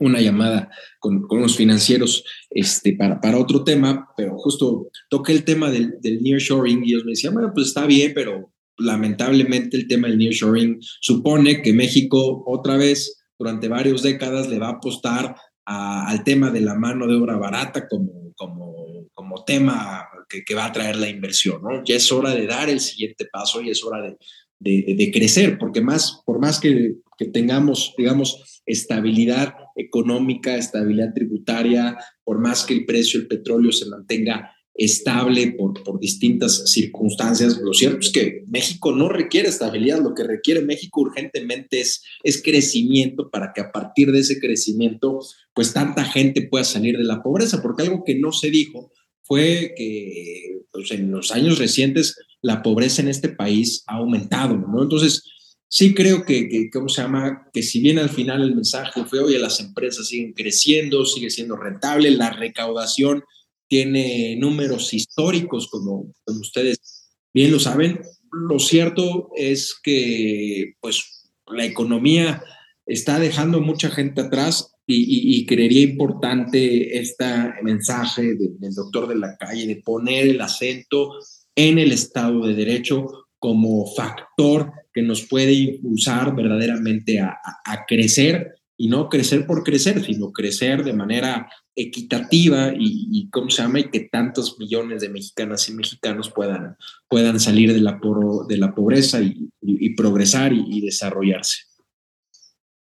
una 0.00 0.20
llamada 0.20 0.70
con, 0.98 1.22
con 1.22 1.38
unos 1.38 1.56
financieros 1.56 2.24
este, 2.50 2.96
para, 2.96 3.20
para 3.20 3.38
otro 3.38 3.62
tema, 3.62 4.08
pero 4.16 4.36
justo 4.38 4.88
toqué 5.08 5.32
el 5.32 5.44
tema 5.44 5.70
del, 5.70 5.94
del 6.00 6.22
nearshoring 6.22 6.84
y 6.84 6.90
ellos 6.90 7.04
me 7.04 7.12
decían, 7.12 7.34
bueno, 7.34 7.52
pues 7.54 7.68
está 7.68 7.86
bien, 7.86 8.12
pero 8.14 8.52
lamentablemente 8.78 9.76
el 9.76 9.86
tema 9.86 10.08
del 10.08 10.18
nearshoring 10.18 10.78
supone 11.00 11.62
que 11.62 11.72
México 11.72 12.42
otra 12.46 12.76
vez 12.76 13.22
durante 13.38 13.68
varias 13.68 14.02
décadas 14.02 14.48
le 14.48 14.58
va 14.58 14.68
a 14.68 14.72
apostar 14.72 15.36
al 15.64 16.24
tema 16.24 16.50
de 16.50 16.62
la 16.62 16.74
mano 16.74 17.06
de 17.06 17.14
obra 17.14 17.36
barata 17.36 17.86
como, 17.86 18.32
como, 18.34 19.06
como 19.12 19.44
tema 19.44 20.08
que, 20.28 20.42
que, 20.42 20.54
va 20.54 20.64
a 20.64 20.72
traer 20.72 20.96
la 20.96 21.08
inversión, 21.08 21.62
¿no? 21.62 21.84
Ya 21.84 21.94
es 21.94 22.10
hora 22.10 22.34
de 22.34 22.46
dar 22.46 22.68
el 22.68 22.80
siguiente 22.80 23.26
paso 23.30 23.60
y 23.60 23.70
es 23.70 23.84
hora 23.84 24.02
de, 24.02 24.16
de, 24.58 24.94
de 24.96 25.10
crecer, 25.12 25.58
porque 25.58 25.80
más, 25.80 26.22
por 26.24 26.40
más 26.40 26.58
que, 26.58 26.96
que 27.20 27.26
tengamos, 27.26 27.92
digamos, 27.98 28.62
estabilidad 28.64 29.52
económica, 29.76 30.56
estabilidad 30.56 31.12
tributaria, 31.12 31.98
por 32.24 32.38
más 32.38 32.64
que 32.64 32.72
el 32.72 32.86
precio 32.86 33.20
del 33.20 33.28
petróleo 33.28 33.72
se 33.72 33.84
mantenga 33.84 34.50
estable 34.72 35.52
por, 35.52 35.84
por 35.84 36.00
distintas 36.00 36.72
circunstancias. 36.72 37.58
Lo 37.58 37.74
cierto 37.74 37.98
es 37.98 38.10
que 38.10 38.44
México 38.46 38.92
no 38.92 39.10
requiere 39.10 39.50
estabilidad, 39.50 40.02
lo 40.02 40.14
que 40.14 40.24
requiere 40.24 40.62
México 40.62 41.02
urgentemente 41.02 41.80
es, 41.80 42.02
es 42.22 42.42
crecimiento 42.42 43.28
para 43.28 43.52
que 43.54 43.60
a 43.60 43.70
partir 43.70 44.12
de 44.12 44.20
ese 44.20 44.40
crecimiento, 44.40 45.20
pues 45.52 45.74
tanta 45.74 46.06
gente 46.06 46.48
pueda 46.48 46.64
salir 46.64 46.96
de 46.96 47.04
la 47.04 47.22
pobreza, 47.22 47.60
porque 47.60 47.82
algo 47.82 48.02
que 48.02 48.14
no 48.14 48.32
se 48.32 48.50
dijo 48.50 48.90
fue 49.24 49.74
que 49.76 50.62
pues, 50.72 50.90
en 50.92 51.10
los 51.10 51.32
años 51.32 51.58
recientes 51.58 52.16
la 52.40 52.62
pobreza 52.62 53.02
en 53.02 53.08
este 53.08 53.28
país 53.28 53.84
ha 53.88 53.96
aumentado, 53.96 54.56
¿no? 54.56 54.82
Entonces, 54.82 55.22
sí 55.70 55.94
creo 55.94 56.24
que, 56.24 56.48
que, 56.48 56.68
¿cómo 56.68 56.88
se 56.88 57.00
llama? 57.00 57.48
Que 57.52 57.62
si 57.62 57.80
bien 57.80 57.98
al 57.98 58.10
final 58.10 58.42
el 58.42 58.54
mensaje 58.54 59.04
fue, 59.04 59.20
oye, 59.20 59.38
las 59.38 59.60
empresas 59.60 60.08
siguen 60.08 60.32
creciendo, 60.32 61.06
sigue 61.06 61.30
siendo 61.30 61.56
rentable, 61.56 62.10
la 62.10 62.30
recaudación 62.30 63.24
tiene 63.68 64.36
números 64.36 64.92
históricos, 64.92 65.68
como, 65.68 66.12
como 66.24 66.40
ustedes 66.40 67.12
bien 67.32 67.52
lo 67.52 67.60
saben, 67.60 68.00
lo 68.32 68.58
cierto 68.58 69.30
es 69.36 69.78
que, 69.80 70.74
pues, 70.80 71.30
la 71.46 71.64
economía 71.64 72.42
está 72.84 73.20
dejando 73.20 73.60
mucha 73.60 73.90
gente 73.90 74.22
atrás 74.22 74.72
y, 74.92 75.46
creería 75.46 75.82
importante 75.82 76.98
este 76.98 77.24
mensaje 77.62 78.34
del 78.34 78.74
doctor 78.74 79.06
de 79.06 79.14
la 79.14 79.36
calle 79.36 79.68
de 79.68 79.76
poner 79.76 80.26
el 80.26 80.40
acento 80.40 81.12
en 81.54 81.78
el 81.78 81.92
Estado 81.92 82.44
de 82.44 82.54
Derecho 82.54 83.28
como 83.38 83.86
factor 83.94 84.72
que 84.92 85.02
nos 85.02 85.22
puede 85.22 85.52
impulsar 85.52 86.34
verdaderamente 86.34 87.20
a, 87.20 87.38
crecer 87.86 88.54
y 88.76 88.88
no 88.88 89.08
crecer 89.08 89.46
por 89.46 89.62
crecer, 89.62 90.04
sino 90.04 90.32
crecer 90.32 90.84
de 90.84 90.92
manera 90.92 91.48
equitativa 91.76 92.72
y, 92.76 93.28
¿cómo 93.30 93.50
se 93.50 93.62
llama? 93.62 93.80
Y 93.80 93.90
que 93.90 94.00
tantos 94.00 94.58
millones 94.58 95.02
de 95.02 95.08
mexicanas 95.08 95.68
y 95.68 95.74
mexicanos 95.74 96.30
puedan, 96.30 96.76
puedan 97.08 97.38
salir 97.40 97.72
de 97.72 97.80
la, 97.80 98.00
de 98.48 98.58
la 98.58 98.74
pobreza 98.74 99.20
y, 99.20 99.94
progresar 99.94 100.52
y 100.52 100.80
desarrollarse. 100.80 101.70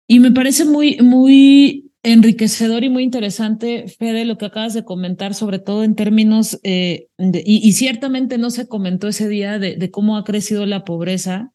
Y 0.08 0.20
me 0.20 0.32
parece 0.32 0.66
muy, 0.66 0.98
muy 1.02 1.92
enriquecedor 2.04 2.84
y 2.84 2.90
muy 2.90 3.04
interesante, 3.04 3.88
Fede, 3.88 4.26
lo 4.26 4.38
que 4.38 4.46
acabas 4.46 4.74
de 4.74 4.84
comentar, 4.84 5.34
sobre 5.34 5.60
todo 5.60 5.84
en 5.84 5.96
términos, 5.96 6.60
eh, 6.64 7.08
y, 7.18 7.72
ciertamente 7.74 8.38
no 8.38 8.50
se 8.50 8.68
comentó 8.68 9.08
ese 9.08 9.30
día 9.30 9.58
de, 9.58 9.90
cómo 9.90 10.18
ha 10.18 10.26
crecido 10.26 10.66
la 10.66 10.84
pobreza. 10.84 11.54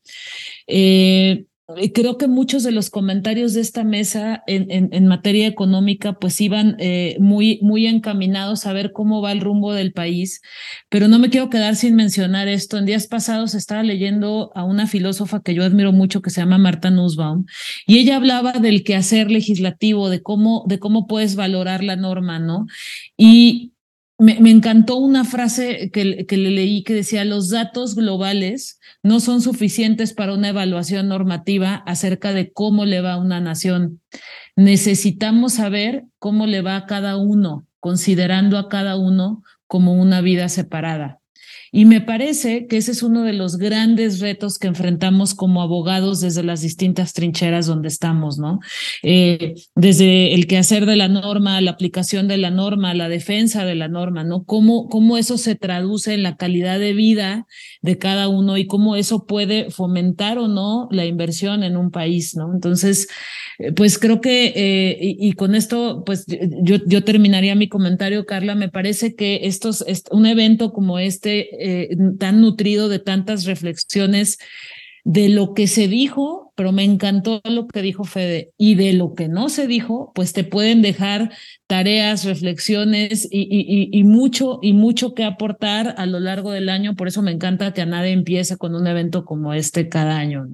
Eh, 0.67 1.45
creo 1.93 2.17
que 2.17 2.29
muchos 2.29 2.63
de 2.63 2.73
los 2.73 2.89
comentarios 2.89 3.53
de 3.53 3.61
esta 3.61 3.85
mesa 3.85 4.43
en, 4.47 4.89
en, 4.93 5.07
materia 5.07 5.47
económica 5.47 6.15
pues 6.15 6.41
iban 6.41 6.77
eh, 6.79 7.17
muy, 7.21 7.59
muy 7.63 7.87
encaminados 7.87 8.65
a 8.65 8.73
ver 8.73 8.93
cómo 8.93 9.21
va 9.21 9.33
el 9.33 9.41
rumbo 9.41 9.75
del 9.75 9.93
país, 9.93 10.41
pero 10.89 11.09
no 11.09 11.19
me 11.19 11.29
quiero 11.29 11.51
quedar 11.51 11.77
sin 11.77 11.95
mencionar 11.95 12.49
esto. 12.49 12.79
En 12.79 12.87
días 12.87 13.07
pasados 13.07 13.55
estaba 13.55 13.83
leyendo 13.83 14.51
a 14.55 14.65
una 14.65 14.87
filósofa 14.87 15.43
que 15.43 15.55
yo 15.55 15.63
admiro 15.63 15.93
mucho 15.93 16.23
que 16.23 16.31
se 16.31 16.41
llama 16.41 16.57
Marta 16.57 16.91
Nussbaum 16.91 17.45
y 17.87 17.99
ella 17.99 18.17
hablaba 18.17 18.53
del 18.53 18.83
quehacer 18.83 19.31
legislativo, 19.31 20.09
de 20.09 20.23
cómo, 20.23 20.65
de 20.69 20.79
cómo 20.79 21.07
puedes 21.07 21.37
valorar 21.37 21.85
la 21.85 21.97
norma, 21.97 22.39
¿no? 22.39 22.67
Y 23.19 23.73
me, 24.19 24.51
encantó 24.51 24.97
una 24.97 25.25
frase 25.25 25.91
que, 25.93 26.27
que, 26.27 26.37
le 26.37 26.51
leí 26.51 26.83
que 26.83 26.93
decía, 26.93 27.25
los 27.25 27.51
datos 27.51 27.95
globales 27.95 28.81
no 29.03 29.21
son 29.21 29.41
suficientes 29.41 30.13
para 30.13 30.35
una 30.35 30.49
evaluación 30.49 31.09
normativa 31.09 31.77
acerca 31.87 32.33
de 32.33 32.53
cómo 32.53 32.85
le 32.85 33.01
va 33.01 33.15
a 33.15 33.21
una 33.21 33.41
nación. 33.41 34.01
Necesitamos 34.57 35.55
saber 35.55 36.05
cómo 36.19 36.47
le 36.47 36.63
va 36.63 36.77
a 36.77 36.87
cada 36.87 37.17
uno, 37.17 37.67
considerando 37.79 38.59
a 38.59 38.69
cada 38.69 38.97
uno 38.97 39.45
como 39.69 39.95
una 39.95 40.21
vida 40.21 40.49
separada. 40.49 41.18
Y 41.73 41.85
me 41.85 42.01
parece 42.01 42.67
que 42.67 42.79
ese 42.79 42.93
es 42.93 43.03
uno 43.03 43.23
de 43.23 43.33
los 43.33 43.57
grandes 43.57 44.21
retos 44.21 44.59
que 44.59 44.69
enfrentamos 44.69 45.35
como 45.35 45.63
abogados 45.63 46.21
desde 46.21 46.43
las 46.43 46.63
distintas 46.63 47.13
trincheras 47.13 47.67
donde 47.67 47.89
estamos, 47.89 48.39
¿no? 48.39 48.61
Eh, 49.03 49.55
desde 49.75 50.35
el 50.35 50.47
quehacer 50.47 50.87
de 50.87 50.97
la 50.97 51.09
norma, 51.09 51.61
la 51.61 51.73
aplicación 51.73 52.29
de 52.29 52.39
la 52.39 52.51
norma, 52.51 52.95
la 52.95 53.09
defensa 53.09 53.65
de 53.65 53.75
la 53.75 53.89
norma, 53.89 54.25
¿no? 54.25 54.45
Cómo, 54.45 54.89
cómo 54.89 55.19
eso 55.19 55.39
se 55.39 55.55
traduce 55.55 56.15
en 56.15 56.23
la 56.23 56.37
calidad 56.37 56.79
de 56.79 56.93
vida 56.93 57.47
de 57.83 57.99
cada 57.99 58.29
uno 58.29 58.57
y 58.57 58.67
cómo 58.67 58.97
eso 58.97 59.27
puede 59.27 59.71
fomentar 59.71 60.39
o 60.39 60.49
no 60.49 60.89
la 60.91 61.05
inversión 61.05 61.63
en 61.63 61.77
un 61.77 61.91
país, 61.91 62.35
¿no? 62.35 62.53
Entonces, 62.53 63.09
eh, 63.59 63.73
pues 63.73 63.99
creo 63.99 64.21
que, 64.21 64.53
eh, 64.55 64.97
y, 65.01 65.33
con 65.33 65.55
esto, 65.55 66.03
pues 66.05 66.25
yo, 66.63 66.77
yo 66.87 67.05
terminaría 67.05 67.55
mi 67.55 67.69
comentario, 67.69 68.25
Carla, 68.25 68.55
me 68.55 68.69
parece 68.69 69.15
que 69.15 69.41
estos, 69.45 69.85
un 70.11 70.27
evento 70.27 70.73
como 70.73 70.99
este, 70.99 71.49
eh, 71.59 71.97
tan 72.19 72.41
nutrido 72.41 72.89
de 72.89 72.99
tantas 72.99 73.45
reflexiones 73.45 74.39
de 75.05 75.31
lo 75.31 75.55
que 75.55 75.69
se 75.69 75.89
dijo, 75.89 76.53
pero 76.55 76.71
me 76.71 76.85
encantó 76.85 77.41
lo 77.45 77.67
que 77.67 77.81
dijo 77.81 78.05
Fede, 78.05 78.53
y 78.59 78.75
de 78.75 78.93
lo 78.93 79.15
que 79.15 79.29
no 79.29 79.49
se 79.49 79.67
dijo, 79.67 80.13
pues 80.15 80.35
te 80.35 80.45
pueden 80.45 80.83
dejar 80.83 81.33
tareas, 81.67 82.25
reflexiones 82.25 83.27
y, 83.31 84.05
mucho, 84.05 84.59
y 84.61 84.75
mucho 84.75 85.15
que 85.15 85.25
aportar 85.25 85.95
a 85.97 86.05
lo 86.05 86.21
largo 86.21 86.51
del 86.51 86.69
año. 86.69 86.95
Por 86.95 87.09
eso 87.09 87.23
me 87.23 87.31
encanta 87.31 87.73
que 87.73 87.81
a 87.81 87.87
nadie 87.87 88.13
empiece 88.13 88.59
con 88.59 88.75
un 88.75 88.87
evento 88.87 89.25
como 89.25 89.55
este 89.55 89.89
cada 89.89 90.19
año. 90.19 90.49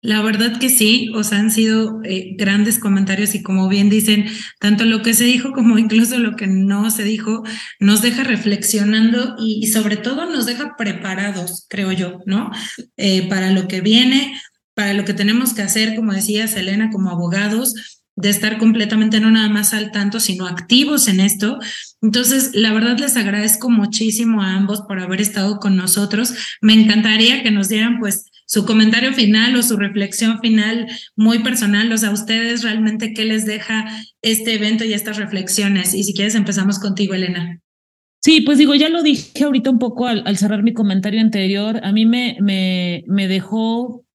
La 0.00 0.22
verdad 0.22 0.60
que 0.60 0.68
sí, 0.68 1.10
o 1.14 1.24
sea, 1.24 1.40
han 1.40 1.50
sido 1.50 2.00
eh, 2.04 2.34
grandes 2.38 2.78
comentarios 2.78 3.34
y 3.34 3.42
como 3.42 3.68
bien 3.68 3.90
dicen, 3.90 4.26
tanto 4.60 4.84
lo 4.84 5.02
que 5.02 5.12
se 5.12 5.24
dijo 5.24 5.52
como 5.52 5.76
incluso 5.78 6.18
lo 6.18 6.36
que 6.36 6.46
no 6.46 6.90
se 6.90 7.02
dijo, 7.02 7.42
nos 7.80 8.00
deja 8.00 8.22
reflexionando 8.22 9.34
y, 9.38 9.66
sobre 9.66 9.96
todo 9.96 10.30
nos 10.30 10.46
deja 10.46 10.76
preparados, 10.76 11.66
creo 11.68 11.90
yo, 11.92 12.20
¿no? 12.26 12.50
Eh, 12.96 13.28
para 13.28 13.50
lo 13.50 13.66
que 13.66 13.80
viene, 13.80 14.40
para 14.74 14.94
lo 14.94 15.04
que 15.04 15.14
tenemos 15.14 15.52
que 15.52 15.62
hacer, 15.62 15.96
como 15.96 16.12
decía 16.12 16.46
Selena, 16.46 16.90
como 16.90 17.10
abogados, 17.10 17.74
de 18.14 18.30
estar 18.30 18.58
completamente 18.58 19.20
no 19.20 19.30
nada 19.30 19.48
más 19.48 19.74
al 19.74 19.92
tanto, 19.92 20.18
sino 20.20 20.46
activos 20.46 21.06
en 21.06 21.20
esto. 21.20 21.58
Entonces, 22.02 22.50
la 22.52 22.72
verdad 22.72 22.98
les 22.98 23.16
agradezco 23.16 23.70
muchísimo 23.70 24.42
a 24.42 24.54
ambos 24.54 24.82
por 24.82 25.00
haber 25.00 25.20
estado 25.20 25.58
con 25.58 25.76
nosotros. 25.76 26.34
Me 26.60 26.72
encantaría 26.72 27.44
que 27.44 27.52
nos 27.52 27.68
dieran 27.68 28.00
pues 28.00 28.24
su 28.48 28.64
comentario 28.64 29.12
final 29.12 29.54
o 29.56 29.62
su 29.62 29.76
reflexión 29.76 30.40
final 30.40 30.86
muy 31.16 31.40
personal, 31.40 31.92
o 31.92 31.98
sea, 31.98 32.08
a 32.08 32.12
ustedes 32.12 32.62
realmente 32.62 33.12
qué 33.12 33.26
les 33.26 33.44
deja 33.44 33.86
este 34.22 34.54
evento 34.54 34.84
y 34.84 34.94
estas 34.94 35.18
reflexiones. 35.18 35.92
Y 35.92 36.02
si 36.02 36.14
quieres, 36.14 36.34
empezamos 36.34 36.78
contigo, 36.78 37.12
Elena. 37.12 37.60
Sí, 38.20 38.40
pues 38.40 38.56
digo, 38.56 38.74
ya 38.74 38.88
lo 38.88 39.02
dije 39.02 39.44
ahorita 39.44 39.68
un 39.70 39.78
poco 39.78 40.06
al, 40.06 40.36
cerrar 40.38 40.62
mi 40.62 40.72
comentario 40.72 41.20
anterior. 41.20 41.80
A 41.84 41.92
mí 41.92 42.06
me, 42.06 42.38
me, 42.40 43.04
me 43.06 43.28
dejó 43.28 44.06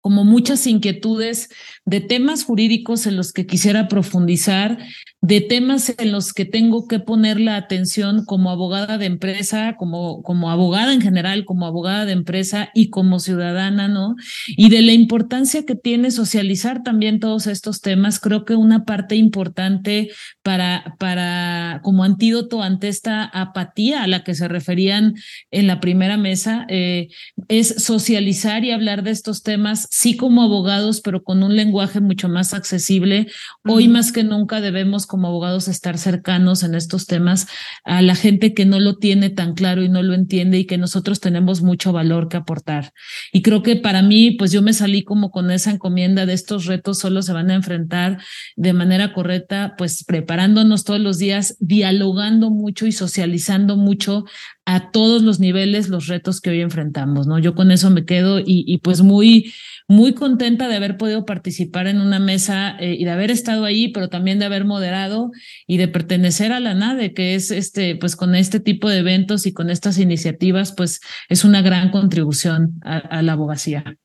como 0.00 0.24
muchas 0.24 0.66
inquietudes 0.66 1.48
de 1.84 2.00
temas 2.00 2.44
jurídicos 2.44 3.06
en 3.06 3.16
los 3.16 3.32
que 3.32 3.46
quisiera 3.46 3.86
profundizar, 3.86 4.78
de 5.26 5.40
temas 5.40 5.92
en 5.98 6.12
los 6.12 6.32
que 6.32 6.44
tengo 6.44 6.86
que 6.86 7.00
poner 7.00 7.40
la 7.40 7.56
atención 7.56 8.24
como 8.24 8.48
abogada 8.50 8.96
de 8.96 9.06
empresa, 9.06 9.74
como, 9.76 10.22
como 10.22 10.50
abogada 10.52 10.92
en 10.92 11.00
general, 11.00 11.44
como 11.44 11.66
abogada 11.66 12.06
de 12.06 12.12
empresa 12.12 12.70
y 12.74 12.90
como 12.90 13.18
ciudadana, 13.18 13.88
¿no? 13.88 14.14
Y 14.46 14.68
de 14.68 14.82
la 14.82 14.92
importancia 14.92 15.66
que 15.66 15.74
tiene 15.74 16.12
socializar 16.12 16.84
también 16.84 17.18
todos 17.18 17.48
estos 17.48 17.80
temas. 17.80 18.20
Creo 18.20 18.44
que 18.44 18.54
una 18.54 18.84
parte 18.84 19.16
importante 19.16 20.10
para, 20.44 20.94
para 21.00 21.80
como 21.82 22.04
antídoto 22.04 22.62
ante 22.62 22.86
esta 22.86 23.24
apatía 23.24 24.04
a 24.04 24.06
la 24.06 24.22
que 24.22 24.36
se 24.36 24.46
referían 24.46 25.14
en 25.50 25.66
la 25.66 25.80
primera 25.80 26.16
mesa 26.16 26.66
eh, 26.68 27.08
es 27.48 27.82
socializar 27.82 28.64
y 28.64 28.70
hablar 28.70 29.02
de 29.02 29.10
estos 29.10 29.42
temas, 29.42 29.88
sí 29.90 30.16
como 30.16 30.42
abogados, 30.42 31.00
pero 31.00 31.24
con 31.24 31.42
un 31.42 31.56
lenguaje 31.56 32.00
mucho 32.00 32.28
más 32.28 32.54
accesible. 32.54 33.26
Hoy 33.64 33.88
más 33.88 34.12
que 34.12 34.22
nunca 34.22 34.60
debemos 34.60 35.04
como 35.16 35.28
abogados 35.28 35.66
estar 35.66 35.96
cercanos 35.96 36.62
en 36.62 36.74
estos 36.74 37.06
temas 37.06 37.46
a 37.84 38.02
la 38.02 38.14
gente 38.14 38.52
que 38.52 38.66
no 38.66 38.80
lo 38.80 38.96
tiene 38.96 39.30
tan 39.30 39.54
claro 39.54 39.82
y 39.82 39.88
no 39.88 40.02
lo 40.02 40.12
entiende 40.12 40.58
y 40.58 40.66
que 40.66 40.76
nosotros 40.76 41.20
tenemos 41.20 41.62
mucho 41.62 41.90
valor 41.90 42.28
que 42.28 42.36
aportar. 42.36 42.92
Y 43.32 43.40
creo 43.40 43.62
que 43.62 43.76
para 43.76 44.02
mí, 44.02 44.32
pues 44.32 44.52
yo 44.52 44.60
me 44.60 44.74
salí 44.74 45.04
como 45.04 45.30
con 45.30 45.50
esa 45.50 45.70
encomienda 45.70 46.26
de 46.26 46.34
estos 46.34 46.66
retos 46.66 46.98
solo 46.98 47.22
se 47.22 47.32
van 47.32 47.50
a 47.50 47.54
enfrentar 47.54 48.18
de 48.56 48.74
manera 48.74 49.14
correcta, 49.14 49.74
pues 49.78 50.04
preparándonos 50.04 50.84
todos 50.84 51.00
los 51.00 51.16
días, 51.16 51.56
dialogando 51.60 52.50
mucho 52.50 52.86
y 52.86 52.92
socializando 52.92 53.78
mucho 53.78 54.26
a 54.66 54.90
todos 54.90 55.22
los 55.22 55.38
niveles 55.38 55.88
los 55.88 56.08
retos 56.08 56.40
que 56.40 56.50
hoy 56.50 56.60
enfrentamos, 56.60 57.28
¿no? 57.28 57.38
Yo 57.38 57.54
con 57.54 57.70
eso 57.70 57.88
me 57.88 58.04
quedo 58.04 58.40
y, 58.40 58.64
y 58.66 58.78
pues 58.78 59.00
muy, 59.00 59.52
muy 59.88 60.12
contenta 60.12 60.66
de 60.66 60.74
haber 60.74 60.96
podido 60.96 61.24
participar 61.24 61.86
en 61.86 62.00
una 62.00 62.18
mesa 62.18 62.76
eh, 62.80 62.96
y 62.98 63.04
de 63.04 63.10
haber 63.12 63.30
estado 63.30 63.64
ahí, 63.64 63.88
pero 63.88 64.08
también 64.08 64.40
de 64.40 64.44
haber 64.44 64.64
moderado 64.64 65.30
y 65.68 65.76
de 65.76 65.86
pertenecer 65.86 66.50
a 66.50 66.58
la 66.58 66.74
NADE, 66.74 67.14
que 67.14 67.36
es 67.36 67.52
este, 67.52 67.94
pues 67.94 68.16
con 68.16 68.34
este 68.34 68.58
tipo 68.58 68.90
de 68.90 68.98
eventos 68.98 69.46
y 69.46 69.52
con 69.52 69.70
estas 69.70 69.98
iniciativas, 69.98 70.74
pues 70.76 71.00
es 71.28 71.44
una 71.44 71.62
gran 71.62 71.90
contribución 71.90 72.80
a, 72.82 73.22
la 73.22 73.32
abogacía. 73.32 73.96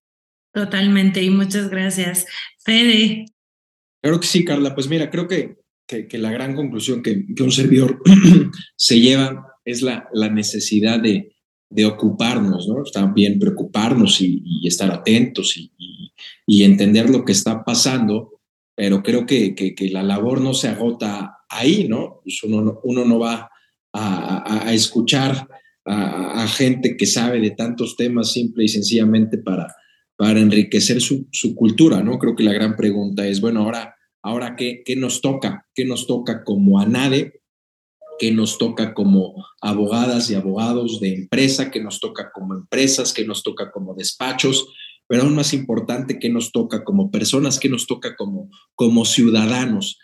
Totalmente, 0.53 1.24
y 1.24 1.32
muchas 1.32 1.70
gracias. 1.70 2.28
Fede. 2.64 3.26
Claro 4.01 4.20
que 4.20 4.28
sí, 4.28 4.45
Carla. 4.45 4.76
Pues 4.76 4.88
mira, 4.88 5.09
creo 5.09 5.28
que, 5.28 5.57
que, 5.88 6.18
la 6.20 6.32
gran 6.32 6.55
conclusión 6.55 7.01
que, 7.01 7.26
que 7.34 7.43
un 7.43 7.51
servidor 7.51 8.01
se 8.76 8.99
lleva 8.99 9.51
es 9.66 9.82
la, 9.82 10.07
la 10.14 10.30
necesidad 10.30 10.99
de, 10.99 11.36
de, 11.70 11.86
ocuparnos, 11.86 12.68
¿no? 12.68 12.84
También 12.91 13.39
preocuparnos 13.39 14.22
y, 14.22 14.43
estar 14.68 14.91
atentos 14.91 15.57
y, 15.57 15.72
y, 16.45 16.64
entender 16.64 17.09
lo 17.09 17.26
que 17.26 17.32
está 17.32 17.64
pasando, 17.64 18.41
pero 18.76 19.03
creo 19.03 19.26
que, 19.26 19.55
que, 19.55 19.89
la 19.89 20.03
labor 20.03 20.41
no 20.41 20.53
se 20.53 20.68
agota 20.68 21.38
ahí, 21.49 21.88
¿no? 21.88 22.22
Pues 22.24 22.43
uno, 22.43 22.80
uno 22.84 23.05
no 23.05 23.20
va 23.20 23.49
a, 23.93 24.68
a, 24.68 24.74
escuchar 24.74 25.47
a, 25.86 26.43
a, 26.43 26.47
gente 26.47 26.95
que 26.97 27.05
sabe 27.05 27.39
de 27.39 27.51
tantos 27.51 27.95
temas 27.95 28.32
simple 28.32 28.64
y 28.64 28.68
sencillamente 28.68 29.38
para, 29.38 29.68
para 30.22 30.39
enriquecer 30.39 31.01
su, 31.01 31.28
su, 31.32 31.55
cultura, 31.55 32.03
¿no? 32.03 32.20
Creo 32.20 32.36
que 32.36 32.43
la 32.43 32.53
gran 32.53 32.76
pregunta 32.76 33.26
es, 33.28 33.41
bueno, 33.41 33.62
ahora, 33.64 33.95
ahora 34.22 34.55
¿qué, 34.55 34.84
¿qué 34.86 34.95
nos 34.95 35.20
toca? 35.20 35.68
¿Qué 35.74 35.84
nos 35.84 36.05
toca 36.05 36.43
como 36.43 36.80
ANADE? 36.80 37.40
¿Qué 38.22 38.32
nos 38.32 38.59
toca 38.59 38.93
como 38.93 39.34
abogadas 39.61 40.30
y 40.30 40.36
abogados 40.36 40.99
de 40.99 41.11
empresa? 41.11 41.72
¿Qué 41.72 41.82
nos 41.82 41.99
toca 41.99 42.30
como 42.32 42.53
empresas? 42.53 43.13
¿Qué 43.13 43.26
nos 43.26 43.41
toca 43.41 43.72
como 43.72 43.95
despachos? 43.95 44.67
Pero 45.07 45.24
aún 45.24 45.34
más 45.34 45.55
importante, 45.55 46.19
¿qué 46.19 46.30
nos 46.30 46.51
toca 46.51 46.84
como 46.84 47.09
personas? 47.09 47.59
¿Qué 47.59 47.67
nos 47.67 47.88
toca 47.88 48.15
como, 48.15 48.51
como 48.76 49.05
ciudadanos? 49.05 49.97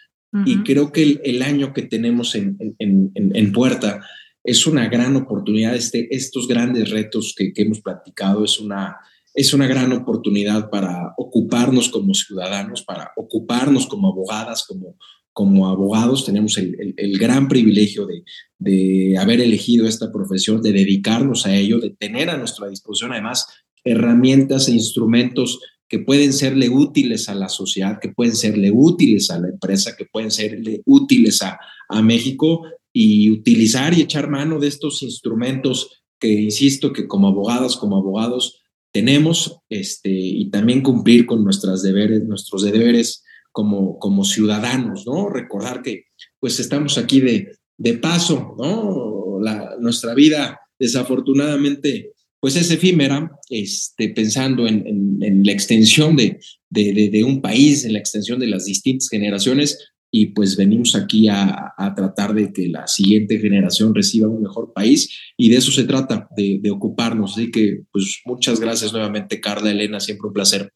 Y 0.48 0.64
creo 0.64 0.92
que 0.92 1.04
el, 1.04 1.22
el, 1.26 1.44
año 1.44 1.76
que 1.76 1.84
tenemos 1.84 2.34
en, 2.34 2.58
en, 2.80 3.12
en, 3.14 3.36
en 3.36 3.52
puerta 3.52 4.04
es 4.44 4.66
una 4.66 4.90
gran 4.90 5.16
oportunidad. 5.16 5.76
Este, 5.76 6.08
estos 6.10 6.48
grandes 6.48 6.90
retos 6.90 7.36
que, 7.38 7.54
que 7.54 7.62
hemos 7.62 7.82
platicado 7.82 8.44
es 8.44 8.60
una, 8.60 8.98
es 9.36 9.54
una 9.54 9.68
gran 9.68 9.92
oportunidad 9.94 10.72
para 10.72 11.14
ocuparnos 11.18 11.90
como 11.90 12.16
ciudadanos, 12.16 12.82
para 12.82 13.12
ocuparnos 13.16 13.86
como 13.86 14.08
abogadas, 14.08 14.66
como, 14.68 14.98
como 15.38 15.68
abogados. 15.68 16.26
Tenemos 16.26 16.58
el, 16.58 16.76
el, 16.80 16.96
el 16.98 17.20
gran 17.20 17.48
privilegio 17.48 18.08
de, 18.08 18.24
de, 18.58 19.20
haber 19.20 19.40
elegido 19.40 19.86
esta 19.86 20.12
profesión, 20.12 20.64
de 20.64 20.72
dedicarnos 20.72 21.46
a 21.46 21.56
ello, 21.56 21.80
de 21.80 21.92
tener 21.92 22.32
a 22.32 22.38
nuestra 22.38 22.68
disposición 22.68 23.12
además 23.12 23.46
herramientas 23.84 24.68
e 24.68 24.72
instrumentos 24.72 25.60
que 25.88 26.00
pueden 26.00 26.34
serle 26.34 26.70
útiles 26.70 27.30
a 27.30 27.36
la 27.36 27.50
sociedad, 27.50 28.00
que 28.02 28.10
pueden 28.10 28.36
serle 28.36 28.72
útiles 28.74 29.30
a 29.30 29.40
la 29.40 29.50
empresa, 29.50 29.96
que 29.96 30.06
pueden 30.06 30.32
serle 30.32 30.82
útiles 30.88 31.44
a, 31.44 31.60
a 31.88 32.02
México 32.02 32.64
y 32.92 33.30
utilizar 33.30 33.94
y 33.94 34.02
echar 34.02 34.32
mano 34.32 34.60
de 34.60 34.70
estos 34.70 35.04
instrumentos 35.04 36.02
que, 36.20 36.34
insisto, 36.34 36.92
que 36.92 37.08
como 37.08 37.28
abogadas, 37.28 37.76
como 37.76 37.98
abogados 37.98 38.64
tenemos, 38.92 39.60
este, 39.70 40.10
y 40.10 40.50
también 40.50 40.82
cumplir 40.82 41.28
con 41.28 41.44
nuestras 41.44 41.84
deberes, 41.84 42.24
nuestros 42.24 42.64
deberes 42.64 43.24
como, 43.58 43.98
como 43.98 44.24
ciudadanos, 44.24 45.08
¿no? 45.08 45.30
Recordar 45.30 45.82
que 45.82 46.04
pues 46.40 46.60
estamos 46.60 47.00
aquí 47.00 47.22
de, 47.22 47.56
de 47.76 47.96
paso, 47.96 48.56
¿no? 48.56 49.40
La, 49.42 49.72
nuestra 49.80 50.14
vida 50.14 50.60
desafortunadamente 50.78 52.12
pues 52.40 52.56
es 52.56 52.70
efímera, 52.70 53.32
este, 53.50 54.10
pensando 54.10 54.68
en, 54.68 54.86
en, 54.86 55.24
en 55.24 55.44
la 55.44 55.54
extensión 55.54 56.16
de, 56.16 56.40
de, 56.70 56.94
de, 56.94 57.10
de, 57.10 57.24
un 57.24 57.42
país, 57.42 57.84
en 57.84 57.94
la 57.94 58.00
extensión 58.00 58.40
de 58.40 58.46
las 58.46 58.66
distintas 58.66 59.10
generaciones, 59.10 59.90
y 60.12 60.28
pues 60.28 60.56
venimos 60.56 60.96
aquí 60.96 61.28
a, 61.28 61.74
a, 61.76 61.96
tratar 61.96 62.36
de 62.36 62.54
que 62.54 62.68
la 62.68 62.86
siguiente 62.86 63.40
generación 63.40 63.96
reciba 63.96 64.28
un 64.28 64.44
mejor 64.44 64.72
país 64.72 65.10
y 65.36 65.50
de 65.50 65.58
eso 65.58 65.72
se 65.72 65.86
trata, 65.86 66.30
de, 66.38 66.62
ocuparnos. 66.70 67.34
Así 67.34 67.50
que 67.50 67.82
pues 67.92 68.22
muchas 68.24 68.60
gracias 68.60 68.94
nuevamente 68.94 69.42
Carla, 69.42 69.72
Elena, 69.72 70.00
siempre 70.00 70.28
un 70.28 70.34
placer. 70.34 70.72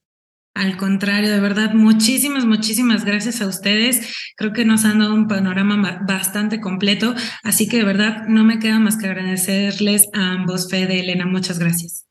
Al 0.53 0.75
contrario, 0.75 1.31
de 1.31 1.39
verdad, 1.39 1.73
muchísimas, 1.73 2.45
muchísimas 2.45 3.05
gracias 3.05 3.41
a 3.41 3.47
ustedes. 3.47 4.13
Creo 4.35 4.51
que 4.51 4.65
nos 4.65 4.83
han 4.83 4.99
dado 4.99 5.13
un 5.13 5.27
panorama 5.27 6.03
bastante 6.05 6.59
completo, 6.59 7.15
así 7.43 7.69
que 7.69 7.77
de 7.77 7.85
verdad 7.85 8.27
no 8.27 8.43
me 8.43 8.59
queda 8.59 8.79
más 8.79 8.97
que 8.97 9.07
agradecerles 9.07 10.09
a 10.13 10.31
ambos, 10.31 10.69
Fede, 10.69 10.99
Elena, 10.99 11.25
muchas 11.25 11.57
gracias. 11.57 12.05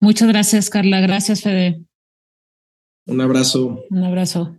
Muchas 0.00 0.28
gracias, 0.28 0.68
Carla. 0.68 1.00
Gracias, 1.00 1.42
Fede. 1.42 1.82
Un 3.06 3.20
abrazo. 3.20 3.80
Un 3.88 4.04
abrazo. 4.04 4.56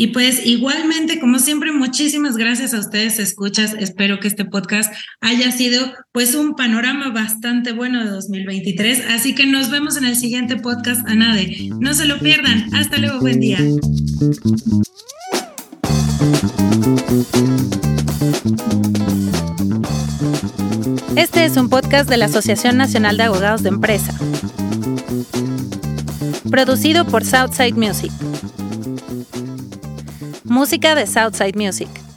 Y 0.00 0.06
pues 0.06 0.46
igualmente, 0.46 1.20
como 1.20 1.38
siempre, 1.38 1.72
muchísimas 1.72 2.38
gracias 2.38 2.72
a 2.72 2.78
ustedes, 2.78 3.18
escuchas. 3.18 3.76
Espero 3.78 4.18
que 4.18 4.28
este 4.28 4.46
podcast 4.46 4.90
haya 5.20 5.52
sido 5.52 5.92
pues 6.10 6.34
un 6.34 6.56
panorama 6.56 7.10
bastante 7.10 7.72
bueno 7.72 8.02
de 8.02 8.08
2023. 8.08 9.02
Así 9.10 9.34
que 9.34 9.44
nos 9.44 9.70
vemos 9.70 9.98
en 9.98 10.06
el 10.06 10.16
siguiente 10.16 10.56
podcast, 10.56 11.06
Anade. 11.06 11.68
No 11.80 11.92
se 11.92 12.06
lo 12.06 12.18
pierdan. 12.18 12.74
Hasta 12.74 12.96
luego, 12.96 13.20
buen 13.20 13.40
día. 13.40 13.58
Este 21.14 21.44
es 21.44 21.58
un 21.58 21.68
podcast 21.68 22.08
de 22.08 22.16
la 22.16 22.24
Asociación 22.24 22.78
Nacional 22.78 23.18
de 23.18 23.24
Abogados 23.24 23.62
de 23.62 23.68
Empresa. 23.68 24.14
Producido 26.50 27.04
por 27.04 27.22
Southside 27.22 27.74
Music. 27.74 28.10
Música 30.50 30.96
de 30.96 31.06
Southside 31.06 31.56
Music. 31.56 32.09